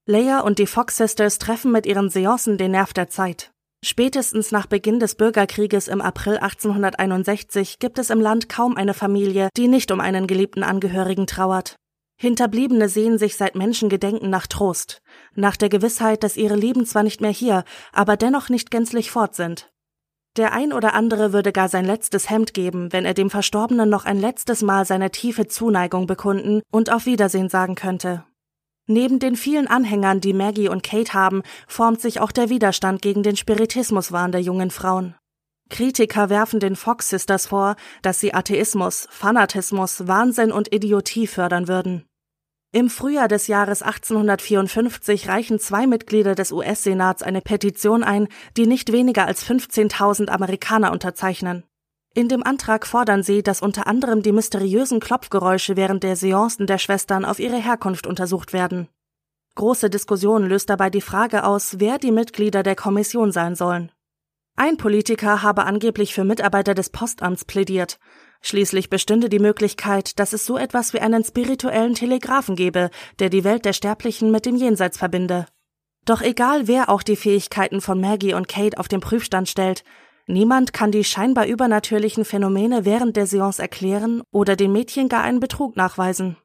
Leia 0.06 0.42
und 0.42 0.60
die 0.60 0.68
Fox 0.68 0.98
Sisters 0.98 1.38
treffen 1.38 1.72
mit 1.72 1.86
ihren 1.86 2.10
Seancen 2.10 2.58
den 2.58 2.72
Nerv 2.72 2.92
der 2.92 3.10
Zeit. 3.10 3.52
Spätestens 3.82 4.52
nach 4.52 4.66
Beginn 4.66 5.00
des 5.00 5.16
Bürgerkrieges 5.16 5.88
im 5.88 6.02
April 6.02 6.38
1861 6.38 7.80
gibt 7.80 7.98
es 7.98 8.10
im 8.10 8.20
Land 8.20 8.50
kaum 8.50 8.76
eine 8.76 8.94
Familie, 8.94 9.48
die 9.56 9.70
nicht 9.70 9.92
um 9.92 10.02
einen 10.02 10.28
geliebten 10.28 10.64
Angehörigen 10.64 11.28
trauert. 11.28 11.78
Hinterbliebene 12.20 12.90
sehen 12.90 13.18
sich 13.18 13.38
seit 13.38 13.56
Menschengedenken 13.56 14.30
nach 14.30 14.48
Trost, 14.48 15.02
nach 15.34 15.56
der 15.56 15.70
Gewissheit, 15.70 16.24
dass 16.24 16.36
ihre 16.36 16.58
Lieben 16.58 16.86
zwar 16.86 17.04
nicht 17.04 17.22
mehr 17.22 17.32
hier, 17.32 17.64
aber 17.94 18.18
dennoch 18.18 18.50
nicht 18.50 18.70
gänzlich 18.70 19.12
fort 19.12 19.36
sind. 19.36 19.70
Der 20.38 20.54
ein 20.54 20.74
oder 20.74 20.94
andere 20.94 21.34
würde 21.34 21.52
gar 21.52 21.70
sein 21.70 21.86
letztes 21.86 22.30
Hemd 22.30 22.54
geben, 22.54 22.94
wenn 22.94 23.06
er 23.06 23.14
dem 23.14 23.30
Verstorbenen 23.30 23.90
noch 23.90 24.06
ein 24.06 24.20
letztes 24.20 24.62
Mal 24.62 24.86
seine 24.86 25.12
tiefe 25.12 25.48
Zuneigung 25.48 26.08
bekunden 26.08 26.62
und 26.72 26.92
auf 26.92 27.06
Wiedersehen 27.06 27.50
sagen 27.50 27.76
könnte. 27.76 28.24
Neben 28.86 29.20
den 29.20 29.36
vielen 29.36 29.68
Anhängern, 29.68 30.20
die 30.20 30.34
Maggie 30.34 30.68
und 30.68 30.82
Kate 30.82 31.14
haben, 31.14 31.44
formt 31.68 32.02
sich 32.02 32.20
auch 32.22 32.32
der 32.32 32.50
Widerstand 32.50 33.02
gegen 33.04 33.22
den 33.22 33.36
Spiritismuswahn 33.36 34.32
der 34.32 34.42
jungen 34.42 34.72
Frauen. 34.72 35.16
Kritiker 35.70 36.32
werfen 36.32 36.60
den 36.60 36.76
Fox 36.76 37.10
Sisters 37.10 37.46
vor, 37.46 37.76
dass 38.02 38.20
sie 38.20 38.34
Atheismus, 38.34 39.08
Fanatismus, 39.12 40.08
Wahnsinn 40.08 40.52
und 40.52 40.74
Idiotie 40.74 41.28
fördern 41.28 41.68
würden. 41.68 42.09
Im 42.72 42.92
Frühjahr 42.92 43.28
des 43.28 43.48
Jahres 43.48 43.82
1854 43.82 45.28
reichen 45.28 45.58
zwei 45.58 45.88
Mitglieder 45.88 46.36
des 46.36 46.52
US-Senats 46.52 47.24
eine 47.24 47.42
Petition 47.42 48.04
ein, 48.04 48.28
die 48.58 48.68
nicht 48.68 48.92
weniger 48.92 49.26
als 49.26 49.44
15.000 49.44 50.30
Amerikaner 50.30 50.92
unterzeichnen. 50.92 51.64
In 52.14 52.28
dem 52.28 52.44
Antrag 52.44 52.86
fordern 52.86 53.24
sie, 53.24 53.42
dass 53.42 53.64
unter 53.64 53.88
anderem 53.88 54.22
die 54.22 54.32
mysteriösen 54.32 55.00
Klopfgeräusche 55.00 55.78
während 55.78 56.04
der 56.04 56.16
Seancen 56.16 56.68
der 56.68 56.78
Schwestern 56.78 57.26
auf 57.26 57.40
ihre 57.40 57.58
Herkunft 57.58 58.06
untersucht 58.06 58.54
werden. 58.54 58.88
Große 59.56 59.90
Diskussion 59.90 60.46
löst 60.46 60.70
dabei 60.70 60.92
die 60.92 61.02
Frage 61.02 61.46
aus, 61.46 61.80
wer 61.80 61.98
die 61.98 62.12
Mitglieder 62.12 62.62
der 62.62 62.76
Kommission 62.76 63.32
sein 63.32 63.56
sollen. 63.56 63.92
Ein 64.60 64.76
Politiker 64.76 65.42
habe 65.42 65.66
angeblich 65.66 66.14
für 66.14 66.26
Mitarbeiter 66.26 66.74
des 66.74 66.90
Postamts 66.90 67.46
plädiert, 67.46 67.98
Schließlich 68.42 68.90
bestünde 68.90 69.30
die 69.30 69.40
Möglichkeit, 69.40 70.20
dass 70.20 70.34
es 70.34 70.46
so 70.46 70.58
etwas 70.58 70.94
wie 70.94 71.00
einen 71.00 71.24
spirituellen 71.24 71.94
Telegraphen 71.94 72.56
gebe, 72.56 72.90
der 73.20 73.30
die 73.30 73.44
Welt 73.44 73.66
der 73.66 73.74
Sterblichen 73.74 74.32
mit 74.32 74.46
dem 74.46 74.56
Jenseits 74.56 74.98
verbinde. 74.98 75.46
Doch 76.06 76.22
egal 76.22 76.68
wer 76.68 76.90
auch 76.90 77.04
die 77.04 77.18
Fähigkeiten 77.18 77.82
von 77.82 78.00
Maggie 78.00 78.34
und 78.34 78.48
Kate 78.48 78.78
auf 78.78 78.88
den 78.88 79.02
Prüfstand 79.02 79.50
stellt, 79.50 79.84
niemand 80.26 80.72
kann 80.72 80.92
die 80.92 81.04
scheinbar 81.04 81.48
übernatürlichen 81.48 82.24
Phänomene 82.24 82.86
während 82.86 83.18
der 83.18 83.28
Seance 83.28 83.62
erklären 83.62 84.24
oder 84.32 84.56
den 84.56 84.72
Mädchen 84.72 85.10
gar 85.10 85.24
einen 85.24 85.42
Betrug 85.42 85.76
nachweisen. 85.76 86.38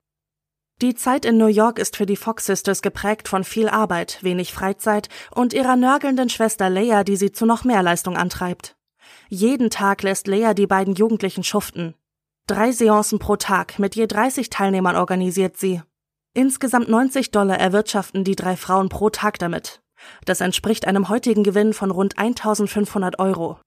Die 0.83 0.95
Zeit 0.95 1.25
in 1.25 1.39
New 1.39 1.47
York 1.47 1.79
ist 1.79 1.97
für 1.97 2.05
die 2.05 2.17
Fox 2.17 2.47
Sisters 2.47 2.83
geprägt 2.83 3.29
von 3.29 3.45
viel 3.45 3.69
Arbeit, 3.69 4.19
wenig 4.23 4.53
Freizeit 4.53 5.09
und 5.31 5.53
ihrer 5.53 5.77
nörgelnden 5.77 6.29
Schwester 6.29 6.69
Leia, 6.69 7.05
die 7.05 7.17
sie 7.17 7.31
zu 7.31 7.47
noch 7.47 7.63
mehr 7.63 7.83
Leistung 7.83 8.17
antreibt. 8.17 8.77
Jeden 9.29 9.71
Tag 9.71 10.03
lässt 10.03 10.27
Lea 10.27 10.53
die 10.55 10.67
beiden 10.67 10.95
Jugendlichen 10.95 11.45
schuften. 11.45 11.95
Drei 12.49 12.73
Seancen 12.73 13.21
pro 13.21 13.37
Tag 13.37 13.79
mit 13.79 13.95
je 13.95 14.07
30 14.07 14.51
Teilnehmern 14.51 14.97
organisiert 14.97 15.57
sie. 15.57 15.81
Insgesamt 16.35 16.89
90 16.89 17.31
Dollar 17.31 17.59
erwirtschaften 17.59 18.25
die 18.25 18.37
drei 18.37 18.57
Frauen 18.57 18.89
pro 18.89 19.11
Tag 19.11 19.39
damit. 19.39 19.81
Das 20.25 20.41
entspricht 20.41 20.87
einem 20.87 21.09
heutigen 21.09 21.45
Gewinn 21.45 21.73
von 21.73 21.93
rund 21.93 22.19
1500 22.19 23.21
Euro. 23.21 23.59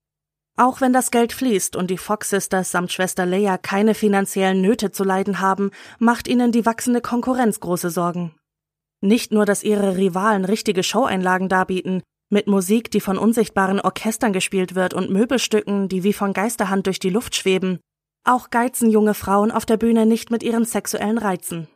Auch 0.60 0.82
wenn 0.82 0.92
das 0.92 1.12
Geld 1.12 1.34
fließt 1.34 1.76
und 1.76 1.92
die 1.92 2.00
Fox 2.00 2.32
Sisters 2.32 2.72
samt 2.72 2.92
Schwester 2.92 3.28
Leia 3.28 3.60
keine 3.60 3.94
finanziellen 3.94 4.60
Nöte 4.60 4.92
zu 4.92 5.04
leiden 5.04 5.40
haben, 5.40 5.70
macht 6.00 6.28
ihnen 6.28 6.52
die 6.52 6.66
wachsende 6.66 7.00
Konkurrenz 7.00 7.60
große 7.60 7.92
Sorgen. 7.92 8.34
Nicht 9.00 9.32
nur, 9.32 9.46
dass 9.46 9.62
ihre 9.62 9.98
Rivalen 9.98 10.46
richtige 10.46 10.82
Showeinlagen 10.82 11.48
darbieten, 11.48 12.02
mit 12.32 12.48
Musik, 12.48 12.90
die 12.90 13.02
von 13.02 13.20
unsichtbaren 13.20 13.80
Orchestern 13.80 14.34
gespielt 14.34 14.74
wird 14.74 14.96
und 14.96 15.12
Möbelstücken, 15.12 15.90
die 15.90 16.04
wie 16.04 16.12
von 16.12 16.34
Geisterhand 16.34 16.88
durch 16.88 16.98
die 16.98 17.12
Luft 17.12 17.36
schweben. 17.36 17.80
Auch 18.26 18.50
geizen 18.50 18.90
junge 18.90 19.14
Frauen 19.14 19.52
auf 19.52 19.66
der 19.66 19.78
Bühne 19.78 20.08
nicht 20.08 20.32
mit 20.32 20.42
ihren 20.42 20.66
sexuellen 20.66 21.20
Reizen. 21.20 21.68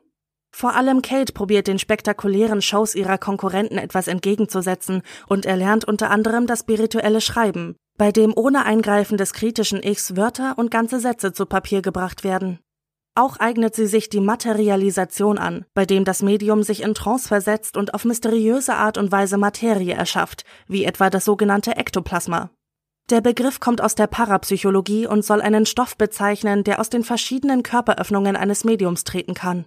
Vor 0.53 0.75
allem 0.75 1.01
Kate 1.01 1.31
probiert 1.31 1.67
den 1.67 1.79
spektakulären 1.79 2.61
Shows 2.61 2.95
ihrer 2.95 3.19
Konkurrenten 3.19 3.77
etwas 3.77 4.07
entgegenzusetzen 4.07 5.03
und 5.27 5.45
erlernt 5.45 5.85
unter 5.85 6.09
anderem 6.09 6.47
das 6.47 6.61
spirituelle 6.61 7.21
Schreiben, 7.21 7.77
bei 8.01 8.11
dem 8.11 8.33
ohne 8.35 8.65
Eingreifen 8.65 9.15
des 9.15 9.31
kritischen 9.31 9.83
Ichs 9.83 10.15
Wörter 10.15 10.57
und 10.57 10.71
ganze 10.71 10.99
Sätze 10.99 11.33
zu 11.33 11.45
Papier 11.45 11.83
gebracht 11.83 12.23
werden. 12.23 12.57
Auch 13.13 13.37
eignet 13.37 13.75
sie 13.75 13.85
sich 13.85 14.09
die 14.09 14.21
Materialisation 14.21 15.37
an, 15.37 15.65
bei 15.75 15.85
dem 15.85 16.03
das 16.03 16.23
Medium 16.23 16.63
sich 16.63 16.81
in 16.81 16.95
Trance 16.95 17.27
versetzt 17.27 17.77
und 17.77 17.93
auf 17.93 18.03
mysteriöse 18.03 18.73
Art 18.73 18.97
und 18.97 19.11
Weise 19.11 19.37
Materie 19.37 19.93
erschafft, 19.93 20.45
wie 20.65 20.83
etwa 20.83 21.11
das 21.11 21.25
sogenannte 21.25 21.75
Ektoplasma. 21.75 22.49
Der 23.11 23.21
Begriff 23.21 23.59
kommt 23.59 23.81
aus 23.81 23.93
der 23.93 24.07
Parapsychologie 24.07 25.05
und 25.05 25.23
soll 25.23 25.39
einen 25.39 25.67
Stoff 25.67 25.95
bezeichnen, 25.95 26.63
der 26.63 26.79
aus 26.79 26.89
den 26.89 27.03
verschiedenen 27.03 27.61
Körperöffnungen 27.61 28.35
eines 28.35 28.63
Mediums 28.63 29.03
treten 29.03 29.35
kann. 29.35 29.65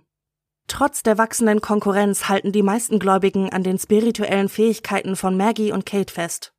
Trotz 0.67 1.05
der 1.05 1.19
wachsenden 1.19 1.61
Konkurrenz 1.61 2.29
halten 2.29 2.51
die 2.51 2.65
meisten 2.65 2.99
Gläubigen 2.99 3.51
an 3.51 3.63
den 3.63 3.79
spirituellen 3.79 4.49
Fähigkeiten 4.49 5.15
von 5.15 5.37
Maggie 5.37 5.71
und 5.71 5.87
Kate 5.87 6.13
fest. 6.13 6.54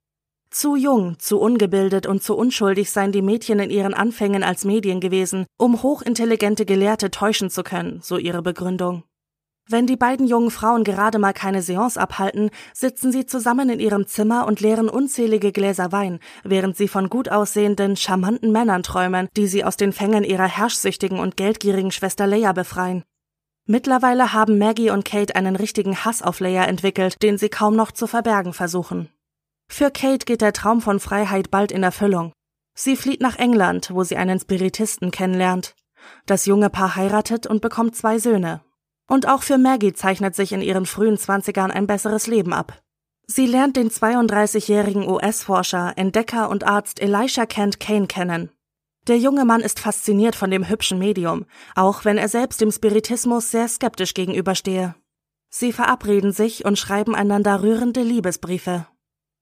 Zu 0.57 0.77
jung, 0.77 1.19
zu 1.19 1.37
ungebildet 1.37 2.07
und 2.07 2.23
zu 2.23 2.33
unschuldig 2.33 2.89
seien 2.89 3.11
die 3.11 3.21
Mädchen 3.21 3.59
in 3.59 3.69
ihren 3.69 3.93
Anfängen 3.93 4.41
als 4.41 4.63
Medien 4.63 5.01
gewesen, 5.01 5.45
um 5.57 5.83
hochintelligente 5.83 6.65
Gelehrte 6.65 7.11
täuschen 7.11 7.49
zu 7.49 7.61
können, 7.61 7.99
so 8.01 8.17
ihre 8.17 8.41
Begründung. 8.41 9.03
Wenn 9.67 9.85
die 9.85 9.97
beiden 9.97 10.25
jungen 10.25 10.51
Frauen 10.51 10.85
gerade 10.85 11.19
mal 11.19 11.33
keine 11.33 11.61
Seance 11.61 11.99
abhalten, 11.99 12.51
sitzen 12.73 13.11
sie 13.11 13.25
zusammen 13.25 13.69
in 13.69 13.81
ihrem 13.81 14.07
Zimmer 14.07 14.47
und 14.47 14.61
leeren 14.61 14.87
unzählige 14.87 15.51
Gläser 15.51 15.91
Wein, 15.91 16.21
während 16.45 16.77
sie 16.77 16.87
von 16.87 17.09
gut 17.09 17.27
aussehenden, 17.27 17.97
charmanten 17.97 18.53
Männern 18.53 18.81
träumen, 18.81 19.27
die 19.35 19.47
sie 19.47 19.65
aus 19.65 19.75
den 19.75 19.91
Fängen 19.91 20.23
ihrer 20.23 20.47
herrschsüchtigen 20.47 21.19
und 21.19 21.35
geldgierigen 21.35 21.91
Schwester 21.91 22.27
Leia 22.27 22.53
befreien. 22.53 23.03
Mittlerweile 23.65 24.31
haben 24.31 24.57
Maggie 24.57 24.89
und 24.89 25.03
Kate 25.03 25.35
einen 25.35 25.57
richtigen 25.57 26.05
Hass 26.05 26.21
auf 26.21 26.39
Leia 26.39 26.63
entwickelt, 26.63 27.21
den 27.21 27.37
sie 27.37 27.49
kaum 27.49 27.75
noch 27.75 27.91
zu 27.91 28.07
verbergen 28.07 28.53
versuchen. 28.53 29.09
Für 29.67 29.91
Kate 29.91 30.25
geht 30.25 30.41
der 30.41 30.53
Traum 30.53 30.81
von 30.81 30.99
Freiheit 30.99 31.51
bald 31.51 31.71
in 31.71 31.83
Erfüllung. 31.83 32.33
Sie 32.75 32.95
flieht 32.95 33.21
nach 33.21 33.37
England, 33.37 33.89
wo 33.93 34.03
sie 34.03 34.17
einen 34.17 34.39
Spiritisten 34.39 35.11
kennenlernt. 35.11 35.75
Das 36.25 36.45
junge 36.45 36.69
Paar 36.69 36.95
heiratet 36.95 37.47
und 37.47 37.61
bekommt 37.61 37.95
zwei 37.95 38.19
Söhne. 38.19 38.61
Und 39.07 39.27
auch 39.27 39.43
für 39.43 39.57
Maggie 39.57 39.93
zeichnet 39.93 40.35
sich 40.35 40.51
in 40.51 40.61
ihren 40.61 40.85
frühen 40.85 41.17
Zwanzigern 41.17 41.71
ein 41.71 41.87
besseres 41.87 42.27
Leben 42.27 42.53
ab. 42.53 42.81
Sie 43.27 43.47
lernt 43.47 43.75
den 43.75 43.89
32-jährigen 43.89 45.07
US-Forscher, 45.07 45.93
Entdecker 45.95 46.49
und 46.49 46.63
Arzt 46.63 47.01
Elisha 47.01 47.45
Kent 47.45 47.79
Kane 47.79 48.07
kennen. 48.07 48.51
Der 49.07 49.17
junge 49.17 49.45
Mann 49.45 49.61
ist 49.61 49.79
fasziniert 49.79 50.35
von 50.35 50.51
dem 50.51 50.67
hübschen 50.67 50.99
Medium, 50.99 51.45
auch 51.75 52.05
wenn 52.05 52.17
er 52.17 52.27
selbst 52.27 52.61
dem 52.61 52.71
Spiritismus 52.71 53.51
sehr 53.51 53.67
skeptisch 53.67 54.13
gegenüberstehe. 54.13 54.95
Sie 55.49 55.71
verabreden 55.71 56.31
sich 56.31 56.65
und 56.65 56.77
schreiben 56.77 57.15
einander 57.15 57.61
rührende 57.61 58.01
Liebesbriefe. 58.01 58.87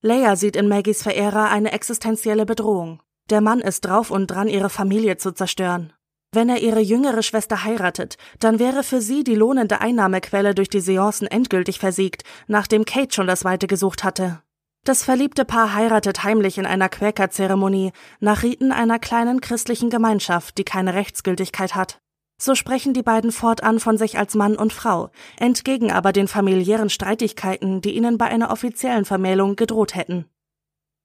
Leia 0.05 0.35
sieht 0.35 0.57
in 0.57 0.67
Maggies 0.67 1.01
Verehrer 1.01 1.49
eine 1.49 1.71
existenzielle 1.71 2.45
Bedrohung. 2.45 3.01
Der 3.29 3.39
Mann 3.39 3.61
ist 3.61 3.85
drauf 3.85 4.11
und 4.11 4.27
dran, 4.27 4.49
ihre 4.49 4.69
Familie 4.69 5.15
zu 5.15 5.31
zerstören. 5.31 5.93
Wenn 6.33 6.49
er 6.49 6.61
ihre 6.61 6.81
jüngere 6.81 7.23
Schwester 7.23 7.63
heiratet, 7.63 8.17
dann 8.37 8.59
wäre 8.59 8.83
für 8.83 8.99
sie 8.99 9.23
die 9.23 9.33
lohnende 9.33 9.79
Einnahmequelle 9.79 10.53
durch 10.55 10.67
die 10.67 10.81
Seancen 10.81 11.27
endgültig 11.27 11.79
versiegt, 11.79 12.25
nachdem 12.47 12.83
Kate 12.83 13.13
schon 13.15 13.27
das 13.27 13.45
Weite 13.45 13.65
gesucht 13.65 14.03
hatte. 14.03 14.41
Das 14.83 15.05
verliebte 15.05 15.45
Paar 15.45 15.73
heiratet 15.73 16.25
heimlich 16.25 16.57
in 16.57 16.65
einer 16.65 16.89
Quäkerzeremonie, 16.89 17.93
nach 18.19 18.43
Riten 18.43 18.73
einer 18.73 18.99
kleinen 18.99 19.39
christlichen 19.39 19.89
Gemeinschaft, 19.89 20.57
die 20.57 20.65
keine 20.65 20.95
Rechtsgültigkeit 20.95 21.75
hat. 21.75 22.02
So 22.37 22.55
sprechen 22.55 22.93
die 22.93 23.03
beiden 23.03 23.31
fortan 23.31 23.79
von 23.79 23.97
sich 23.97 24.17
als 24.17 24.35
Mann 24.35 24.55
und 24.55 24.73
Frau, 24.73 25.09
entgegen 25.37 25.91
aber 25.91 26.11
den 26.11 26.27
familiären 26.27 26.89
Streitigkeiten, 26.89 27.81
die 27.81 27.95
ihnen 27.95 28.17
bei 28.17 28.25
einer 28.25 28.51
offiziellen 28.51 29.05
Vermählung 29.05 29.55
gedroht 29.55 29.95
hätten. 29.95 30.25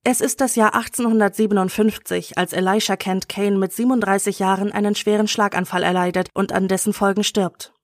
Es 0.04 0.20
ist 0.20 0.40
das 0.40 0.56
Jahr 0.56 0.74
1857, 0.74 2.38
als 2.38 2.52
Elisha 2.52 2.96
Kent 2.96 3.28
Kane 3.28 3.58
mit 3.58 3.72
37 3.72 4.38
Jahren 4.38 4.72
einen 4.72 4.94
schweren 4.94 5.28
Schlaganfall 5.28 5.82
erleidet 5.82 6.30
und 6.34 6.52
an 6.52 6.68
dessen 6.68 6.92
Folgen 6.92 7.24
stirbt. 7.24 7.74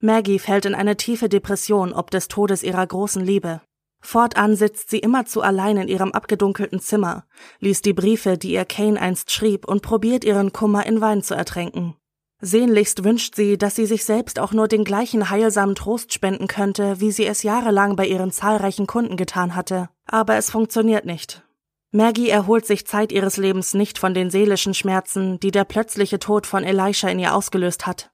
Maggie 0.00 0.38
fällt 0.38 0.64
in 0.64 0.74
eine 0.74 0.96
tiefe 0.96 1.28
Depression 1.28 1.92
ob 1.92 2.10
des 2.10 2.28
Todes 2.28 2.62
ihrer 2.62 2.86
großen 2.86 3.24
Liebe. 3.24 3.60
Fortan 4.00 4.54
sitzt 4.54 4.90
sie 4.90 4.98
immerzu 4.98 5.40
allein 5.40 5.78
in 5.78 5.88
ihrem 5.88 6.12
abgedunkelten 6.12 6.78
Zimmer, 6.78 7.24
liest 7.58 7.86
die 7.86 7.94
Briefe, 7.94 8.36
die 8.36 8.52
ihr 8.52 8.66
Kane 8.66 9.00
einst 9.00 9.30
schrieb, 9.30 9.66
und 9.66 9.82
probiert 9.82 10.24
ihren 10.24 10.52
Kummer 10.52 10.84
in 10.86 11.00
Wein 11.00 11.22
zu 11.22 11.34
ertränken. 11.34 11.96
Sehnlichst 12.40 13.04
wünscht 13.04 13.36
sie, 13.36 13.56
dass 13.56 13.76
sie 13.76 13.86
sich 13.86 14.04
selbst 14.04 14.38
auch 14.38 14.52
nur 14.52 14.68
den 14.68 14.84
gleichen 14.84 15.30
heilsamen 15.30 15.74
Trost 15.74 16.12
spenden 16.12 16.48
könnte, 16.48 17.00
wie 17.00 17.10
sie 17.10 17.26
es 17.26 17.42
jahrelang 17.42 17.96
bei 17.96 18.06
ihren 18.06 18.32
zahlreichen 18.32 18.86
Kunden 18.86 19.16
getan 19.16 19.54
hatte. 19.54 19.88
Aber 20.06 20.36
es 20.36 20.50
funktioniert 20.50 21.04
nicht. 21.04 21.42
Maggie 21.90 22.28
erholt 22.28 22.66
sich 22.66 22.86
Zeit 22.86 23.12
ihres 23.12 23.36
Lebens 23.36 23.72
nicht 23.72 23.98
von 23.98 24.14
den 24.14 24.28
seelischen 24.28 24.74
Schmerzen, 24.74 25.38
die 25.38 25.52
der 25.52 25.64
plötzliche 25.64 26.18
Tod 26.18 26.46
von 26.46 26.64
Elisha 26.64 27.08
in 27.08 27.20
ihr 27.20 27.34
ausgelöst 27.34 27.86
hat. 27.86 28.10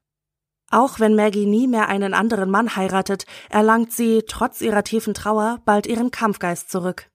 Auch 0.71 1.01
wenn 1.01 1.17
Maggie 1.17 1.47
nie 1.47 1.67
mehr 1.67 1.89
einen 1.89 2.15
anderen 2.15 2.51
Mann 2.51 2.77
heiratet, 2.77 3.25
erlangt 3.49 3.93
sie, 3.93 4.23
trotz 4.29 4.61
ihrer 4.61 4.85
tiefen 4.85 5.15
Trauer, 5.15 5.61
bald 5.65 5.87
ihren 5.87 6.11
Kampfgeist 6.11 6.71
zurück. 6.71 7.11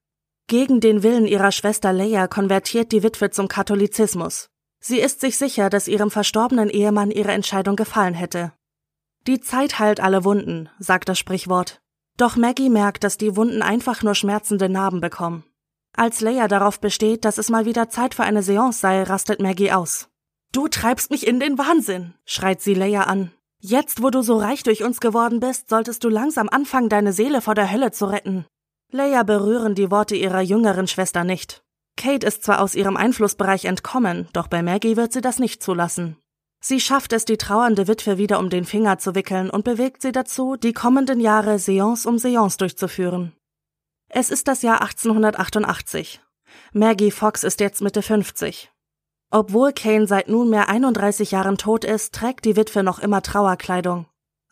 Gegen 0.47 0.79
den 0.81 1.03
Willen 1.03 1.25
ihrer 1.25 1.51
Schwester 1.51 1.93
Leia 1.93 2.27
konvertiert 2.27 2.91
die 2.91 3.03
Witwe 3.03 3.29
zum 3.29 3.47
Katholizismus. 3.47 4.49
Sie 4.88 4.99
ist 4.99 5.19
sich 5.19 5.39
sicher, 5.39 5.71
dass 5.71 5.88
ihrem 5.88 6.11
verstorbenen 6.11 6.69
Ehemann 6.69 7.09
ihre 7.09 7.31
Entscheidung 7.31 7.75
gefallen 7.75 8.13
hätte. 8.13 8.53
Die 9.25 9.39
Zeit 9.39 9.79
heilt 9.79 9.99
alle 9.99 10.23
Wunden, 10.23 10.69
sagt 10.77 11.09
das 11.09 11.17
Sprichwort. 11.17 11.79
Doch 12.17 12.36
Maggie 12.36 12.69
merkt, 12.69 13.03
dass 13.03 13.17
die 13.17 13.36
Wunden 13.36 13.63
einfach 13.63 14.03
nur 14.03 14.13
schmerzende 14.13 14.69
Narben 14.69 15.01
bekommen. 15.01 15.43
Als 15.97 16.21
Leia 16.21 16.47
darauf 16.47 16.79
besteht, 16.79 17.25
dass 17.25 17.39
es 17.39 17.49
mal 17.49 17.65
wieder 17.65 17.89
Zeit 17.89 18.13
für 18.13 18.25
eine 18.25 18.43
Seance 18.43 18.79
sei, 18.79 19.01
rastet 19.01 19.41
Maggie 19.41 19.71
aus. 19.71 20.07
Du 20.51 20.67
treibst 20.67 21.09
mich 21.09 21.25
in 21.25 21.39
den 21.39 21.57
Wahnsinn, 21.57 22.13
schreit 22.23 22.61
sie 22.61 22.75
Leia 22.75 23.05
an. 23.05 23.31
Jetzt, 23.59 24.03
wo 24.03 24.11
du 24.11 24.21
so 24.21 24.38
reich 24.38 24.61
durch 24.61 24.83
uns 24.83 24.99
geworden 24.99 25.39
bist, 25.39 25.67
solltest 25.67 26.03
du 26.03 26.09
langsam 26.09 26.47
anfangen, 26.47 26.89
deine 26.89 27.11
Seele 27.11 27.41
vor 27.41 27.55
der 27.55 27.71
Hölle 27.71 27.89
zu 27.89 28.05
retten. 28.05 28.45
Leia 28.91 29.23
berühren 29.23 29.73
die 29.73 29.89
Worte 29.89 30.15
ihrer 30.15 30.41
jüngeren 30.41 30.86
Schwester 30.86 31.23
nicht. 31.23 31.64
Kate 31.97 32.27
ist 32.27 32.43
zwar 32.43 32.61
aus 32.61 32.75
ihrem 32.75 32.97
Einflussbereich 32.97 33.65
entkommen, 33.65 34.27
doch 34.33 34.47
bei 34.47 34.61
Maggie 34.61 34.97
wird 34.97 35.13
sie 35.13 35.21
das 35.21 35.39
nicht 35.39 35.63
zulassen. 35.63 36.17
Sie 36.61 36.79
schafft 36.79 37.13
es, 37.13 37.25
die 37.25 37.37
trauernde 37.37 37.87
Witwe 37.87 38.17
wieder 38.17 38.39
um 38.39 38.49
den 38.49 38.65
Finger 38.65 38.97
zu 38.97 39.13
wickeln 39.13 39.49
und 39.49 39.63
bewegt 39.63 40.01
sie 40.01 40.11
dazu, 40.11 40.55
die 40.55 40.73
kommenden 40.73 41.19
Jahre 41.19 41.59
Seance 41.59 42.09
um 42.09 42.17
Seance 42.17 42.57
durchzuführen. 42.57 43.33
Es 44.09 44.31
ist 44.31 44.47
das 44.47 44.61
Jahr 44.61 44.81
1888. 44.81 46.21
Maggie 46.73 47.11
Fox 47.11 47.43
ist 47.43 47.59
jetzt 47.59 47.81
Mitte 47.81 48.01
50. 48.01 48.71
Obwohl 49.31 49.73
Kane 49.73 50.07
seit 50.07 50.27
nunmehr 50.27 50.69
31 50.69 51.31
Jahren 51.31 51.57
tot 51.57 51.83
ist, 51.85 52.13
trägt 52.13 52.45
die 52.45 52.55
Witwe 52.55 52.83
noch 52.83 52.99
immer 52.99 53.21
Trauerkleidung. 53.21 54.07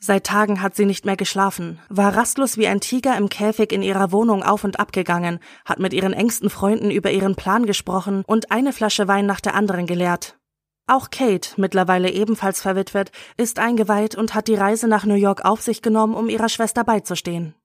Seit 0.05 0.25
Tagen 0.25 0.61
hat 0.61 0.75
sie 0.75 0.85
nicht 0.85 1.05
mehr 1.05 1.15
geschlafen, 1.15 1.79
war 1.87 2.13
rastlos 2.13 2.57
wie 2.57 2.67
ein 2.67 2.81
Tiger 2.81 3.15
im 3.15 3.29
Käfig 3.29 3.71
in 3.71 3.81
ihrer 3.81 4.11
Wohnung 4.11 4.43
auf 4.43 4.65
und 4.65 4.77
ab 4.77 4.91
gegangen, 4.91 5.39
hat 5.63 5.79
mit 5.79 5.93
ihren 5.93 6.11
engsten 6.11 6.49
Freunden 6.49 6.91
über 6.91 7.09
ihren 7.11 7.37
Plan 7.37 7.65
gesprochen 7.65 8.25
und 8.27 8.51
eine 8.51 8.73
Flasche 8.73 9.07
Wein 9.07 9.25
nach 9.25 9.39
der 9.39 9.55
anderen 9.55 9.87
geleert. 9.87 10.37
Auch 10.87 11.09
Kate, 11.09 11.51
mittlerweile 11.55 12.11
ebenfalls 12.11 12.59
verwitwet, 12.59 13.13
ist 13.37 13.59
eingeweiht 13.59 14.15
und 14.15 14.33
hat 14.33 14.49
die 14.49 14.55
Reise 14.55 14.89
nach 14.89 15.05
New 15.05 15.15
York 15.15 15.45
auf 15.45 15.61
sich 15.61 15.81
genommen, 15.81 16.15
um 16.15 16.27
ihrer 16.27 16.49
Schwester 16.49 16.83
beizustehen. 16.83 17.55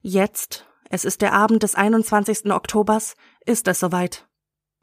Jetzt, 0.00 0.66
es 0.90 1.04
ist 1.04 1.20
der 1.20 1.32
Abend 1.32 1.64
des 1.64 1.74
21. 1.74 2.52
Oktobers, 2.52 3.16
ist 3.44 3.66
es 3.66 3.80
soweit. 3.80 4.28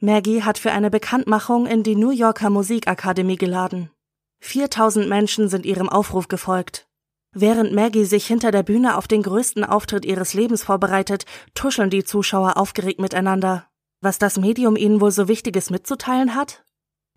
Maggie 0.01 0.43
hat 0.43 0.57
für 0.57 0.73
eine 0.73 0.89
Bekanntmachung 0.89 1.65
in 1.65 1.81
die 1.81 1.95
New 1.95 2.11
Yorker 2.11 2.49
Musikakademie 2.49 3.37
geladen. 3.37 3.89
4000 4.41 5.07
Menschen 5.07 5.47
sind 5.47 5.65
ihrem 5.65 5.87
Aufruf 5.87 6.27
gefolgt. 6.27 6.84
Während 7.37 7.73
Maggie 7.73 8.05
sich 8.05 8.25
hinter 8.25 8.51
der 8.51 8.63
Bühne 8.63 8.95
auf 8.95 9.09
den 9.09 9.21
größten 9.21 9.65
Auftritt 9.65 10.05
ihres 10.05 10.33
Lebens 10.33 10.63
vorbereitet, 10.63 11.25
tuscheln 11.53 11.89
die 11.89 12.05
Zuschauer 12.05 12.55
aufgeregt 12.55 13.01
miteinander. 13.01 13.67
Was 13.99 14.17
das 14.17 14.37
Medium 14.37 14.77
ihnen 14.77 15.01
wohl 15.01 15.11
so 15.11 15.27
Wichtiges 15.27 15.69
mitzuteilen 15.69 16.33
hat? 16.33 16.63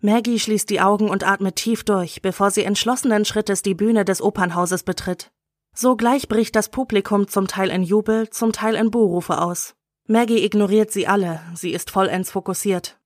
Maggie 0.01 0.37
schließt 0.37 0.69
die 0.69 0.81
Augen 0.81 1.09
und 1.09 1.25
atmet 1.25 1.55
tief 1.55 1.85
durch, 1.85 2.21
bevor 2.21 2.51
sie 2.51 2.63
entschlossenen 2.63 3.23
Schrittes 3.23 3.61
die 3.61 3.75
Bühne 3.75 4.03
des 4.03 4.21
Opernhauses 4.21 4.83
betritt. 4.83 5.31
Sogleich 5.73 6.27
bricht 6.27 6.53
das 6.57 6.67
Publikum 6.67 7.29
zum 7.29 7.47
Teil 7.47 7.69
in 7.69 7.83
Jubel, 7.83 8.29
zum 8.29 8.51
Teil 8.51 8.75
in 8.75 8.91
Buhrufe 8.91 9.39
aus. 9.39 9.75
Maggie 10.05 10.43
ignoriert 10.43 10.91
sie 10.91 11.07
alle, 11.07 11.39
sie 11.55 11.71
ist 11.71 11.91
vollends 11.91 12.31
fokussiert. 12.31 12.99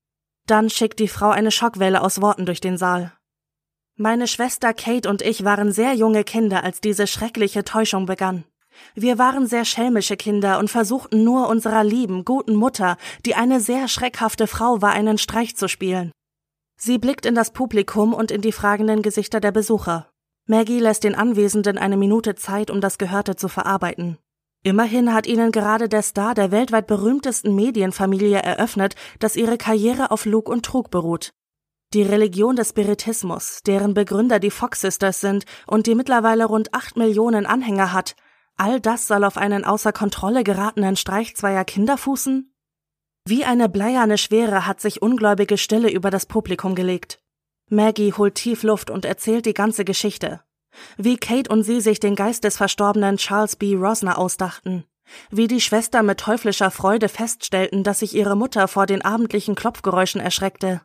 Dann 0.48 0.72
schickt 0.72 1.00
die 1.00 1.08
Frau 1.08 1.30
eine 1.30 1.52
Schockwelle 1.52 2.02
aus 2.02 2.22
Worten 2.22 2.48
durch 2.48 2.60
den 2.60 2.78
Saal. 2.78 3.14
Meine 3.96 4.26
Schwester 4.26 4.74
Kate 4.74 5.08
und 5.08 5.22
ich 5.22 5.44
waren 5.44 5.72
sehr 5.72 5.94
junge 5.94 6.24
Kinder, 6.24 6.64
als 6.64 6.82
diese 6.82 7.06
schreckliche 7.06 7.64
Täuschung 7.64 8.08
begann. 8.08 8.44
Wir 8.96 9.20
waren 9.20 9.46
sehr 9.46 9.66
schelmische 9.66 10.18
Kinder 10.18 10.58
und 10.58 10.72
versuchten 10.72 11.24
nur 11.24 11.48
unserer 11.48 11.84
lieben, 11.84 12.26
guten 12.26 12.56
Mutter, 12.56 12.98
die 13.24 13.36
eine 13.36 13.60
sehr 13.60 13.88
schreckhafte 13.88 14.48
Frau 14.48 14.82
war, 14.82 14.94
einen 14.94 15.20
Streich 15.20 15.56
zu 15.56 15.68
spielen. 15.68 16.12
Sie 16.76 16.98
blickt 16.98 17.28
in 17.28 17.36
das 17.36 17.52
Publikum 17.52 18.16
und 18.16 18.32
in 18.32 18.42
die 18.42 18.52
fragenden 18.52 19.04
Gesichter 19.04 19.40
der 19.40 19.52
Besucher. 19.52 20.10
Maggie 20.48 20.80
lässt 20.80 21.04
den 21.04 21.14
Anwesenden 21.14 21.78
eine 21.78 21.96
Minute 21.96 22.34
Zeit, 22.34 22.72
um 22.72 22.82
das 22.82 22.98
Gehörte 22.98 23.36
zu 23.36 23.48
verarbeiten. 23.48 24.18
Immerhin 24.64 25.14
hat 25.14 25.28
ihnen 25.28 25.52
gerade 25.52 25.88
der 25.88 26.02
Star 26.02 26.34
der 26.34 26.50
weltweit 26.50 26.88
berühmtesten 26.88 27.54
Medienfamilie 27.54 28.40
eröffnet, 28.40 28.96
dass 29.20 29.36
ihre 29.36 29.60
Karriere 29.60 30.10
auf 30.10 30.26
Lug 30.26 30.50
und 30.50 30.66
Trug 30.66 30.90
beruht. 30.90 31.32
Die 31.94 32.02
Religion 32.02 32.56
des 32.56 32.70
Spiritismus, 32.70 33.62
deren 33.68 33.94
Begründer 33.94 34.40
die 34.40 34.50
Fox 34.50 34.82
Sisters 34.82 35.22
sind 35.22 35.46
und 35.68 35.86
die 35.86 35.94
mittlerweile 35.94 36.46
rund 36.46 36.74
acht 36.74 36.98
Millionen 36.98 37.46
Anhänger 37.46 37.94
hat, 37.94 38.16
all 38.58 38.80
das 38.80 39.06
soll 39.06 39.24
auf 39.24 39.38
einen 39.38 39.64
außer 39.64 39.94
Kontrolle 39.94 40.44
geratenen 40.44 40.96
Streich 40.96 41.36
zweier 41.36 41.64
Kinder 41.66 42.00
fußen? 42.00 42.52
Wie 43.26 43.46
eine 43.46 43.70
bleierne 43.70 44.18
Schwere 44.18 44.66
hat 44.66 44.82
sich 44.82 45.04
ungläubige 45.04 45.60
Stille 45.60 45.92
über 45.92 46.10
das 46.10 46.26
Publikum 46.26 46.74
gelegt. 46.74 47.20
Maggie 47.70 48.14
holt 48.14 48.36
tief 48.36 48.64
Luft 48.64 48.90
und 48.90 49.06
erzählt 49.06 49.46
die 49.46 49.54
ganze 49.54 49.86
Geschichte. 49.86 50.42
Wie 50.98 51.18
Kate 51.18 51.52
und 51.52 51.62
sie 51.62 51.80
sich 51.80 52.00
den 52.00 52.16
Geist 52.16 52.44
des 52.44 52.58
verstorbenen 52.58 53.18
Charles 53.18 53.56
B. 53.56 53.76
Rosner 53.76 54.18
ausdachten. 54.18 54.84
Wie 55.30 55.48
die 55.48 55.62
Schwester 55.62 56.02
mit 56.02 56.20
teuflischer 56.20 56.72
Freude 56.72 57.08
feststellten, 57.08 57.84
dass 57.84 58.00
sich 58.00 58.16
ihre 58.16 58.36
Mutter 58.36 58.68
vor 58.68 58.88
den 58.88 59.04
abendlichen 59.04 59.54
Klopfgeräuschen 59.54 60.20
erschreckte 60.20 60.82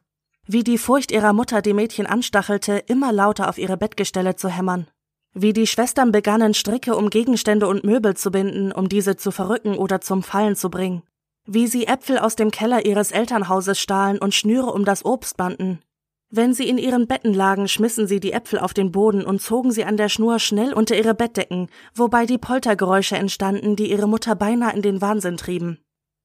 wie 0.49 0.65
die 0.65 0.79
Furcht 0.79 1.13
ihrer 1.13 1.35
Mutter 1.35 1.61
die 1.61 1.75
Mädchen 1.75 2.07
anstachelte, 2.07 2.79
immer 2.87 3.13
lauter 3.13 3.51
auf 3.51 3.59
ihre 3.59 3.77
Bettgestelle 3.77 4.35
zu 4.35 4.49
hämmern. 4.49 4.87
Wie 5.35 5.53
die 5.53 5.67
Schwestern 5.67 6.11
begannen, 6.11 6.55
Stricke 6.55 6.97
um 6.97 7.11
Gegenstände 7.11 7.69
und 7.69 7.85
Möbel 7.85 8.17
zu 8.17 8.31
binden, 8.31 8.73
um 8.73 8.89
diese 8.89 9.17
zu 9.17 9.31
verrücken 9.31 9.77
oder 9.77 10.01
zum 10.01 10.23
Fallen 10.23 10.57
zu 10.57 10.71
bringen. 10.71 11.03
Wie 11.45 11.67
sie 11.67 11.87
Äpfel 11.87 12.19
aus 12.19 12.35
dem 12.35 12.51
Keller 12.51 12.87
ihres 12.87 13.13
Elternhauses 13.13 13.79
stahlen 13.79 14.19
und 14.19 14.35
Schnüre 14.35 14.73
um 14.73 14.87
das 14.87 15.05
Obst 15.05 15.37
banden. 15.37 15.81
Wenn 16.31 16.55
sie 16.55 16.69
in 16.69 16.79
ihren 16.79 17.07
Betten 17.07 17.33
lagen, 17.35 17.69
schmissen 17.69 18.07
sie 18.07 18.21
die 18.21 18.33
Äpfel 18.33 18.59
auf 18.59 18.75
den 18.75 18.91
Boden 18.91 19.25
und 19.25 19.41
zogen 19.41 19.71
sie 19.71 19.85
an 19.85 19.97
der 19.97 20.09
Schnur 20.09 20.39
schnell 20.39 20.73
unter 20.73 20.97
ihre 20.97 21.15
Bettdecken, 21.15 21.69
wobei 21.95 22.27
die 22.27 22.39
Poltergeräusche 22.39 23.17
entstanden, 23.17 23.77
die 23.77 23.91
ihre 23.91 24.09
Mutter 24.09 24.35
beinahe 24.35 24.75
in 24.75 24.83
den 24.83 25.01
Wahnsinn 25.01 25.37
trieben. 25.37 25.79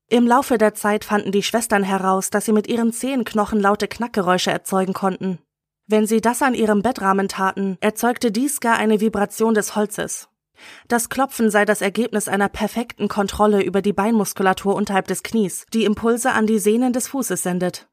Im 0.09 0.27
Laufe 0.27 0.57
der 0.57 0.73
Zeit 0.73 1.05
fanden 1.05 1.31
die 1.31 1.43
Schwestern 1.43 1.83
heraus, 1.83 2.29
dass 2.29 2.45
sie 2.45 2.53
mit 2.53 2.67
ihren 2.67 2.93
Zehenknochen 2.93 3.59
laute 3.59 3.87
Knackgeräusche 3.87 4.51
erzeugen 4.51 4.93
konnten. 4.93 5.39
Wenn 5.87 6.05
sie 6.05 6.21
das 6.21 6.41
an 6.41 6.53
ihrem 6.53 6.81
Bettrahmen 6.81 7.27
taten, 7.27 7.77
erzeugte 7.81 8.31
dies 8.31 8.59
gar 8.59 8.77
eine 8.77 9.01
Vibration 9.01 9.53
des 9.53 9.75
Holzes. 9.75 10.29
Das 10.87 11.09
Klopfen 11.09 11.49
sei 11.49 11.65
das 11.65 11.81
Ergebnis 11.81 12.27
einer 12.27 12.47
perfekten 12.47 13.07
Kontrolle 13.07 13.63
über 13.63 13.81
die 13.81 13.91
Beinmuskulatur 13.91 14.75
unterhalb 14.75 15.07
des 15.07 15.23
Knies, 15.23 15.65
die 15.73 15.83
Impulse 15.83 16.31
an 16.31 16.47
die 16.47 16.59
Sehnen 16.59 16.93
des 16.93 17.07
Fußes 17.07 17.43
sendet. 17.43 17.87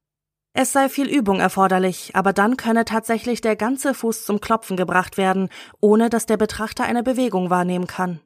Es 0.53 0.73
sei 0.73 0.89
viel 0.89 1.09
Übung 1.09 1.41
erforderlich, 1.41 2.11
aber 2.15 2.33
dann 2.33 2.57
könne 2.57 2.85
tatsächlich 2.85 3.41
der 3.41 3.57
ganze 3.57 3.95
Fuß 3.95 4.25
zum 4.25 4.41
Klopfen 4.41 4.77
gebracht 4.77 5.17
werden, 5.17 5.49
ohne 5.81 6.11
dass 6.11 6.27
der 6.27 6.37
Betrachter 6.37 6.85
eine 6.85 7.03
Bewegung 7.03 7.51
wahrnehmen 7.51 7.87
kann. 7.87 8.21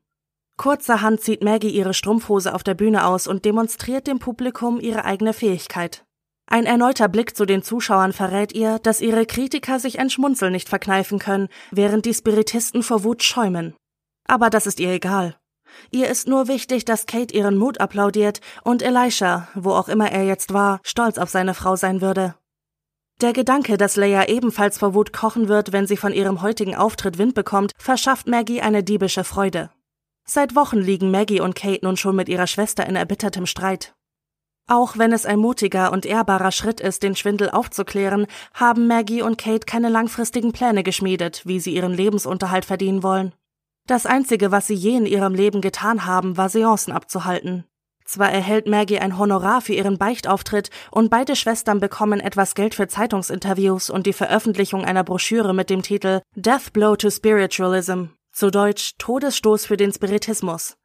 Kurzerhand 0.56 1.20
zieht 1.20 1.42
Maggie 1.42 1.70
ihre 1.70 1.94
Strumpfhose 1.94 2.54
auf 2.54 2.62
der 2.62 2.74
Bühne 2.74 3.06
aus 3.06 3.26
und 3.26 3.44
demonstriert 3.44 4.06
dem 4.06 4.18
Publikum 4.18 4.80
ihre 4.80 5.04
eigene 5.04 5.32
Fähigkeit. 5.32 6.04
Ein 6.46 6.66
erneuter 6.66 7.08
Blick 7.08 7.36
zu 7.36 7.46
den 7.46 7.62
Zuschauern 7.62 8.12
verrät 8.12 8.52
ihr, 8.54 8.78
dass 8.78 9.00
ihre 9.00 9.26
Kritiker 9.26 9.80
sich 9.80 9.98
ein 9.98 10.10
Schmunzeln 10.10 10.52
nicht 10.52 10.68
verkneifen 10.68 11.18
können, 11.18 11.48
während 11.70 12.04
die 12.04 12.14
Spiritisten 12.14 12.82
vor 12.82 13.02
Wut 13.02 13.22
schäumen. 13.22 13.74
Aber 14.28 14.50
das 14.50 14.66
ist 14.66 14.78
ihr 14.78 14.92
egal. 14.92 15.36
Ihr 15.90 16.08
ist 16.08 16.28
nur 16.28 16.46
wichtig, 16.46 16.84
dass 16.84 17.06
Kate 17.06 17.34
ihren 17.34 17.56
Mut 17.56 17.80
applaudiert 17.80 18.40
und 18.62 18.82
Elisha, 18.82 19.48
wo 19.54 19.72
auch 19.72 19.88
immer 19.88 20.12
er 20.12 20.24
jetzt 20.24 20.52
war, 20.52 20.80
stolz 20.84 21.18
auf 21.18 21.30
seine 21.30 21.54
Frau 21.54 21.76
sein 21.76 22.00
würde. 22.00 22.36
Der 23.20 23.32
Gedanke, 23.32 23.76
dass 23.76 23.96
Leia 23.96 24.28
ebenfalls 24.28 24.78
vor 24.78 24.94
Wut 24.94 25.12
kochen 25.12 25.48
wird, 25.48 25.72
wenn 25.72 25.86
sie 25.86 25.96
von 25.96 26.12
ihrem 26.12 26.42
heutigen 26.42 26.74
Auftritt 26.74 27.16
Wind 27.18 27.34
bekommt, 27.34 27.72
verschafft 27.78 28.28
Maggie 28.28 28.60
eine 28.60 28.84
diebische 28.84 29.24
Freude. 29.24 29.70
Seit 30.26 30.54
Wochen 30.56 30.78
liegen 30.78 31.10
Maggie 31.10 31.40
und 31.40 31.54
Kate 31.54 31.84
nun 31.84 31.96
schon 31.96 32.16
mit 32.16 32.28
ihrer 32.28 32.46
Schwester 32.46 32.86
in 32.86 32.96
erbittertem 32.96 33.44
Streit. 33.46 33.94
Auch 34.66 34.96
wenn 34.96 35.12
es 35.12 35.26
ein 35.26 35.38
mutiger 35.38 35.92
und 35.92 36.06
ehrbarer 36.06 36.50
Schritt 36.50 36.80
ist, 36.80 37.02
den 37.02 37.14
Schwindel 37.14 37.50
aufzuklären, 37.50 38.26
haben 38.54 38.86
Maggie 38.86 39.20
und 39.20 39.36
Kate 39.36 39.66
keine 39.66 39.90
langfristigen 39.90 40.52
Pläne 40.52 40.82
geschmiedet, 40.82 41.42
wie 41.44 41.60
sie 41.60 41.74
ihren 41.74 41.92
Lebensunterhalt 41.92 42.64
verdienen 42.64 43.02
wollen. 43.02 43.34
Das 43.86 44.06
Einzige, 44.06 44.50
was 44.50 44.66
sie 44.66 44.74
je 44.74 44.96
in 44.96 45.04
ihrem 45.04 45.34
Leben 45.34 45.60
getan 45.60 46.06
haben, 46.06 46.38
war 46.38 46.48
Seancen 46.48 46.94
abzuhalten. 46.94 47.64
Zwar 48.06 48.30
erhält 48.30 48.66
Maggie 48.66 48.98
ein 48.98 49.18
Honorar 49.18 49.60
für 49.60 49.74
ihren 49.74 49.98
Beichtauftritt 49.98 50.70
und 50.90 51.10
beide 51.10 51.36
Schwestern 51.36 51.80
bekommen 51.80 52.20
etwas 52.20 52.54
Geld 52.54 52.74
für 52.74 52.88
Zeitungsinterviews 52.88 53.90
und 53.90 54.06
die 54.06 54.12
Veröffentlichung 54.14 54.84
einer 54.84 55.04
Broschüre 55.04 55.54
mit 55.54 55.68
dem 55.68 55.82
Titel 55.82 56.22
Death 56.34 56.72
Blow 56.72 56.96
to 56.96 57.10
Spiritualism, 57.10 58.04
zu 58.34 58.50
Deutsch 58.50 58.94
Todesstoß 58.98 59.64
für 59.64 59.76
den 59.76 59.92
Spiritismus. 59.92 60.76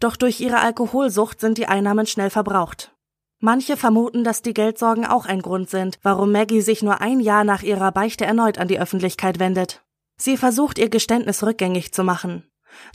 Doch 0.00 0.16
durch 0.16 0.40
ihre 0.40 0.58
Alkoholsucht 0.58 1.40
sind 1.40 1.56
die 1.56 1.66
Einnahmen 1.66 2.06
schnell 2.06 2.30
verbraucht. 2.30 2.92
Manche 3.40 3.76
vermuten, 3.76 4.24
dass 4.24 4.42
die 4.42 4.52
Geldsorgen 4.52 5.06
auch 5.06 5.26
ein 5.26 5.40
Grund 5.40 5.70
sind, 5.70 5.98
warum 6.02 6.32
Maggie 6.32 6.60
sich 6.60 6.82
nur 6.82 7.00
ein 7.00 7.20
Jahr 7.20 7.44
nach 7.44 7.62
ihrer 7.62 7.92
Beichte 7.92 8.24
erneut 8.24 8.58
an 8.58 8.66
die 8.66 8.80
Öffentlichkeit 8.80 9.38
wendet. 9.38 9.84
Sie 10.16 10.36
versucht 10.36 10.78
ihr 10.78 10.88
Geständnis 10.88 11.44
rückgängig 11.44 11.92
zu 11.92 12.02
machen. 12.02 12.50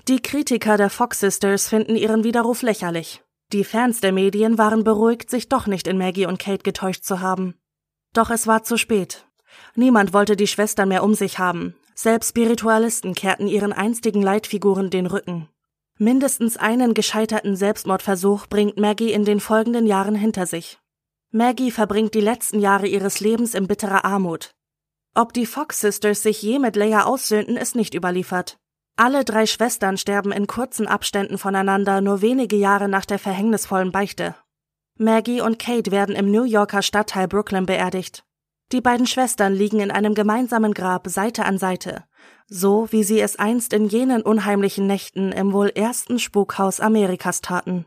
Die 0.10 0.22
Kritiker 0.22 0.76
der 0.76 0.90
Fox 0.90 1.22
Sisters 1.22 1.70
finden 1.70 1.96
ihren 1.96 2.26
Widerruf 2.26 2.62
lächerlich. 2.62 3.24
Die 3.54 3.64
Fans 3.64 4.02
der 4.02 4.12
Medien 4.12 4.58
waren 4.58 4.84
beruhigt, 4.84 5.30
sich 5.30 5.48
doch 5.48 5.66
nicht 5.66 5.88
in 5.88 5.98
Maggie 5.98 6.26
und 6.26 6.40
Kate 6.40 6.64
getäuscht 6.64 7.06
zu 7.06 7.22
haben. 7.22 7.56
Doch 8.14 8.30
es 8.30 8.46
war 8.46 8.64
zu 8.64 8.78
spät. 8.78 9.26
Niemand 9.76 10.12
wollte 10.12 10.36
die 10.36 10.48
Schwestern 10.48 10.90
mehr 10.90 11.04
um 11.04 11.14
sich 11.14 11.40
haben. 11.40 11.76
Selbst 11.96 12.30
Spiritualisten 12.30 13.14
kehrten 13.14 13.48
ihren 13.48 13.74
einstigen 13.74 14.22
Leitfiguren 14.22 14.90
den 14.90 15.06
Rücken. 15.06 15.50
Mindestens 16.00 16.58
einen 16.58 16.94
gescheiterten 16.94 17.56
Selbstmordversuch 17.56 18.48
bringt 18.48 18.78
Maggie 18.78 19.12
in 19.12 19.26
den 19.26 19.40
folgenden 19.40 19.86
Jahren 19.86 20.16
hinter 20.16 20.48
sich. 20.48 20.80
Maggie 21.32 21.72
verbringt 21.72 22.14
die 22.16 22.22
letzten 22.22 22.60
Jahre 22.60 22.88
ihres 22.88 23.20
Lebens 23.20 23.54
in 23.54 23.68
bitterer 23.68 24.06
Armut. 24.06 24.52
Ob 25.16 25.34
die 25.34 25.46
Fox 25.46 25.82
Sisters 25.82 26.24
sich 26.24 26.42
je 26.42 26.58
mit 26.58 26.76
Leia 26.76 27.04
aussöhnten, 27.04 27.58
ist 27.58 27.76
nicht 27.76 27.94
überliefert. 27.94 28.58
Alle 28.96 29.24
drei 29.24 29.46
Schwestern 29.46 29.98
sterben 29.98 30.32
in 30.32 30.48
kurzen 30.48 30.88
Abständen 30.88 31.38
voneinander 31.38 32.02
nur 32.02 32.22
wenige 32.22 32.56
Jahre 32.56 32.88
nach 32.88 33.06
der 33.06 33.20
verhängnisvollen 33.20 33.92
Beichte. 33.92 34.36
Maggie 34.98 35.42
und 35.42 35.58
Kate 35.58 35.92
werden 35.92 36.16
im 36.16 36.30
New 36.30 36.44
Yorker 36.44 36.84
Stadtteil 36.84 37.28
Brooklyn 37.28 37.66
beerdigt. 37.66 38.24
Die 38.74 38.82
beiden 38.82 39.06
Schwestern 39.06 39.54
liegen 39.54 39.82
in 39.82 39.92
einem 39.92 40.16
gemeinsamen 40.16 40.74
Grab 40.74 41.08
Seite 41.08 41.46
an 41.46 41.60
Seite, 41.60 42.06
so 42.48 42.92
wie 42.92 43.04
sie 43.04 43.22
es 43.22 43.38
einst 43.38 43.72
in 43.72 43.88
jenen 43.88 44.24
unheimlichen 44.24 44.88
Nächten 44.88 45.32
im 45.32 45.54
wohl 45.54 45.70
ersten 45.70 46.18
Spukhaus 46.18 46.80
Amerikas 46.80 47.42
taten. 47.42 47.86